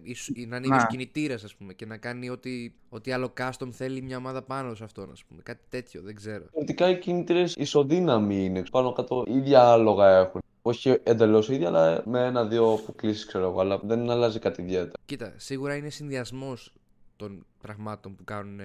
να 0.46 0.57
είναι 0.57 0.66
ναι. 0.66 0.87
κινητήρα, 0.88 1.35
ας 1.35 1.55
πούμε, 1.55 1.72
και 1.72 1.87
να 1.87 1.96
κάνει 1.96 2.31
ό,τι, 2.31 2.72
ό,τι 2.88 3.12
άλλο 3.12 3.33
custom 3.38 3.68
θέλει 3.72 4.02
μια 4.02 4.16
ομάδα 4.16 4.42
πάνω 4.42 4.74
σε 4.74 4.85
αυτόν, 4.85 5.11
ας 5.11 5.24
πούμε. 5.24 5.42
Κάτι 5.42 5.64
τέτοιο, 5.68 6.02
δεν 6.02 6.14
ξέρω. 6.14 6.44
Πραγματικά 6.44 6.88
οι 6.88 6.98
κινητήρες 6.98 7.55
ισοδύναμοι 7.55 8.44
είναι. 8.44 8.62
Πάνω 8.70 8.92
κάτω 8.92 9.24
ίδια 9.26 9.62
άλογα 9.62 10.18
έχουν. 10.18 10.40
Όχι 10.62 10.98
εντελώς 11.02 11.48
ίδια, 11.48 11.68
αλλά 11.68 12.02
με 12.07 12.26
ένα-δύο 12.26 12.72
αποκλήσεις, 12.72 13.26
ξέρω 13.26 13.48
εγώ. 13.48 13.61
Αλλά 13.61 13.79
δεν 13.83 14.11
αλλάζει 14.11 14.38
κάτι 14.38 14.62
ιδιαίτερα. 14.62 14.92
Κοίτα, 15.05 15.33
σίγουρα 15.37 15.74
είναι 15.76 15.90
συνδυασμός 15.90 16.72
των 17.16 17.46
πραγμάτων 17.61 18.14
που 18.16 18.24
κάνουν 18.24 18.61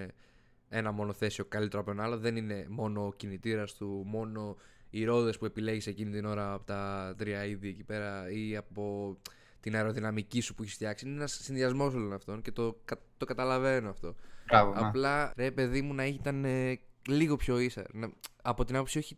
ένα 0.69 0.91
μονοθέσιο 0.91 1.45
καλύτερο 1.45 1.81
από 1.81 1.91
ένα 1.91 2.03
άλλο. 2.03 2.17
Δεν 2.17 2.35
είναι 2.35 2.65
μόνο 2.69 3.05
ο 3.05 3.13
κινητήρας 3.13 3.73
του, 3.73 4.03
μόνο 4.05 4.55
οι 4.91 5.03
ρόδες 5.03 5.37
που 5.37 5.45
επιλέγεις 5.45 5.87
εκείνη 5.87 6.11
την 6.11 6.25
ώρα 6.25 6.53
από 6.53 6.65
τα 6.65 7.13
τρία 7.17 7.45
είδη 7.45 7.67
εκεί 7.67 7.83
πέρα 7.83 8.31
ή 8.31 8.55
από 8.55 9.17
την 9.59 9.75
αεροδυναμική 9.75 10.41
σου 10.41 10.55
που 10.55 10.63
έχεις 10.63 10.73
φτιάξει. 10.73 11.05
Είναι 11.05 11.15
ένας 11.15 11.39
συνδυασμός 11.41 11.93
όλων 11.93 12.13
αυτών 12.13 12.41
και 12.41 12.51
το, 12.51 12.77
το 13.17 13.25
καταλαβαίνω 13.25 13.89
αυτό. 13.89 14.15
Μπράβο, 14.47 14.73
ναι. 14.73 14.87
Απλά 14.87 15.33
ρε 15.35 15.51
παιδί 15.51 15.81
μου 15.81 15.93
να 15.93 16.05
ήταν 16.05 16.45
ε, 16.45 16.79
λίγο 17.07 17.35
πιο 17.35 17.59
ίσα. 17.59 17.83
Να, 17.91 18.09
από 18.41 18.65
την 18.65 18.75
άποψη 18.75 18.97
όχι 18.97 19.17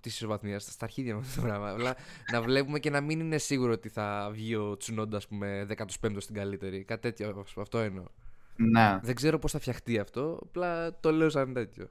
της 0.00 0.14
ισοβαθμίας, 0.14 0.62
στα 0.62 0.84
αρχίδια 0.84 1.14
μας 1.14 1.34
το 1.34 1.40
πράγμα. 1.40 1.68
Αλλά 1.68 1.96
να 2.32 2.42
βλέπουμε 2.42 2.78
και 2.78 2.90
να 2.90 3.00
μην 3.00 3.20
είναι 3.20 3.38
σίγουρο 3.38 3.72
ότι 3.72 3.88
θα 3.88 4.30
βγει 4.32 4.54
ο 4.54 4.76
Τσουνόντα, 4.76 5.16
ας 5.16 5.26
πούμε, 5.26 5.66
15ο 5.76 6.16
στην 6.18 6.34
καλύτερη. 6.34 6.84
Κάτι 6.84 7.00
τέτοιο. 7.00 7.44
Αυτό 7.56 7.78
εννοώ. 7.78 8.04
Ναι. 8.56 8.98
Δεν 9.02 9.14
ξέρω 9.14 9.38
πώς 9.38 9.52
θα 9.52 9.58
φτιαχτεί 9.58 9.98
αυτό. 9.98 10.38
Απλά 10.42 11.00
το 11.00 11.12
λέω 11.12 11.30
σαν 11.30 11.52
τέτοιο. 11.52 11.88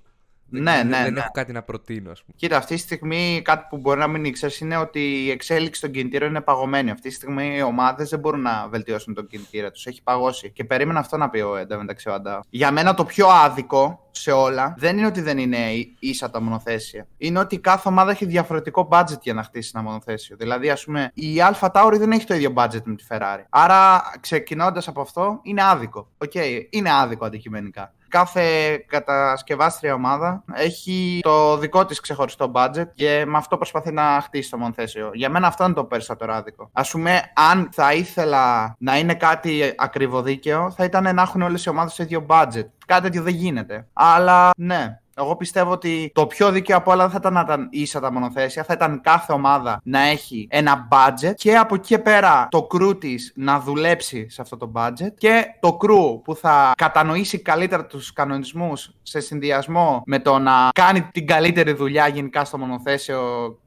Ναι, 0.50 0.62
ναι, 0.62 0.76
δεν, 0.76 0.88
ναι. 0.88 1.04
δεν 1.04 1.18
έχω 1.18 1.32
κάτι 1.32 1.52
να 1.52 1.64
προτείνω, 1.64 2.12
ας 2.12 2.24
πούμε. 2.24 2.34
Κοίτα, 2.38 2.58
αυτή 2.58 2.76
τη 2.76 2.80
στιγμή 2.80 3.42
κάτι 3.44 3.66
που 3.70 3.78
μπορεί 3.78 4.00
να 4.00 4.08
μην 4.08 4.26
ήξερες 4.26 4.60
είναι 4.60 4.78
ότι 4.78 5.00
η 5.00 5.30
εξέλιξη 5.30 5.82
των 5.82 5.92
κινητήρων 5.92 6.30
είναι 6.30 6.42
παγωμένη. 6.42 6.92
Αυτή 6.92 7.08
τη 7.10 7.14
στιγμή 7.14 7.56
οι 7.58 7.62
ομάδες 7.62 8.10
δεν 8.10 8.20
μπορούν 8.20 8.42
να 8.42 8.68
βελτιώσουν 8.70 9.14
τον 9.14 9.28
κινητήρα 9.28 9.72
τους. 9.72 9.86
Έχει 9.86 10.04
παγώσει. 10.04 10.52
Και 10.52 10.64
περίμενα 10.64 11.00
αυτό 11.00 11.18
να 11.18 11.30
πει 11.30 11.40
ο 11.40 11.56
εντωμεταξύ 11.56 12.10
ο 12.10 12.14
Άντα. 12.14 12.44
Για 12.50 12.72
μένα 12.72 12.94
το 12.94 13.06
πιο 13.06 13.28
άδικο 13.28 14.10
σε 14.12 14.32
όλα 14.32 14.76
δεν 14.78 14.98
είναι 14.98 15.08
ότι 15.08 15.22
δεν 15.22 15.38
είναι 15.38 15.58
ίσα 16.00 16.30
τα 16.30 16.42
μονοθέσια. 16.42 17.08
Είναι 17.18 17.40
ότι 17.40 17.60
κάθε 17.60 17.90
ομάδα 17.90 18.12
έχει 18.12 18.26
διαφορετικό 18.26 18.88
budget 18.92 19.22
για 19.22 19.34
να 19.34 19.44
χτίσει 19.44 19.72
ένα 19.74 19.84
μονοθέσιο. 19.84 20.36
Δηλαδή, 20.40 20.70
ας 20.70 20.84
πούμε, 20.84 21.12
η 21.14 21.36
Alpha 21.38 21.72
Tauri 21.72 21.96
δεν 21.98 22.12
έχει 22.12 22.26
το 22.26 22.34
ίδιο 22.34 22.54
budget 22.56 22.82
με 22.84 22.96
τη 22.96 23.06
Ferrari. 23.10 23.44
Άρα, 23.50 24.04
ξεκινώντας 24.20 24.88
από 24.88 25.02
αυτό, 25.02 25.40
είναι 25.44 25.64
άδικο. 25.64 26.12
Οκ, 26.18 26.32
okay, 26.34 26.62
είναι 26.70 26.90
άδικο 26.94 27.26
αντικειμενικά 27.26 27.94
κάθε 28.16 28.78
κατασκευάστρια 28.88 29.94
ομάδα 29.94 30.44
έχει 30.54 31.20
το 31.24 31.58
δικό 31.58 31.86
της 31.86 32.00
ξεχωριστό 32.00 32.52
budget 32.56 32.88
και 32.94 33.24
με 33.28 33.38
αυτό 33.38 33.58
προσπαθεί 33.58 33.92
να 33.92 34.22
χτίσει 34.24 34.50
το 34.50 34.58
μονοθέσιο. 34.58 35.10
Για 35.14 35.30
μένα 35.30 35.48
αυτό 35.48 35.64
είναι 35.64 35.74
το 35.74 35.84
περισσότερο 35.84 36.34
άδικο. 36.34 36.70
Ας 36.74 36.92
πούμε, 36.92 37.22
αν 37.52 37.70
θα 37.72 37.94
ήθελα 37.94 38.76
να 38.80 38.98
είναι 38.98 39.14
κάτι 39.14 39.74
ακριβοδίκαιο, 39.78 40.72
θα 40.72 40.84
ήταν 40.84 41.16
να 41.16 41.22
έχουν 41.22 41.42
όλες 41.42 41.66
οι 41.66 41.70
ομάδες 41.70 41.96
το 41.96 42.04
ίδιο 42.04 42.26
budget. 42.30 42.66
Κάτι 42.86 43.02
τέτοιο 43.02 43.22
δεν 43.22 43.34
γίνεται. 43.34 43.88
Αλλά 43.94 44.52
ναι, 44.58 45.00
εγώ 45.18 45.36
πιστεύω 45.36 45.72
ότι 45.72 46.12
το 46.14 46.28
πιο 46.28 46.52
δίκαιο 46.52 46.78
από 46.78 46.92
όλα 46.92 47.02
δεν 47.02 47.12
θα 47.12 47.18
ήταν 47.18 47.34
να 47.34 47.42
ήταν 47.42 47.68
ίσα 47.72 48.00
τα 48.00 48.12
μονοθέσια, 48.12 48.64
θα 48.64 48.74
ήταν 48.74 49.02
κάθε 49.02 49.34
ομάδα 49.34 49.80
να 49.84 50.00
έχει 50.00 50.48
ένα 50.50 50.88
budget 50.92 51.34
και 51.36 51.58
από 51.58 51.76
εκεί 51.76 51.88
και 51.88 52.00
πέρα 52.00 52.48
το 52.52 52.68
crew 52.74 53.00
της 53.00 53.34
να 53.36 53.60
δουλέψει 53.60 54.30
σε 54.30 54.42
αυτό 54.42 54.58
το 54.58 54.72
budget 54.76 55.14
και 55.18 55.46
το 55.60 55.78
crew 55.82 56.22
που 56.24 56.36
θα 56.36 56.72
κατανοήσει 56.78 57.40
καλύτερα 57.40 57.86
τους 57.86 58.14
κανονισμούς 58.14 58.94
σε 59.02 59.20
συνδυασμό 59.20 60.04
με 60.06 60.20
το 60.20 60.40
να 60.40 60.70
κάνει 60.74 61.02
την 61.02 61.28
καλύτερη 61.28 61.74
δουλειά 61.74 62.08
γενικά 62.08 62.46
στο 62.46 62.58
μονοθέσιο 62.58 63.20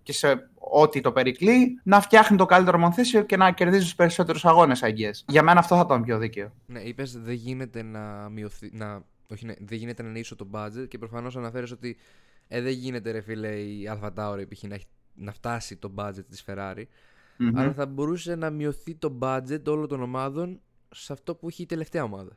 και 0.02 0.12
σε 0.12 0.50
ό,τι 0.70 1.00
το 1.00 1.12
περικλεί, 1.12 1.80
να 1.82 2.00
φτιάχνει 2.00 2.36
το 2.36 2.46
καλύτερο 2.46 2.78
μονοθέσιο 2.78 3.22
και 3.22 3.36
να 3.36 3.50
κερδίζει 3.50 3.82
τους 3.82 3.94
περισσότερους 3.94 4.44
αγώνες, 4.44 4.82
αγγέ. 4.82 5.10
Για 5.26 5.42
μένα 5.42 5.58
αυτό 5.58 5.76
θα 5.76 5.82
ήταν 5.86 6.02
πιο 6.02 6.18
δίκαιο. 6.18 6.52
Ναι, 6.66 6.80
είπες 6.80 7.18
δεν 7.18 7.34
γίνεται 7.34 7.82
να 7.82 8.28
μειωθεί. 8.30 8.70
Να 8.72 9.02
όχι, 9.32 9.46
ναι, 9.46 9.54
δεν 9.58 9.78
γίνεται 9.78 10.02
να 10.02 10.08
είναι 10.08 10.18
ίσο 10.18 10.36
το 10.36 10.48
budget 10.52 10.88
και 10.88 10.98
προφανώς 10.98 11.36
αναφέρεις 11.36 11.70
ότι 11.70 11.96
ε, 12.48 12.60
δεν 12.60 12.72
γίνεται 12.72 13.10
ρε 13.10 13.20
φίλε 13.20 13.60
η 13.60 13.90
Alpha 13.90 14.10
Tauri 14.14 14.44
να, 14.60 14.78
να 15.14 15.32
φτάσει 15.32 15.76
το 15.76 15.92
budget 15.96 16.24
της 16.28 16.44
Ferrari 16.46 16.84
mm-hmm. 16.84 17.52
αλλά 17.54 17.72
θα 17.72 17.86
μπορούσε 17.86 18.34
να 18.34 18.50
μειωθεί 18.50 18.94
το 18.94 19.18
budget 19.22 19.64
όλων 19.66 19.88
των 19.88 20.02
ομάδων 20.02 20.60
σε 20.90 21.12
αυτό 21.12 21.34
που 21.34 21.48
έχει 21.48 21.62
η 21.62 21.66
τελευταία 21.66 22.02
ομάδα. 22.02 22.36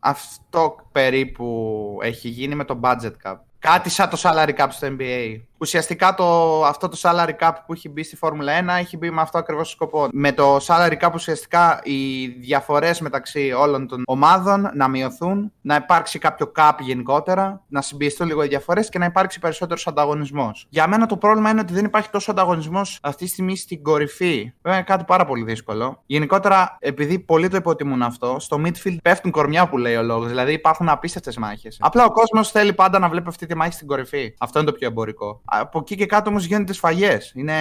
Αυτό 0.00 0.88
περίπου 0.92 1.98
έχει 2.02 2.28
γίνει 2.28 2.54
με 2.54 2.64
το 2.64 2.80
budget 2.82 3.12
cap. 3.22 3.36
Κάτι 3.58 3.90
σαν 3.90 4.08
το 4.08 4.18
salary 4.22 4.54
cap 4.56 4.66
στο 4.70 4.88
NBA. 4.98 5.40
Ουσιαστικά 5.60 6.14
το, 6.14 6.64
αυτό 6.64 6.88
το 6.88 6.98
salary 7.02 7.32
cap 7.40 7.52
που 7.66 7.72
έχει 7.72 7.88
μπει 7.88 8.02
στη 8.02 8.16
Φόρμουλα 8.16 8.52
1 8.60 8.66
έχει 8.78 8.96
μπει 8.96 9.10
με 9.10 9.20
αυτό 9.20 9.38
ακριβώς 9.38 9.68
το 9.68 9.70
σκοπό. 9.70 10.08
Με 10.12 10.32
το 10.32 10.56
salary 10.56 10.96
cap 11.00 11.10
ουσιαστικά 11.14 11.80
οι 11.82 12.26
διαφορές 12.26 13.00
μεταξύ 13.00 13.52
όλων 13.52 13.86
των 13.86 14.02
ομάδων 14.06 14.70
να 14.74 14.88
μειωθούν, 14.88 15.52
να 15.60 15.74
υπάρξει 15.74 16.18
κάποιο 16.18 16.52
cap 16.56 16.72
γενικότερα, 16.78 17.62
να 17.68 17.82
συμπιεστούν 17.82 18.26
λίγο 18.26 18.42
οι 18.42 18.48
διαφορές 18.48 18.88
και 18.88 18.98
να 18.98 19.04
υπάρξει 19.04 19.38
περισσότερος 19.38 19.86
ανταγωνισμός. 19.86 20.66
Για 20.68 20.88
μένα 20.88 21.06
το 21.06 21.16
πρόβλημα 21.16 21.50
είναι 21.50 21.60
ότι 21.60 21.72
δεν 21.72 21.84
υπάρχει 21.84 22.10
τόσο 22.10 22.30
ανταγωνισμός 22.30 22.98
αυτή 23.02 23.24
τη 23.24 23.30
στιγμή 23.30 23.56
στην 23.56 23.82
κορυφή. 23.82 24.52
Βέβαια 24.62 24.78
είναι 24.78 24.88
κάτι 24.88 25.04
πάρα 25.04 25.24
πολύ 25.24 25.44
δύσκολο. 25.44 26.02
Γενικότερα, 26.06 26.76
επειδή 26.80 27.18
πολλοί 27.18 27.48
το 27.48 27.56
υποτιμούν 27.56 28.02
αυτό, 28.02 28.36
στο 28.38 28.60
midfield 28.64 28.96
πέφτουν 29.02 29.30
κορμιά 29.30 29.68
που 29.68 29.78
λέει 29.78 29.96
ο 29.96 30.02
λόγος. 30.02 30.28
Δηλαδή 30.28 30.52
υπάρχουν 30.52 30.88
απίστευτες 30.88 31.36
μάχες. 31.36 31.76
Απλά 31.80 32.04
ο 32.04 32.10
κόσμος 32.10 32.50
θέλει 32.50 32.72
πάντα 32.72 32.98
να 32.98 33.08
βλέπει 33.08 33.28
αυτή 33.28 33.46
τη 33.48 33.56
μάχη 33.56 33.72
στην 33.72 33.86
κορυφή. 33.86 34.34
Αυτό 34.38 34.58
είναι 34.58 34.70
το 34.70 34.76
πιο 34.76 34.88
εμπορικό. 34.88 35.40
Από 35.44 35.78
εκεί 35.78 35.96
και 35.96 36.06
κάτω 36.06 36.30
όμως 36.30 36.44
γίνονται 36.44 36.72
σφαγές. 36.72 37.32
Είναι 37.34 37.54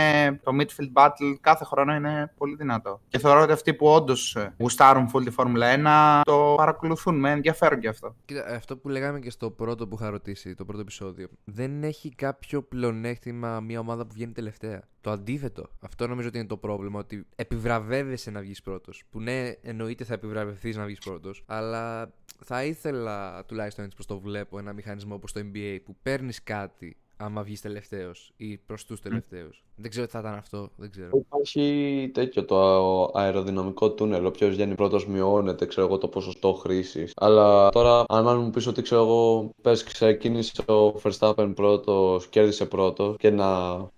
το 0.43 0.51
midfield 0.59 1.01
battle 1.01 1.35
κάθε 1.41 1.65
χρόνο 1.65 1.93
είναι 1.93 2.33
πολύ 2.37 2.55
δυνατό. 2.55 3.01
Και 3.09 3.19
θεωρώ 3.19 3.41
ότι 3.41 3.51
αυτοί 3.51 3.73
που 3.73 3.87
όντως 3.87 4.35
ε, 4.35 4.53
γουστάρουν 4.57 5.11
full 5.13 5.23
τη 5.23 5.29
Φόρμουλα 5.29 6.21
1 6.21 6.25
το 6.25 6.53
παρακολουθούν 6.57 7.19
με 7.19 7.31
ενδιαφέρον 7.31 7.79
και 7.79 7.87
αυτό. 7.87 8.15
Κοίτα, 8.25 8.45
αυτό 8.55 8.77
που 8.77 8.89
λέγαμε 8.89 9.19
και 9.19 9.29
στο 9.29 9.51
πρώτο 9.51 9.87
που 9.87 9.97
είχα 9.99 10.09
ρωτήσει, 10.09 10.55
το 10.55 10.65
πρώτο 10.65 10.81
επεισόδιο. 10.81 11.27
Δεν 11.43 11.83
έχει 11.83 12.15
κάποιο 12.15 12.61
πλεονέκτημα 12.63 13.59
μια 13.59 13.79
ομάδα 13.79 14.05
που 14.05 14.13
βγαίνει 14.13 14.31
τελευταία. 14.31 14.81
Το 15.07 15.13
Το 15.13 15.19
αντίθετο. 15.19 15.69
Αυτό 15.79 16.07
νομίζω 16.07 16.27
ότι 16.27 16.37
είναι 16.37 16.47
το 16.47 16.57
πρόβλημα. 16.57 16.99
Ότι 16.99 17.25
επιβραβεύεσαι 17.35 18.31
να 18.31 18.41
βγεις 18.41 18.61
πρώτος. 18.61 19.03
Που 19.09 19.19
ναι, 19.19 19.51
εννοείται 19.61 20.03
θα 20.03 20.13
επιβραβευθείς 20.13 20.75
να 20.75 20.85
βγεις 20.85 20.99
πρώτος. 20.99 21.43
Αλλά 21.45 22.13
θα 22.43 22.63
ήθελα 22.63 23.45
τουλάχιστον 23.45 23.85
έτσι 23.85 23.97
πώ 23.97 24.05
το 24.05 24.19
βλέπω 24.19 24.59
ένα 24.59 24.73
μηχανισμό 24.73 25.15
όπως 25.15 25.31
το 25.31 25.39
NBA 25.39 25.77
που 25.85 25.95
παίρνεις 26.01 26.43
κάτι 26.43 26.97
άμα 27.17 27.43
βγεις 27.43 27.61
τελευταίος 27.61 28.31
ή 28.37 28.57
προς 28.57 28.85
τους 28.85 29.01
τελευταίους. 29.01 29.63
Δεν 29.75 29.89
ξέρω 29.89 30.05
τι 30.05 30.11
θα 30.11 30.19
ήταν 30.19 30.33
αυτό. 30.33 30.69
Δεν 30.75 30.91
ξέρω. 30.91 31.09
Υπάρχει 31.13 32.11
τέτοιο 32.13 32.45
το 32.45 33.11
αεροδυναμικό 33.13 33.91
τούνελ. 33.91 34.25
Όποιο 34.25 34.49
βγαίνει 34.49 34.75
πρώτος 34.75 35.07
μειώνεται, 35.07 35.65
ξέρω 35.65 35.87
εγώ, 35.87 35.97
το 35.97 36.07
ποσοστό 36.07 36.53
χρήσης. 36.53 37.13
Αλλά 37.15 37.69
τώρα, 37.69 38.03
αν 38.07 38.41
μου 38.41 38.49
πεις 38.49 38.67
ότι 38.67 38.81
ξέρω 38.81 39.01
εγώ, 39.01 39.49
πες 39.61 39.83
ξεκίνησε 39.83 40.71
ο 40.71 40.93
Verstappen 41.03 41.51
πρώτος, 41.55 42.27
κέρδισε 42.27 42.65
πρώτος 42.65 43.15
και 43.17 43.29
να 43.29 43.45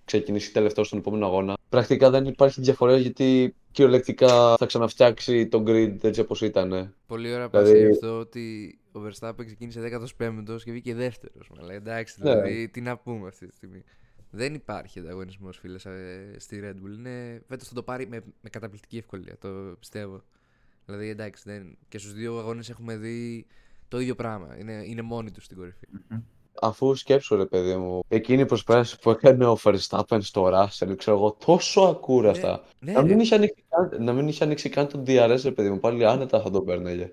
ξεκινήσει 0.05 0.53
τελευταίος 0.53 0.87
στον 0.87 0.99
επόμενο 0.99 1.25
αγώνα. 1.25 1.57
Πρακτικά 1.69 2.09
δεν 2.09 2.25
υπάρχει 2.25 2.61
διαφορά 2.61 2.97
γιατί 2.97 3.55
κυριολεκτικά 3.71 4.55
θα 4.57 4.65
ξαναφτιάξει 4.65 5.47
το 5.47 5.63
grid 5.67 6.03
έτσι 6.03 6.19
όπως 6.19 6.41
ήταν. 6.41 6.93
Πολύ 7.07 7.33
ωραία 7.33 7.47
δηλαδή... 7.47 7.71
πάση 7.71 7.89
αυτό 7.91 8.19
ότι 8.19 8.77
ο 8.91 8.99
Verstappen 9.05 9.45
ξεκίνησε 9.45 10.01
15ο 10.19 10.61
και 10.63 10.71
βγήκε 10.71 10.95
δεύτερος. 10.95 11.51
Αλλά 11.59 11.73
εντάξει, 11.73 12.15
ναι. 12.21 12.29
δηλαδή 12.29 12.69
τι 12.69 12.81
να 12.81 12.97
πούμε 12.97 13.27
αυτή 13.27 13.47
τη 13.47 13.55
στιγμή. 13.55 13.83
Δεν 14.31 14.53
υπάρχει 14.53 14.99
ανταγωνισμός, 14.99 15.57
φίλε, 15.57 15.77
στη 16.37 16.61
Red 16.63 16.73
Bull. 16.73 16.97
Είναι... 16.97 17.41
Φέτος 17.47 17.67
θα 17.67 17.73
το 17.73 17.83
πάρει 17.83 18.07
με, 18.07 18.23
με 18.41 18.49
καταπληκτική 18.49 18.97
ευκολία, 18.97 19.37
το 19.37 19.49
πιστεύω. 19.79 20.23
Δηλαδή, 20.85 21.09
εντάξει, 21.09 21.43
δεν... 21.45 21.77
και 21.87 21.97
στους 21.97 22.13
δύο 22.13 22.37
αγώνες 22.37 22.69
έχουμε 22.69 22.97
δει 22.97 23.45
το 23.87 23.99
ίδιο 23.99 24.15
πράγμα. 24.15 24.57
Είναι, 24.59 24.83
είναι 24.85 25.01
μόνοι 25.01 25.31
τους 25.31 25.43
στην 25.43 25.57
κορυφη 25.57 25.87
αφού 26.61 26.95
σκέψω 26.95 27.35
ρε 27.35 27.45
παιδί 27.45 27.75
μου, 27.75 28.03
εκείνη 28.07 28.41
η 28.41 28.45
προσπάθεια 28.45 28.97
που 29.01 29.09
έκανε 29.09 29.45
ο 29.45 29.57
Verstappen 29.63 30.17
στο 30.19 30.49
Russell, 30.53 30.97
ξέρω 30.97 31.17
εγώ, 31.17 31.37
τόσο 31.45 31.81
ακούραστα. 31.81 32.63
Ναι, 32.79 32.91
ναι, 32.91 32.97
να, 32.97 33.05
μην 33.05 33.19
είχε 33.19 33.35
ανοίξει, 33.35 33.63
να 33.99 34.13
μην 34.13 34.27
είχε 34.27 34.43
ανοίξει 34.43 34.69
καν 34.69 34.87
τον 34.87 35.03
DRS, 35.07 35.39
ρε 35.43 35.51
παιδί 35.51 35.69
μου, 35.69 35.79
πάλι 35.79 36.05
άνετα 36.05 36.41
θα 36.41 36.49
το 36.49 36.61
παίρνεγε. 36.61 37.11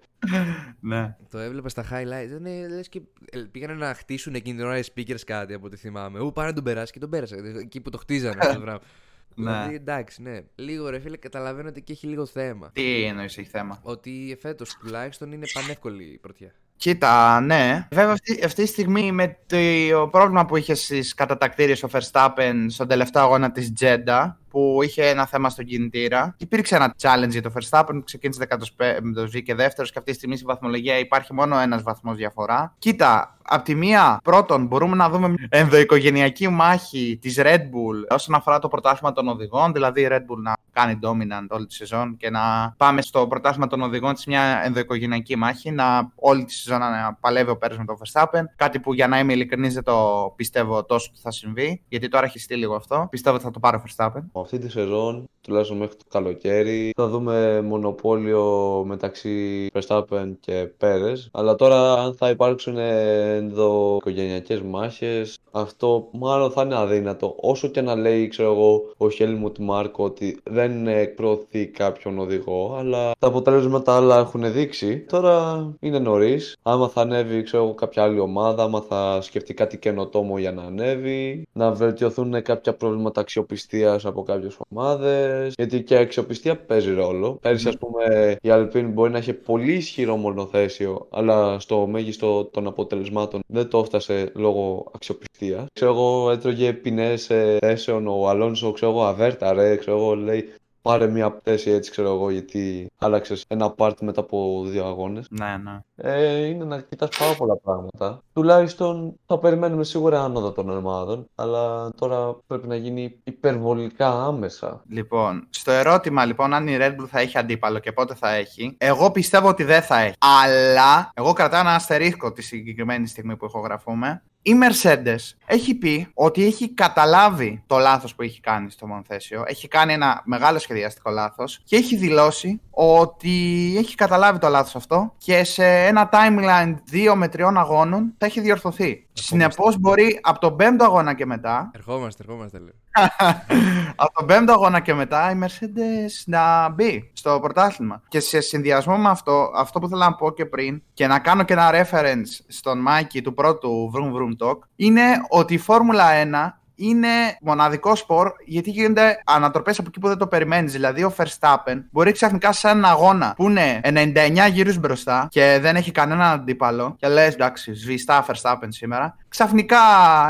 ναι. 0.81 1.17
Το 1.31 1.39
έβλεπα 1.39 1.69
στα 1.69 1.83
highlights. 1.83 2.41
Ναι, 2.41 2.69
λες 2.69 2.89
και 2.89 3.01
ε, 3.31 3.39
πήγανε 3.51 3.75
να 3.75 3.95
χτίσουν 3.95 4.35
εκείνη 4.35 4.57
την 4.57 4.67
ώρα 4.67 4.79
οι 4.79 4.83
speakers 4.95 5.21
κάτι 5.27 5.55
από 5.55 5.67
ό,τι 5.67 5.77
θυμάμαι. 5.77 6.21
Ού, 6.21 6.33
πάνε 6.33 6.49
να 6.49 6.55
τον 6.55 6.65
περάσει 6.65 6.93
και 6.93 6.99
τον 6.99 7.11
πέρασε. 7.11 7.37
Εκεί 7.61 7.81
που 7.81 7.91
το 7.91 7.99
χτίζανε 7.99 8.37
αυτό 8.39 8.55
το 8.55 8.61
πράγμα. 8.61 8.81
Ναι. 9.39 9.51
Δηλαδή, 9.51 9.75
εντάξει, 9.75 10.23
ναι. 10.23 10.41
Λίγο 10.55 10.89
ρε 10.89 10.99
φίλε, 10.99 11.17
καταλαβαίνω 11.17 11.69
ότι 11.69 11.83
και 11.83 11.93
έχει 11.93 12.07
λίγο 12.07 12.27
θέμα. 12.27 12.71
Τι 12.73 13.05
εννοείς 13.05 13.39
έχει 13.39 13.49
θέμα; 13.49 13.81
Ότι 13.83 14.37
φέτος 14.41 14.75
τουλάχιστον 14.75 15.33
είναι 15.33 15.47
πανεύκολη 15.53 16.05
η 16.05 16.19
πρωτιά. 16.19 16.55
Κοίτα, 16.77 17.41
ναι. 17.41 17.87
Βέβαια, 17.91 18.13
αυτή, 18.13 18.45
αυτή 18.45 18.63
τη 18.63 18.69
στιγμή 18.69 19.13
με 19.13 19.37
το 19.47 20.09
πρόβλημα 20.09 20.47
που 20.47 20.57
είχε 20.57 20.75
στις 20.75 21.15
κατατακτήριες 21.15 21.83
ο 21.83 21.89
Verstappen 21.93 22.55
στον 22.69 22.89
τελευταίο 22.89 23.23
αγώνα 23.23 23.53
της 23.53 23.73
Τζέντα, 23.73 24.39
που 24.57 24.83
είχε 24.83 25.09
ένα 25.09 25.27
θέμα 25.27 25.51
στον 25.51 25.65
κινητήρα. 25.65 26.35
Υπήρξε 26.39 26.77
ένα 26.77 26.95
challenge 27.03 27.31
για 27.31 27.43
το 27.43 27.53
Verstappen, 27.55 28.01
ξεκίνησε 28.05 28.47
15ο, 28.49 29.27
βγήκε 29.27 29.55
δεύτερος 29.55 29.93
και 29.93 29.99
αυτή 29.99 30.11
τη 30.11 30.17
στιγμή 30.17 30.37
στη 30.37 30.45
βαθμολογία 30.45 30.99
υπάρχει 30.99 31.33
μόνο 31.33 31.59
ένας 31.59 31.83
βαθμός 31.83 32.17
διαφορά. 32.17 32.75
Κοίτα, 32.79 33.37
Απ' 33.49 33.65
τη 33.65 33.75
μία, 33.75 34.21
πρώτον, 34.23 34.67
μπορούμε 34.67 34.97
να 34.97 35.11
δούμε 35.11 35.29
μια 35.29 35.49
ενδοοικογενειακή 35.51 36.49
μάχη 36.49 37.19
της 37.21 37.37
Red 37.39 37.61
Bull 37.61 38.09
όσον 38.09 38.35
αφορά 38.35 38.59
το 38.59 38.69
πρωτάθλημα 38.69 39.13
των 39.13 39.29
οδηγών. 39.29 39.73
Δηλαδή, 39.73 40.01
η 40.01 40.09
Red 40.11 40.21
Bull 40.21 40.39
να 40.43 40.53
κάνει 40.73 40.99
dominant 41.03 41.47
όλη 41.49 41.67
τη 41.67 41.75
σεζόν 41.75 42.17
και 42.17 42.31
να 42.31 42.75
πάμε 42.77 43.03
στο 43.03 43.27
πρωτάθλημα 43.27 43.67
των 43.67 43.83
οδηγών 43.83 44.15
της 44.15 44.27
μια 44.27 44.63
ενδοοικογενειακή 44.65 45.37
μάχη. 45.37 45.71
Να 45.71 46.13
όλη 46.15 46.45
τη 46.45 46.53
σεζόν 46.53 46.79
να 46.79 47.17
παλεύει 47.21 47.51
ο 47.51 47.57
Πέρες 47.57 47.79
με 47.79 47.85
τον 47.85 47.97
Verstappen. 47.97 48.43
Κάτι 48.57 48.81
που 48.81 48.95
για 48.95 49.09
να 49.09 49.19
είμαι 49.19 49.33
ειλικρινής 49.33 49.75
δεν 49.75 49.83
το 49.83 50.33
πιστεύω 50.37 50.85
τόσο 50.85 51.09
ότι 51.13 51.21
θα 51.21 51.31
συμβεί, 51.31 51.83
γιατί 51.89 52.09
τώρα 52.09 52.27
έχει 52.27 52.39
στείλει 52.39 52.61
λίγο 52.61 52.75
αυτό. 52.75 53.07
Πιστεύω 53.11 53.37
ότι 53.37 53.45
θα 53.45 53.51
το 53.51 53.59
πάρει 53.59 53.77
ο 53.77 53.83
Verstappen. 53.87 54.23
Αυτή 54.47 54.59
τη 54.59 54.71
σεζόν, 54.71 55.29
τουλάχιστον 55.41 55.77
μέχρι 55.77 55.97
το 55.97 56.05
καλοκαίρι, 56.09 56.93
θα 56.97 57.09
δούμε 57.09 57.61
μονοπόλιο 57.61 58.83
μεταξύ 58.87 59.67
Verstappen 59.73 60.33
και 60.41 60.69
Πέρε. 60.79 61.13
Αλλά 61.33 61.55
τώρα, 61.55 61.93
αν 61.93 62.15
θα 62.15 62.31
υπάρξουν 62.31 62.77
ενδοοικογενειακές 62.79 64.63
μάχες. 64.63 65.39
Αυτό 65.51 66.09
μάλλον 66.13 66.51
θα 66.51 66.63
είναι 66.63 66.77
αδύνατο. 66.77 67.35
Όσο 67.41 67.69
και 67.69 67.81
να 67.81 67.95
λέει, 67.95 68.29
ξέρω 68.29 68.53
εγώ, 68.53 68.91
ο 68.97 69.11
Χέλμουτ 69.11 69.57
Μάρκο 69.59 70.05
ότι 70.05 70.39
δεν 70.51 70.87
προωθεί 71.15 71.67
κάποιον 71.67 72.19
οδηγό, 72.19 72.77
αλλά 72.79 73.13
τα 73.19 73.27
αποτελέσματα 73.27 73.97
άλλα 73.97 74.19
έχουν 74.19 74.53
δείξει. 74.53 75.01
Τώρα 75.01 75.67
είναι 75.81 75.99
νωρίς. 75.99 76.57
Άμα 76.63 76.89
θα 76.89 77.01
ανέβει, 77.01 77.43
ξέρω 77.43 77.63
εγώ, 77.63 77.75
κάποια 77.75 78.03
άλλη 78.03 78.19
ομάδα, 78.19 78.63
άμα 78.63 78.81
θα 78.81 79.21
σκεφτεί 79.21 79.55
κάτι 79.55 79.79
καινοτόμο 79.79 80.39
για 80.39 80.53
να 80.53 80.63
ανέβει, 80.63 81.47
να 81.53 81.73
βελτιωθούν 81.73 82.43
κάποια 82.43 82.75
προβλήματα 82.75 83.21
αξιοπιστίας 83.21 84.05
από 84.05 84.23
κάποιες 84.37 84.59
ομάδες. 84.69 85.55
Γιατί 85.57 85.83
και 85.83 85.95
η 85.95 85.99
αξιοπιστία 85.99 86.57
παίζει 86.57 86.93
ρόλο. 86.93 87.39
Πέρσι, 87.41 87.69
ας 87.69 87.79
πούμε, 87.79 88.37
η 88.43 88.51
Αλπίν 88.51 88.91
μπορεί 88.91 89.11
να 89.11 89.19
έχει 89.19 89.33
πολύ 89.33 89.73
ισχυρό 89.73 90.17
μονοθέσιο, 90.17 91.07
αλλά 91.11 91.59
στο 91.59 91.87
μέγιστο 91.87 92.45
των 92.45 92.67
αποτελεσμάτων 92.67 93.41
δεν 93.47 93.69
το 93.69 93.79
έφτασε 93.79 94.33
λόγω 94.35 94.91
αξιοπιστίας. 94.95 95.67
Ξέρω 95.73 95.91
εγώ, 95.93 96.31
έτρωγε 96.31 96.73
ποινέ 96.73 97.15
ε, 97.29 97.57
θέσεων 97.59 98.07
ο 98.07 98.29
Αλόνσο, 98.29 98.73
ξέρω 98.73 98.91
εγώ, 98.91 99.05
αβέρτα 99.05 99.53
ρε, 99.53 99.77
ξέρω 99.77 99.97
εγώ, 99.97 100.15
λέει 100.15 100.49
πάρε 100.87 101.07
μια 101.07 101.39
θέση 101.43 101.71
έτσι, 101.71 101.91
ξέρω 101.91 102.09
εγώ, 102.09 102.31
γιατί 102.31 102.91
άλλαξες 102.99 103.45
ένα 103.49 103.71
πάρτι 103.71 104.05
μετά 104.05 104.21
από 104.21 104.63
δύο 104.67 104.85
αγώνες. 104.85 105.27
Ναι, 105.31 105.57
ναι. 105.63 105.79
Ε, 105.97 106.45
είναι 106.47 106.65
να 106.65 106.81
κοιτάς 106.81 107.09
πάρα 107.19 107.35
πολλά 107.35 107.57
πράγματα. 107.57 108.23
Τουλάχιστον 108.33 109.15
θα 109.27 109.39
περιμένουμε 109.39 109.85
σίγουρα 109.85 110.23
άνοδο 110.25 110.53
των 110.53 110.71
ομάδων, 110.71 111.29
αλλά 111.35 111.91
τώρα 111.97 112.37
πρέπει 112.47 112.67
να 112.67 112.77
γίνει 112.77 113.19
υπερβολικά 113.25 114.25
άμεσα. 114.25 114.83
Λοιπόν, 114.89 115.47
στο 115.51 115.71
ερώτημα 115.71 116.25
λοιπόν 116.25 116.55
αν 116.55 116.69
η 116.69 116.77
Red 116.81 116.91
Bull 116.91 117.07
θα 117.07 117.21
έχει 117.21 117.39
αντίπαλο 117.39 117.79
και 117.79 117.93
πότε 117.93 118.15
θα 118.15 118.35
έχει, 118.35 118.75
εγώ 118.79 119.11
πιστεύω 119.11 119.49
ότι 119.49 119.65
δεν 119.65 119.83
θα 119.83 119.99
έχει. 119.99 120.15
Αλλά 120.19 121.11
εγώ 121.15 121.33
κρατάω 121.33 121.61
ένα 121.61 121.75
αστερίσκο 121.75 122.33
τη 122.33 122.43
συγκεκριμένη 122.43 123.07
στιγμή 123.07 123.37
που 123.37 123.45
ηχογραφούμε 123.45 124.23
η 124.47 124.53
Mercedes 124.63 125.37
έχει 125.47 125.75
πει 125.75 126.09
ότι 126.15 126.45
έχει 126.47 126.69
καταλάβει 126.69 127.63
το 127.67 127.79
λάθος 127.79 128.15
που 128.15 128.23
έχει 128.23 128.41
κάνει 128.41 128.71
στο 128.71 128.87
μονοθέσιο. 128.87 129.45
Έχει 129.47 129.69
κάνει 129.69 129.93
ένα 129.93 130.23
μεγάλο 130.25 130.59
σχεδιαστικό 130.59 131.11
λάθος 131.11 131.61
και 131.65 131.77
έχει 131.77 131.97
δηλώσει 131.97 132.61
ότι 132.71 133.75
έχει 133.79 133.95
καταλάβει 133.95 134.39
το 134.39 134.49
λάθος 134.49 134.77
αυτό 134.77 135.15
και 135.19 135.45
σε 135.45 135.65
ένα 135.67 136.09
timeline 136.13 136.75
2 136.93 137.13
με 137.17 137.29
3 137.37 137.53
αγώνων 137.57 138.15
θα 138.19 138.27
έχει 138.27 138.41
διορθωθεί. 138.41 139.06
Συνεπώς 139.19 139.79
μπορεί 139.79 140.21
από 140.23 140.39
τον 140.39 140.57
πέμπτο 140.57 140.85
αγώνα 140.85 141.15
και 141.15 141.27
μετά. 141.27 141.71
Ερχόμαστε, 141.75 142.23
ερχόμαστε. 142.29 142.59
Λέω. 142.59 142.73
από 143.97 144.13
τον 144.13 144.27
πέμπτο 144.27 144.53
αγώνα 144.53 144.81
και 144.81 144.95
μετά 144.95 145.31
η 145.31 145.39
Mercedes 145.43 146.11
να 146.27 146.69
μπει 146.69 147.11
στο 147.13 147.39
πρωτάθλημα. 147.43 148.03
Και 148.09 148.21
σε 148.21 148.41
συνδυασμό 148.41 148.97
με 148.97 149.09
αυτό, 149.09 149.51
αυτό 149.55 149.81
που 149.81 149.89
θέλω 149.89 150.01
να 150.01 150.15
πω 150.15 150.31
και 150.31 150.47
πριν 150.47 150.83
και 150.93 151.07
να 151.07 151.19
κάνω 151.19 151.43
και 151.43 151.53
ένα 151.53 151.71
reference 151.73 152.45
στον 152.47 152.81
Μάικη 152.81 153.23
του 153.23 153.35
πρώτου 153.35 153.93
Vroom 153.95 154.13
Vroom 154.13 154.47
Talk 154.47 154.59
είναι 154.77 155.03
ότι 155.29 155.55
η 155.55 155.59
Φόρμουλα 155.59 156.05
1 156.51 156.66
είναι 156.77 157.09
μοναδικό 157.41 157.95
σπορ 157.95 158.33
γιατί 158.45 158.71
γίνονται 158.71 159.23
ανατροπές 159.25 159.79
από 159.79 159.89
εκεί 159.89 159.99
που 160.01 160.09
δεν 160.09 160.19
το 160.19 160.27
περιμένεις. 160.27 160.73
Δηλαδή, 160.73 161.05
ο 161.05 161.15
Verstappen 161.17 161.83
μπορεί 161.91 162.13
ξαφνικά 162.13 162.53
σε 162.53 162.69
έναν 162.69 162.85
αγώνα 162.85 163.35
που 163.37 163.49
είναι 163.49 163.81
99 163.83 164.49
γύρους 164.53 164.79
μπροστά 164.79 165.29
και 165.31 165.59
δεν 165.61 165.77
έχει 165.77 165.91
κανέναν 165.91 166.33
αντίπαλο 166.33 166.97
και 166.99 167.09
λες 167.09 167.35
εντάξει, 167.35 167.75
σβηστά 167.75 168.27
Verstappen 168.27 168.69
σήμερα. 168.69 169.17
Ξαφνικά 169.39 169.79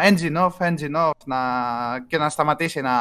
engine 0.03 0.37
off, 0.37 0.67
engine 0.69 1.07
off 1.07 1.11
να... 1.25 1.37
και 2.07 2.19
να 2.19 2.29
σταματήσει 2.29 2.81
να 2.81 2.93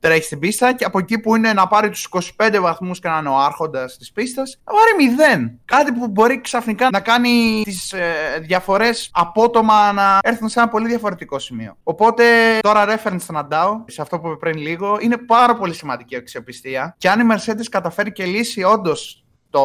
τρέχει 0.00 0.22
στην 0.22 0.38
πίστα 0.38 0.74
και 0.74 0.84
από 0.84 0.98
εκεί 0.98 1.18
που 1.18 1.36
είναι 1.36 1.52
να 1.52 1.66
πάρει 1.66 1.88
τους 1.88 2.08
25 2.38 2.56
βαθμούς 2.60 2.98
και 2.98 3.08
να 3.08 3.18
είναι 3.18 3.28
ο 3.28 3.38
άρχοντας 3.38 3.98
της 3.98 4.12
πίστας, 4.12 4.60
να 4.64 4.72
πάρει 4.72 5.14
0. 5.48 5.50
Κάτι 5.64 5.92
που 5.92 6.08
μπορεί 6.08 6.40
ξαφνικά 6.40 6.88
να 6.92 7.00
κάνει 7.00 7.62
τις 7.64 7.92
ε, 7.92 8.12
διαφορές 8.42 9.10
απότομα 9.12 9.92
να 9.92 10.18
έρθουν 10.22 10.48
σε 10.48 10.60
ένα 10.60 10.68
πολύ 10.68 10.88
διαφορετικό 10.88 11.38
σημείο. 11.38 11.76
Οπότε 11.82 12.24
τώρα 12.60 12.84
reference 12.88 13.20
στον 13.20 13.36
Αντάο, 13.36 13.84
σε 13.86 14.02
αυτό 14.02 14.18
που 14.18 14.26
είπε 14.26 14.36
πριν 14.36 14.58
λίγο, 14.58 14.98
είναι 15.00 15.16
πάρα 15.16 15.56
πολύ 15.56 15.74
σημαντική 15.74 16.16
αξιοπιστία. 16.16 16.94
Και 16.98 17.10
αν 17.10 17.20
η 17.20 17.34
Mercedes 17.34 17.66
καταφέρει 17.70 18.12
και 18.12 18.24
λύσει 18.24 18.62
όντως 18.62 19.24
το 19.50 19.62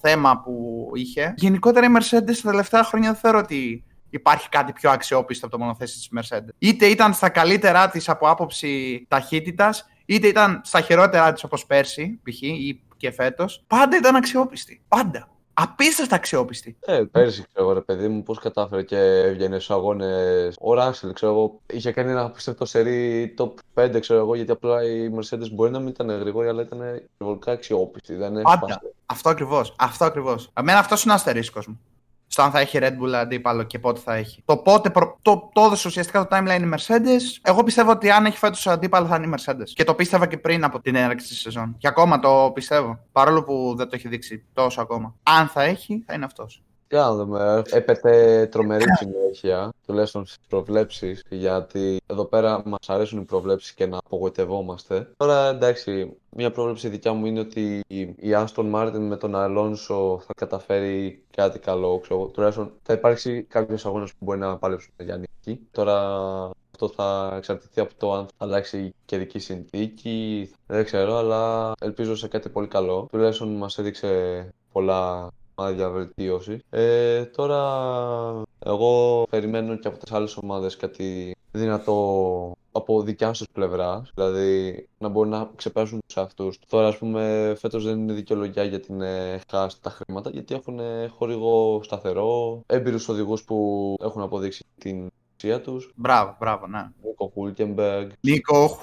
θέμα 0.00 0.40
που 0.40 0.90
είχε, 0.94 1.34
γενικότερα 1.36 1.86
η 1.86 1.88
Mercedes 1.98 2.36
τα 2.42 2.50
τελευταία 2.50 2.84
χρόνια 2.84 3.10
δεν 3.10 3.20
θεωρώ 3.20 3.38
ότι 3.38 3.84
υπάρχει 4.14 4.48
κάτι 4.48 4.72
πιο 4.72 4.90
αξιόπιστο 4.90 5.46
από 5.46 5.56
το 5.56 5.62
μονοθέσιο 5.62 5.96
της 5.98 6.30
Mercedes. 6.30 6.54
Είτε 6.58 6.86
ήταν 6.86 7.14
στα 7.14 7.28
καλύτερά 7.28 7.88
της 7.88 8.08
από 8.08 8.28
άποψη 8.28 9.04
ταχύτητας, 9.08 9.86
είτε 10.04 10.26
ήταν 10.26 10.60
στα 10.64 10.80
χειρότερά 10.80 11.32
της 11.32 11.44
όπως 11.44 11.66
πέρσι, 11.66 12.20
π.χ. 12.22 12.42
ή 12.42 12.82
και 12.96 13.10
φέτος. 13.10 13.64
Πάντα 13.66 13.96
ήταν 13.96 14.16
αξιόπιστη. 14.16 14.82
Πάντα 14.88 15.28
απίστευτα 15.54 16.14
αξιόπιστη. 16.14 16.76
Ε, 16.80 17.02
πέρσι, 17.10 17.44
ξέρω 17.52 17.64
εγώ, 17.64 17.72
ρε 17.72 17.80
παιδί 17.80 18.08
μου, 18.08 18.22
πώς 18.22 18.38
κατάφερε 18.38 18.82
και 18.82 18.96
έβγαινε 18.98 19.54
στους 19.54 19.70
αγώνες. 19.70 20.56
Ο 20.60 20.74
Ράξελ, 20.74 21.12
ξέρω 21.12 21.32
εγώ, 21.32 21.60
είχε 21.72 21.92
κάνει 21.92 22.10
ένα 22.10 22.24
απίστευτο 22.24 22.64
σερί 22.64 23.34
top 23.38 23.52
5, 23.74 24.00
ξέρω 24.00 24.20
εγώ, 24.20 24.34
γιατί 24.34 24.50
απλά 24.50 24.84
η 24.84 25.10
Mercedes 25.14 25.50
μπορεί 25.52 25.70
να 25.70 25.78
μην 25.78 25.88
ήταν 25.88 26.10
γρήγορη, 26.10 26.48
αλλά 26.48 26.62
ήταν 26.62 26.78
υπερβολικά 27.14 27.52
αξιόπιστη. 27.52 28.14
Δεν 28.14 28.42
Πάντα. 28.42 28.82
Αυτό 29.06 29.28
ακριβώς. 29.28 29.74
Αυτό 29.78 30.04
ακριβώς. 30.04 30.50
Εμένα 30.52 30.78
αυτός 30.78 31.04
είναι 31.04 31.12
αστερίσκος 31.12 31.66
μου. 31.66 31.80
Στο 32.34 32.42
αν 32.42 32.50
θα 32.50 32.60
έχει 32.60 32.78
Red 32.80 32.92
Bull 33.02 33.12
αντίπαλο 33.12 33.62
και 33.62 33.78
πότε 33.78 34.00
θα 34.00 34.14
έχει. 34.14 34.42
Το 34.44 34.56
πότε 34.56 34.90
προ... 34.90 35.18
το, 35.22 35.50
το 35.52 35.62
έδωσε 35.62 35.88
ουσιαστικά 35.88 36.26
το 36.26 36.36
timeline 36.36 36.60
η 36.60 36.70
Mercedes. 36.74 37.38
Εγώ 37.42 37.62
πιστεύω 37.62 37.90
ότι 37.90 38.10
αν 38.10 38.26
έχει 38.26 38.38
φέτος 38.38 38.66
αντίπαλο 38.66 39.06
θα 39.06 39.16
είναι 39.16 39.26
η 39.26 39.34
Mercedes. 39.36 39.68
Και 39.74 39.84
το 39.84 39.94
πίστευα 39.94 40.26
και 40.26 40.38
πριν 40.38 40.64
από 40.64 40.80
την 40.80 40.94
έναρξη 40.94 41.28
της 41.28 41.40
σεζόν. 41.40 41.74
Και 41.78 41.88
ακόμα 41.88 42.18
το 42.18 42.50
πιστεύω. 42.54 42.98
Παρόλο 43.12 43.42
που 43.42 43.74
δεν 43.76 43.88
το 43.88 43.96
έχει 43.96 44.08
δείξει 44.08 44.44
τόσο 44.52 44.80
ακόμα. 44.80 45.14
Αν 45.22 45.48
θα 45.48 45.62
έχει, 45.62 46.02
θα 46.06 46.14
είναι 46.14 46.24
αυτός. 46.24 46.62
Για 46.90 47.00
να 47.00 47.14
δούμε. 47.14 47.62
Έπεται 47.70 48.46
τρομερή 48.50 48.84
συνέχεια, 49.00 49.72
τουλάχιστον 49.86 50.26
στις 50.26 50.46
προβλέψεις, 50.48 51.22
γιατί 51.28 52.00
εδώ 52.06 52.24
πέρα 52.24 52.62
μας 52.64 52.88
αρέσουν 52.88 53.20
οι 53.20 53.24
προβλέψεις 53.24 53.72
και 53.72 53.86
να 53.86 53.98
απογοητευόμαστε. 54.04 55.10
Τώρα 55.16 55.48
εντάξει, 55.48 56.16
μια 56.30 56.50
πρόβλεψη 56.50 56.88
δικιά 56.88 57.12
μου 57.12 57.26
είναι 57.26 57.40
ότι 57.40 57.80
η 58.16 58.30
Aston 58.32 58.74
Martin 58.74 58.98
με 58.98 59.16
τον 59.16 59.32
Alonso 59.34 60.20
θα 60.20 60.32
καταφέρει 60.36 61.24
κάτι 61.36 61.58
καλό. 61.58 61.98
Ξέρω, 61.98 62.26
τουλάχιστον 62.26 62.72
θα 62.82 62.92
υπάρξει 62.92 63.42
κάποιος 63.42 63.86
αγώνας 63.86 64.10
που 64.10 64.16
μπορεί 64.18 64.38
να 64.38 64.56
παλέψουν 64.56 64.92
για 64.98 65.16
νίκη. 65.16 65.60
Τώρα 65.70 65.96
αυτό 66.70 66.88
θα 66.88 67.34
εξαρτηθεί 67.36 67.80
από 67.80 67.94
το 67.96 68.12
αν 68.12 68.26
θα 68.26 68.44
αλλάξει 68.44 68.78
η 68.78 68.94
καιρική 69.04 69.38
συνθήκη. 69.38 70.50
Δεν 70.66 70.84
ξέρω, 70.84 71.16
αλλά 71.16 71.72
ελπίζω 71.80 72.16
σε 72.16 72.28
κάτι 72.28 72.48
πολύ 72.48 72.66
καλό. 72.66 73.06
Τουλάχιστον 73.10 73.56
μας 73.56 73.78
έδειξε 73.78 74.08
πολλά 74.72 75.28
για 75.74 75.90
βελτίωση. 75.90 76.62
Ε, 76.70 77.24
τώρα 77.24 77.62
εγώ 78.58 79.24
περιμένω 79.30 79.76
και 79.76 79.88
από 79.88 79.98
τις 79.98 80.12
άλλες 80.12 80.36
ομάδες 80.36 80.76
κάτι 80.76 81.36
δυνατό 81.50 82.52
από 82.76 83.02
δικιά 83.02 83.30
τους 83.30 83.48
πλευράς, 83.52 84.10
δηλαδή 84.14 84.88
να 84.98 85.08
μπορούν 85.08 85.30
να 85.30 85.50
ξεπεράσουν 85.56 86.00
τους 86.06 86.16
αυτούς. 86.16 86.58
Τώρα, 86.68 86.88
ας 86.88 86.98
πούμε, 86.98 87.54
φέτος 87.58 87.84
δεν 87.84 87.98
είναι 87.98 88.12
δικαιολογία 88.12 88.64
για 88.64 88.80
την 88.80 89.00
ε, 89.00 89.40
χάσει 89.50 89.82
τα 89.82 89.90
χρήματα, 89.90 90.30
γιατί 90.30 90.54
έχουν 90.54 90.78
ε, 90.78 91.06
χορηγό 91.06 91.80
σταθερό, 91.82 92.62
έμπειρους 92.66 93.08
οδηγούς 93.08 93.44
που 93.44 93.96
έχουν 94.02 94.22
αποδείξει 94.22 94.64
την 94.78 95.10
ουσία 95.36 95.60
τους. 95.60 95.92
Μπράβο, 95.94 96.36
μπράβο, 96.38 96.66
ναι. 96.66 96.88
Νίκο 97.02 97.30
Χούλκεμπεργκ. 97.34 98.10
Νίκο 98.20 98.68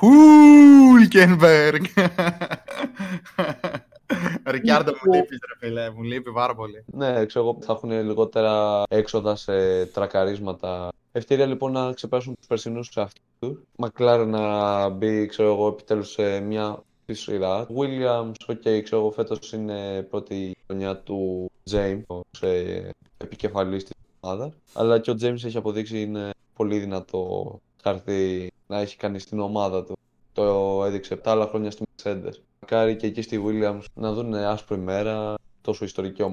Χούλκεμπεργκ. 4.44 4.56
Ρικιάρντο 4.56 4.92
μου 4.92 5.14
λείπεις, 5.14 5.40
ρε 5.48 5.68
φίλε, 5.68 5.92
μου 5.92 6.02
λείπει 6.02 6.32
πάρα 6.32 6.56
πολύ. 6.56 6.84
Ναι, 6.86 7.26
ξέρω 7.26 7.46
εγώ 7.46 7.58
θα 7.62 7.74
έχουν 7.74 7.92
λιγότερα 7.92 8.84
έξοδα 8.90 9.36
σε 9.36 9.86
τρακαρίσματα. 9.86 10.90
Ευκαιρία 11.12 11.46
λοιπόν 11.46 11.72
να 11.72 11.94
ξεπεράσουν 11.94 12.36
τους 12.36 12.48
περσινούς 12.48 12.98
αυτούς. 12.98 13.62
Μακλάρα 13.78 14.26
να 14.26 14.90
μπει, 14.90 15.26
ξέρω 15.26 15.52
εγώ, 15.54 15.68
επιτέλους 15.68 16.12
σε 16.12 16.40
μια 16.40 16.84
σειρά. 17.14 17.68
Williams, 17.68 18.52
ok, 18.54 18.82
ξέρω 18.84 19.02
εγώ, 19.02 19.12
φέτος 19.12 19.54
είναι 19.54 20.02
πρώτη 20.10 20.56
χρονιά 20.68 20.98
του 20.98 21.52
James 21.72 22.02
ω 22.08 22.48
ε, 22.48 22.90
επικεφαλής 23.18 23.84
της 23.84 23.94
ομάδας. 24.20 24.54
Αλλά 24.74 25.00
και 25.00 25.12
ο 25.12 25.16
James 25.22 25.44
έχει 25.44 25.58
αποδείξει 25.58 26.02
είναι 26.02 26.30
πολύ 26.56 26.80
δυνατό 26.80 27.60
χαρτί 27.84 28.52
να 28.68 28.80
έχει 28.80 28.98
κάνει 28.98 29.20
στην 29.20 29.40
ομάδα 29.40 29.84
του. 29.84 29.98
Το 30.34 30.82
έδειξε 30.86 31.16
7 31.16 31.22
άλλα 31.24 31.48
χρόνια 31.48 31.72
στη 31.72 31.84
Mercedes. 32.04 32.34
Μακάρι 32.60 32.96
και 32.96 33.08
εκεί 33.08 33.22
στη 33.22 33.42
Williams 33.46 33.84
να 33.94 34.14
δουν 34.14 34.34
άσπρη 34.34 34.78
μέρα, 34.78 35.36
τόσο 35.62 35.86
ιστορική 35.86 36.24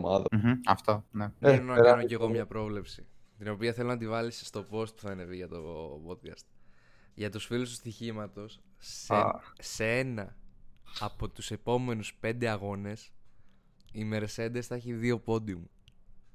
αυτό, 0.67 1.05
ναι. 1.11 1.33
Ε, 1.41 1.55
Θέλω 1.55 1.75
να 1.75 1.81
κάνω 1.81 2.03
κι 2.05 2.15
εγώ 2.15 2.29
μια 2.29 2.47
πρόβλεψη. 2.47 3.07
Την 3.39 3.49
οποία 3.49 3.73
θέλω 3.73 3.89
να 3.89 3.97
τη 3.97 4.09
βάλει 4.09 4.31
στο 4.31 4.61
post 4.71 4.95
που 4.95 5.01
θα 5.01 5.11
ανεβεί 5.11 5.37
για 5.37 5.49
το 5.49 5.91
podcast. 6.09 6.45
Για 7.15 7.31
τους 7.31 7.45
φίλους 7.47 7.69
του 7.69 7.75
στοιχήματος, 7.75 8.61
σε, 8.79 9.15
σε 9.59 9.99
ένα 9.99 10.37
από 11.01 11.29
τους 11.29 11.51
επόμενους 11.51 12.15
πέντε 12.21 12.49
αγώνες, 12.49 13.13
η 13.93 14.11
Mercedes 14.13 14.61
θα 14.61 14.75
έχει 14.75 14.93
δύο 14.93 15.23
podium. 15.27 15.63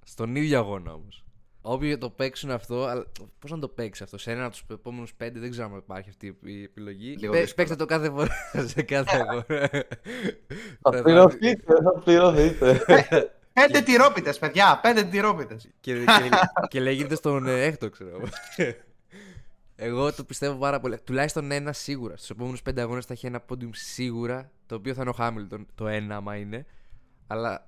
Στον 0.04 0.36
ίδιο 0.36 0.60
αγώνα 0.60 0.94
όμως. 0.94 1.24
Όποιοι 1.66 1.98
το 1.98 2.10
παίξουν 2.10 2.52
αυτό, 2.52 2.86
αλλά 2.86 3.06
πώς 3.40 3.52
να 3.52 3.60
το 3.60 3.68
παίξει 3.68 4.04
αυτό, 4.04 4.18
σε 4.18 4.32
ένα 4.32 4.44
από 4.44 4.52
τους 4.52 4.64
επόμενους 4.70 5.14
πέντε, 5.14 5.40
δεν 5.40 5.52
ξέρω 5.52 5.68
αν 5.68 5.78
υπάρχει 5.78 6.10
αυτή 6.10 6.38
η 6.42 6.64
επιλογή. 6.64 7.18
παίξτε 7.56 7.76
το 7.76 7.86
κάθε 7.86 8.10
φορά 8.10 8.32
σε 8.74 8.82
κάθε 8.82 9.18
αγώνα. 9.18 9.70
Θα 10.82 11.04
πληρωθείτε, 11.04 11.74
θα 11.84 12.02
πληρωθείτε. 12.04 12.82
Πέντε 13.54 13.82
τυρόπιτες, 13.82 14.40
παιδιά, 14.40 14.80
πέντε 14.82 15.04
τυρόπιτες. 15.04 15.70
Και, 15.80 16.04
και, 16.04 16.30
και 16.68 16.80
λέγεται 16.80 17.16
στον 17.16 17.48
ε, 17.48 17.64
έκτο, 17.64 17.90
ξέρω. 17.90 18.22
Εγώ 19.76 20.14
το 20.14 20.24
πιστεύω 20.24 20.56
πάρα 20.56 20.80
πολύ. 20.80 21.00
Τουλάχιστον 21.04 21.52
ένα 21.52 21.74
σίγουρα. 21.74 22.18
Στους 22.18 22.30
επόμενους 22.30 22.62
πέντε 22.62 22.82
αγώνες 22.82 23.06
θα 23.06 23.14
έχει 23.14 23.26
ένα 23.26 23.40
πόντιουμ 23.40 23.70
σίγουρα. 23.74 24.52
Το 24.66 24.76
οποίο 24.76 24.94
θα 24.94 25.02
είναι 25.02 25.10
ο 25.10 25.14
Χάμιλτον, 25.14 25.68
το 25.76 25.88
ένα, 25.88 26.16
άμα 26.16 26.36
είναι. 26.36 26.66
Αλλά 27.28 27.68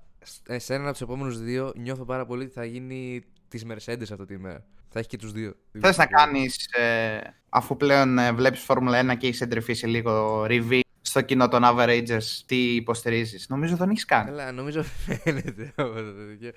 σε 0.56 0.74
ένα 0.74 0.82
από 0.82 0.92
τους 0.92 1.00
επόμενους 1.00 1.40
δύο 1.40 1.72
νιώθω 1.76 2.04
πάρα 2.04 2.26
πολύ 2.26 2.44
ότι 2.44 2.52
θα 2.52 2.64
γίνει 2.64 3.24
της 3.48 3.64
Mercedes 3.68 4.10
αυτή 4.12 4.24
τη 4.26 4.38
μέρα. 4.38 4.64
Θα 4.88 4.98
έχει 4.98 5.08
και 5.08 5.16
τους 5.16 5.32
δύο. 5.32 5.54
Θες 5.80 5.96
να 5.96 6.06
κάνεις, 6.06 6.66
ε, 6.66 7.20
αφού 7.48 7.76
πλέον 7.76 8.18
ε, 8.18 8.32
βλέπεις 8.32 8.60
Φόρμουλα 8.60 9.12
1 9.12 9.16
και 9.16 9.26
έχεις 9.26 9.40
εντρυφήσει 9.40 9.86
λίγο 9.86 10.44
review 10.48 10.80
στο 11.00 11.20
κοινό 11.20 11.48
των 11.48 11.62
Averagers, 11.64 12.42
τι 12.46 12.74
υποστηρίζεις; 12.74 13.48
Νομίζω 13.48 13.76
δεν 13.76 13.90
έχεις 13.90 14.04
κάνει. 14.04 14.30
Καλά, 14.30 14.52
νομίζω 14.52 14.82
φαίνεται 14.82 15.72
από 15.76 15.94
το 15.94 16.12
τέτοιο. 16.12 16.52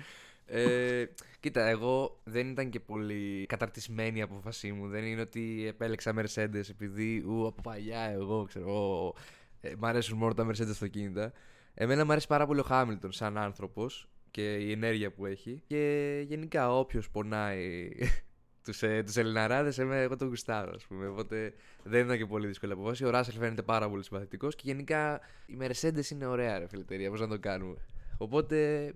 Ε, 0.46 1.06
κοίτα, 1.40 1.68
εγώ 1.68 2.20
δεν 2.24 2.50
ήταν 2.50 2.70
και 2.70 2.80
πολύ 2.80 3.46
καταρτισμένη 3.46 4.20
η 4.20 4.22
απόφασή 4.22 4.72
μου. 4.72 4.88
Δεν 4.88 5.04
είναι 5.04 5.22
ότι 5.22 5.66
επέλεξα 5.68 6.14
Mercedes 6.16 6.70
επειδή 6.70 7.24
ου, 7.28 7.48
από 7.48 7.62
παλιά 7.62 8.02
εγώ 8.02 8.44
ξέρω. 8.44 9.14
Ε, 9.62 9.72
μ' 9.78 9.86
αρέσουν 9.86 10.18
μόνο 10.18 10.34
τα 10.34 10.48
Mercedes 10.48 10.70
αυτοκίνητα. 10.70 11.32
Εμένα 11.74 12.06
μου 12.06 12.12
αρέσει 12.12 12.28
πάρα 12.28 12.46
πολύ 12.46 12.60
ο 12.60 12.64
Χάμιλτον 12.64 13.12
σαν 13.12 13.38
άνθρωπος 13.38 14.09
και 14.32 14.55
η 14.55 14.71
ενέργεια 14.71 15.11
που 15.11 15.25
έχει. 15.25 15.63
Και 15.67 16.23
γενικά 16.27 16.77
όποιος 16.77 17.09
πονάει 17.09 17.89
τους 18.65 18.84
ε, 18.84 19.03
τους 19.03 19.15
Ελληναράδες, 19.15 19.77
εγώ 19.77 20.15
τον 20.15 20.27
γουστάρω, 20.27 20.71
ας 20.75 20.86
πούμε. 20.86 21.07
Οπότε 21.07 21.53
δεν 21.84 22.05
ήταν 22.05 22.17
και 22.17 22.25
πολύ 22.25 22.47
δύσκολη 22.47 22.71
αποφάση. 22.71 23.05
Ο 23.05 23.09
Ράσελ 23.09 23.36
φαίνεται 23.36 23.61
πάρα 23.61 23.89
πολύ 23.89 24.03
συμπαθητικός 24.03 24.55
και 24.55 24.63
γενικά 24.65 25.21
η 25.45 25.57
Mercedes 25.61 26.09
είναι 26.11 26.25
ωραία, 26.25 26.59
ρε 26.59 26.67
φιλετερία. 26.67 27.09
Πώς 27.09 27.19
να 27.19 27.27
το 27.27 27.39
κάνουμε. 27.39 27.75
Οπότε 28.17 28.91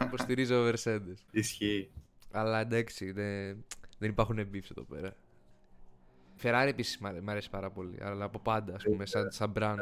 υποστηρίζω 0.00 0.68
Mercedes. 0.68 1.16
Ισχύει. 1.30 1.90
Αλλά 2.30 2.60
εντάξει, 2.60 3.10
δεν, 3.10 3.64
δεν 3.98 4.10
υπάρχουν 4.10 4.38
beefs 4.38 4.70
εδώ 4.70 4.82
πέρα. 4.82 5.16
Ferrari 6.42 6.66
επίσης 6.68 6.98
μου 6.98 7.30
αρέσει 7.30 7.50
πάρα 7.50 7.70
πολύ, 7.70 7.98
αλλά 8.02 8.24
από 8.24 8.38
πάντα, 8.38 8.74
ας 8.74 8.82
πούμε, 8.82 9.06
σαν, 9.06 9.30
σαν 9.30 9.52
brand. 9.56 9.76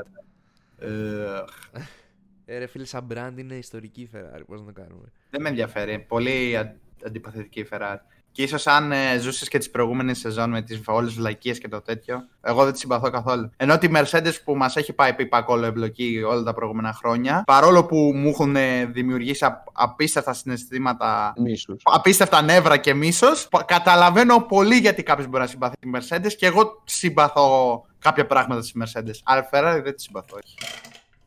Ε, 2.52 2.58
ρε 2.58 2.66
φίλε, 2.66 2.84
σαν 2.84 3.06
brand 3.12 3.38
είναι 3.38 3.54
ιστορική 3.54 4.00
η 4.00 4.10
Ferrari. 4.14 4.42
Πώς 4.46 4.60
να 4.60 4.66
το 4.66 4.72
κάνουμε. 4.72 5.12
Δεν 5.30 5.42
με 5.42 5.48
ενδιαφέρει. 5.48 5.98
Πολύ 6.08 6.58
αντιπαθητική 7.06 7.60
η 7.60 7.68
Ferrari. 7.70 7.98
Και 8.32 8.42
ίσως 8.42 8.66
αν 8.66 8.92
ε, 8.92 9.18
ζούσες 9.18 9.48
και 9.48 9.58
τις 9.58 9.70
προηγούμενες 9.70 10.18
σεζόν 10.18 10.50
με 10.50 10.62
τις 10.62 10.80
όλες 10.86 11.14
βλακίες 11.14 11.58
και 11.58 11.68
το 11.68 11.80
τέτοιο, 11.80 12.24
εγώ 12.40 12.64
δεν 12.64 12.72
τη 12.72 12.78
συμπαθώ 12.78 13.10
καθόλου. 13.10 13.50
Ενώ 13.56 13.78
τη 13.78 13.88
Mercedes 13.94 14.32
που 14.44 14.56
μας 14.56 14.76
έχει 14.76 14.92
πάει 14.92 15.14
πιπα 15.14 15.42
κόλλο 15.42 15.66
εμπλοκή 15.66 16.22
όλα 16.26 16.42
τα 16.42 16.54
προηγούμενα 16.54 16.92
χρόνια, 16.92 17.42
παρόλο 17.46 17.84
που 17.84 17.96
μου 18.14 18.28
έχουν 18.28 18.56
ε, 18.56 18.84
δημιουργήσει 18.84 19.46
απίστευτα 19.72 20.32
συναισθήματα, 20.32 21.32
μίσους. 21.36 21.82
απίστευτα 21.84 22.42
νεύρα 22.42 22.76
και 22.76 22.94
μίσος, 22.94 23.48
καταλαβαίνω 23.64 24.40
πολύ 24.40 24.76
γιατί 24.76 25.02
κάποιος 25.02 25.26
μπορεί 25.26 25.42
να 25.42 25.48
συμπαθεί 25.48 25.76
τη 25.80 25.90
Mercedes 25.94 26.32
και 26.36 26.46
εγώ 26.46 26.82
συμπαθώ 26.84 27.84
κάποια 27.98 28.26
πράγματα 28.26 28.62
στη 28.62 28.80
Mercedes. 28.82 29.18
Αλλά 29.24 29.48
Ferrari 29.52 29.80
δεν 29.82 29.96
τη 29.96 30.02
συμπαθώ. 30.02 30.38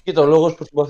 Κοίτα, 0.04 0.22
ο 0.22 0.26
λόγος 0.26 0.56
που 0.56 0.88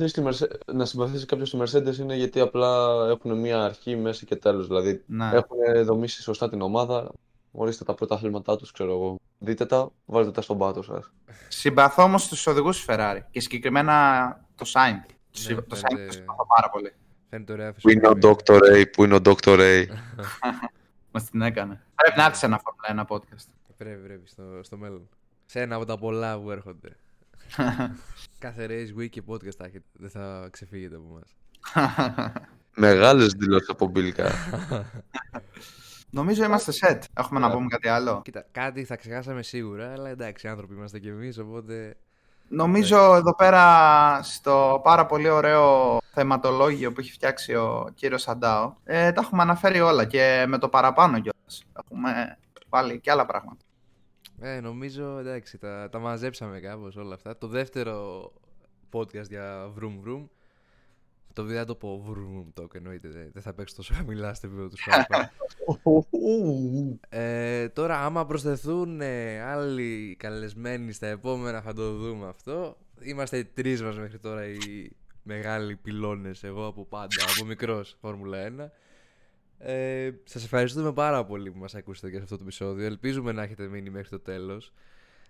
να 0.74 0.86
συμπαθήσει 0.86 1.26
κάποιος 1.26 1.48
στη 1.48 1.58
Mercedes 1.62 1.98
είναι 1.98 2.16
γιατί 2.16 2.40
απλά 2.40 2.88
έχουν 3.10 3.40
μία 3.40 3.64
αρχή, 3.64 3.96
μέση 3.96 4.26
και 4.26 4.36
τέλος. 4.36 4.68
Δηλαδή 4.68 5.04
ναι. 5.06 5.30
έχουν 5.34 5.86
δομήσει 5.86 6.22
σωστά 6.22 6.50
την 6.50 6.62
ομάδα. 6.62 7.12
Ορίστε 7.52 7.84
τα 7.84 7.94
πρωταθλήματά 7.94 8.56
τους, 8.58 8.72
ξέρω 8.72 8.92
εγώ. 8.92 9.20
Δείτε 9.40 9.66
τα, 9.66 9.92
βάλτε 10.06 10.32
τα 10.32 10.42
στον 10.42 10.58
πάτο 10.58 10.82
σας. 10.82 11.12
Συμπαθώ 11.48 12.04
όμως 12.04 12.28
τους 12.28 12.48
οδηγούς 12.48 12.78
της 12.78 12.86
Ferrari 12.90 13.20
και 13.32 13.40
συγκεκριμένα 13.40 13.96
το 14.56 14.66
Sainz. 14.74 15.16
Ναι, 15.50 15.56
το 15.56 15.76
Sainz 15.76 16.06
το 16.06 16.12
συμπαθώ 16.12 16.48
πάρα 16.56 16.70
πολύ. 16.72 16.94
Φαίνεται 17.30 17.54
ωραία 17.54 17.74
Πού 17.82 17.90
είναι 17.90 18.08
ο 18.08 18.14
Dr. 18.22 18.58
A, 18.58 18.84
πού 18.92 19.04
είναι 19.04 19.16
ο 19.16 19.20
Dr. 19.24 19.60
A. 19.60 19.86
Μας 21.12 21.30
την 21.30 21.42
έκανε. 21.42 21.82
Πρέπει 21.96 22.18
να 22.18 22.26
έρθει 22.26 22.38
σε 22.38 22.46
ένα 22.46 22.62
ένα 22.88 23.06
podcast. 23.10 23.46
Πρέπει, 23.78 24.04
πρέπει, 24.04 24.30
στο, 24.30 24.44
στο 24.62 24.78
μέλλον. 24.78 25.10
Σε 25.46 25.62
ένα 25.62 25.76
από 25.76 25.86
τα 25.86 25.98
πολλά 25.98 26.40
που 26.40 26.52
έρχονται. 26.52 26.96
Κάθε 28.40 28.68
race 28.70 29.00
week 29.00 29.10
και 29.10 29.22
podcast 29.28 29.56
θα 29.58 29.66
έχετε. 29.66 29.86
Δεν 29.94 30.10
θα 30.10 30.48
ξεφύγετε 30.52 30.96
από 30.96 31.06
εμάς. 31.10 31.36
Μεγάλες 32.76 33.32
δηλώσεις 33.32 33.70
από 33.70 33.88
μπιλικά. 33.88 34.32
Νομίζω 36.10 36.44
είμαστε 36.44 36.72
set. 36.82 37.00
Έχουμε 37.14 37.40
να 37.40 37.52
πούμε 37.52 37.68
κάτι 37.68 37.88
άλλο. 37.88 38.22
Κοίτα, 38.24 38.46
κάτι 38.52 38.84
θα 38.84 38.96
ξεχάσαμε 38.96 39.44
σίγουρα, 39.44 39.92
αλλά 39.92 40.10
εντάξει, 40.10 40.48
άνθρωποι 40.48 40.74
είμαστε 40.74 41.00
κι 41.00 41.08
εμείς, 41.08 41.38
οπότε. 41.38 41.98
Νομίζω 42.48 43.16
εδώ 43.16 43.36
πέρα 43.36 44.20
στο 44.24 44.82
πάρα 44.84 45.06
πολύ 45.06 45.30
ωραίο 45.30 45.98
θεματολόγιο 46.14 46.92
που 46.92 47.00
έχει 47.00 47.12
φτιάξει 47.12 47.54
ο 47.56 47.92
κύριος 47.96 48.22
Σαντάο, 48.22 48.74
ε, 48.84 49.12
τα 49.12 49.22
έχουμε 49.22 49.42
αναφέρει 49.42 49.80
όλα 49.82 50.06
και 50.06 50.46
με 50.48 50.58
το 50.58 50.70
παραπάνω 50.70 51.20
κιόλας. 51.20 51.64
Έχουμε 51.84 52.38
βάλει 52.70 53.00
και 53.00 53.12
άλλα 53.12 53.26
πράγματα. 53.26 53.63
Ε, 54.46 54.60
νομίζω 54.60 55.18
εντάξει, 55.18 55.58
τα, 55.58 55.90
τα 55.90 56.00
μαζέψαμε 56.00 56.60
κάπως 56.60 56.96
όλα 56.96 57.14
αυτά. 57.14 57.38
Το 57.38 57.48
δεύτερο 57.48 58.32
podcast 58.92 59.28
για 59.30 59.74
Vroom 59.80 60.08
Vroom. 60.08 60.26
Το 61.34 61.44
βίντεο 61.44 61.66
το 61.66 61.76
πω 61.76 62.04
βρουμ 62.08 62.48
το 62.54 62.68
εννοείται. 62.74 63.08
Δεν 63.08 63.30
δεν 63.34 63.42
θα 63.42 63.54
παίξω 63.54 63.76
τόσο 63.76 63.94
χαμηλά 63.94 64.34
στο 64.34 64.48
επίπεδο 64.48 64.70
του 64.70 64.78
Spotify. 64.78 65.24
ε, 67.10 67.70
τώρα, 67.70 68.06
άμα 68.06 68.26
προσθεθούν 68.26 69.02
ε, 69.02 69.42
άλλοι 69.42 70.16
καλεσμένοι 70.20 70.92
στα 70.92 71.08
επόμενα, 71.08 71.62
θα 71.62 71.74
το 71.74 71.94
δούμε 71.94 72.28
αυτό. 72.28 72.78
Είμαστε 73.02 73.38
οι 73.38 73.46
τρεις 73.46 73.82
μας 73.82 74.00
μέχρι 74.00 74.20
τώρα 74.20 74.46
οι 74.46 74.92
μεγάλοι 75.24 75.76
πυλώνες. 75.76 76.44
Εγώ 76.44 76.66
από 76.66 76.86
πάντα, 76.86 77.24
από 77.36 77.46
μικρός 77.46 77.98
Φόρμουλα 78.00 78.38
1. 78.60 78.70
Ε, 79.66 80.12
Σας 80.24 80.44
ευχαριστούμε 80.44 80.94
πάρα 80.94 81.26
πολύ 81.26 81.52
που 81.52 81.60
μας 81.60 81.76
ακούσατε 81.76 82.10
και 82.10 82.18
σε 82.18 82.24
αυτό 82.24 82.36
το 82.38 82.44
επεισόδιο. 82.44 82.86
Ελπίζουμε 82.86 83.32
να 83.32 83.44
έχετε 83.44 83.68
μείνει 83.68 83.90
μέχρι 83.90 84.10
το 84.10 84.20
τέλος. 84.20 84.74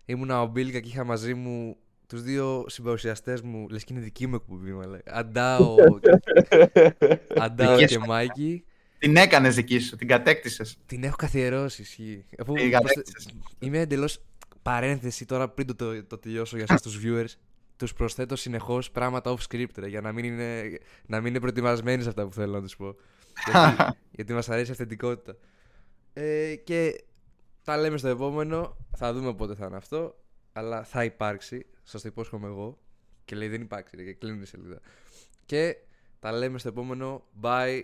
Ήμουνα 0.05 0.41
ο 0.41 0.45
Μπίλκα 0.45 0.79
και 0.79 0.87
είχα 0.89 1.03
μαζί 1.03 1.33
μου 1.33 1.77
τους 2.07 2.21
δύο 2.23 2.63
συμπαρουσιαστές 2.67 3.41
μου. 3.41 3.67
Λες 3.69 3.83
και 3.83 3.93
είναι 3.93 4.01
δική 4.01 4.27
μου 4.27 4.35
εκπομπή, 4.35 4.71
μα 4.71 4.99
Αντάο, 5.05 5.75
Αντάο 7.35 7.75
Δική 7.77 7.85
και 7.87 7.93
σου. 7.99 8.05
Μάικη. 8.07 8.63
Την 8.97 9.15
έκανες 9.15 9.55
δική 9.55 9.79
σου, 9.79 9.95
την 9.95 10.07
κατέκτησες. 10.07 10.77
Την 10.85 11.03
έχω 11.03 11.15
καθιερώσει, 11.15 11.81
ισχύει. 11.81 12.25
Αφού 12.39 12.53
Την 12.53 12.69
προστε- 12.69 12.87
κατέκτησες. 12.87 13.33
είμαι 13.59 13.79
εντελώς 13.79 14.21
παρένθεση 14.61 15.25
τώρα 15.25 15.49
πριν 15.49 15.67
το, 15.67 15.75
το, 15.75 16.03
το 16.03 16.17
τελειώσω 16.17 16.55
για 16.55 16.65
εσά 16.69 16.79
τους 16.79 16.99
viewers. 17.03 17.33
Τους 17.77 17.93
προσθέτω 17.93 18.35
συνεχώς 18.35 18.91
πράγματα 18.91 19.35
off 19.35 19.47
script 19.49 19.67
ρε, 19.77 19.87
για 19.87 20.01
να 20.01 20.11
μην, 20.11 20.25
είναι, 20.25 20.77
να 21.05 21.17
μην 21.17 21.27
είναι 21.29 21.39
προετοιμασμένοι 21.39 22.03
σε 22.03 22.09
αυτά 22.09 22.25
που 22.27 22.33
θέλω 22.33 22.53
να 22.53 22.61
τους 22.61 22.75
πω. 22.75 22.95
Γιατί 23.45 23.97
γιατί 24.15 24.33
μας 24.33 24.49
αρέσει 24.49 24.69
η 24.69 24.71
αυθεντικότητα. 24.71 25.37
Ε, 26.13 26.55
και 26.55 27.03
τα 27.63 27.77
λέμε 27.77 27.97
στο 27.97 28.07
επόμενο. 28.07 28.77
Θα 28.97 29.13
δούμε 29.13 29.33
πότε 29.33 29.55
θα 29.55 29.65
είναι 29.65 29.75
αυτό. 29.75 30.15
Αλλά 30.53 30.83
θα 30.83 31.03
υπάρξει. 31.03 31.65
Σας 31.83 32.01
το 32.01 32.07
υπόσχομαι 32.07 32.47
εγώ. 32.47 32.79
Και 33.25 33.35
λέει 33.35 33.47
δεν 33.47 33.61
υπάρξει. 33.61 33.95
ρε, 33.95 34.03
Και 34.03 34.13
κλείνει 34.13 34.41
η 34.41 34.45
σελίδα. 34.45 34.79
Και 35.45 35.77
τα 36.19 36.31
λέμε 36.31 36.59
στο 36.59 36.67
επόμενο. 36.67 37.23
Bye. 37.41 37.83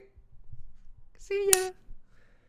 See 1.27 1.53
ya. 1.53 1.73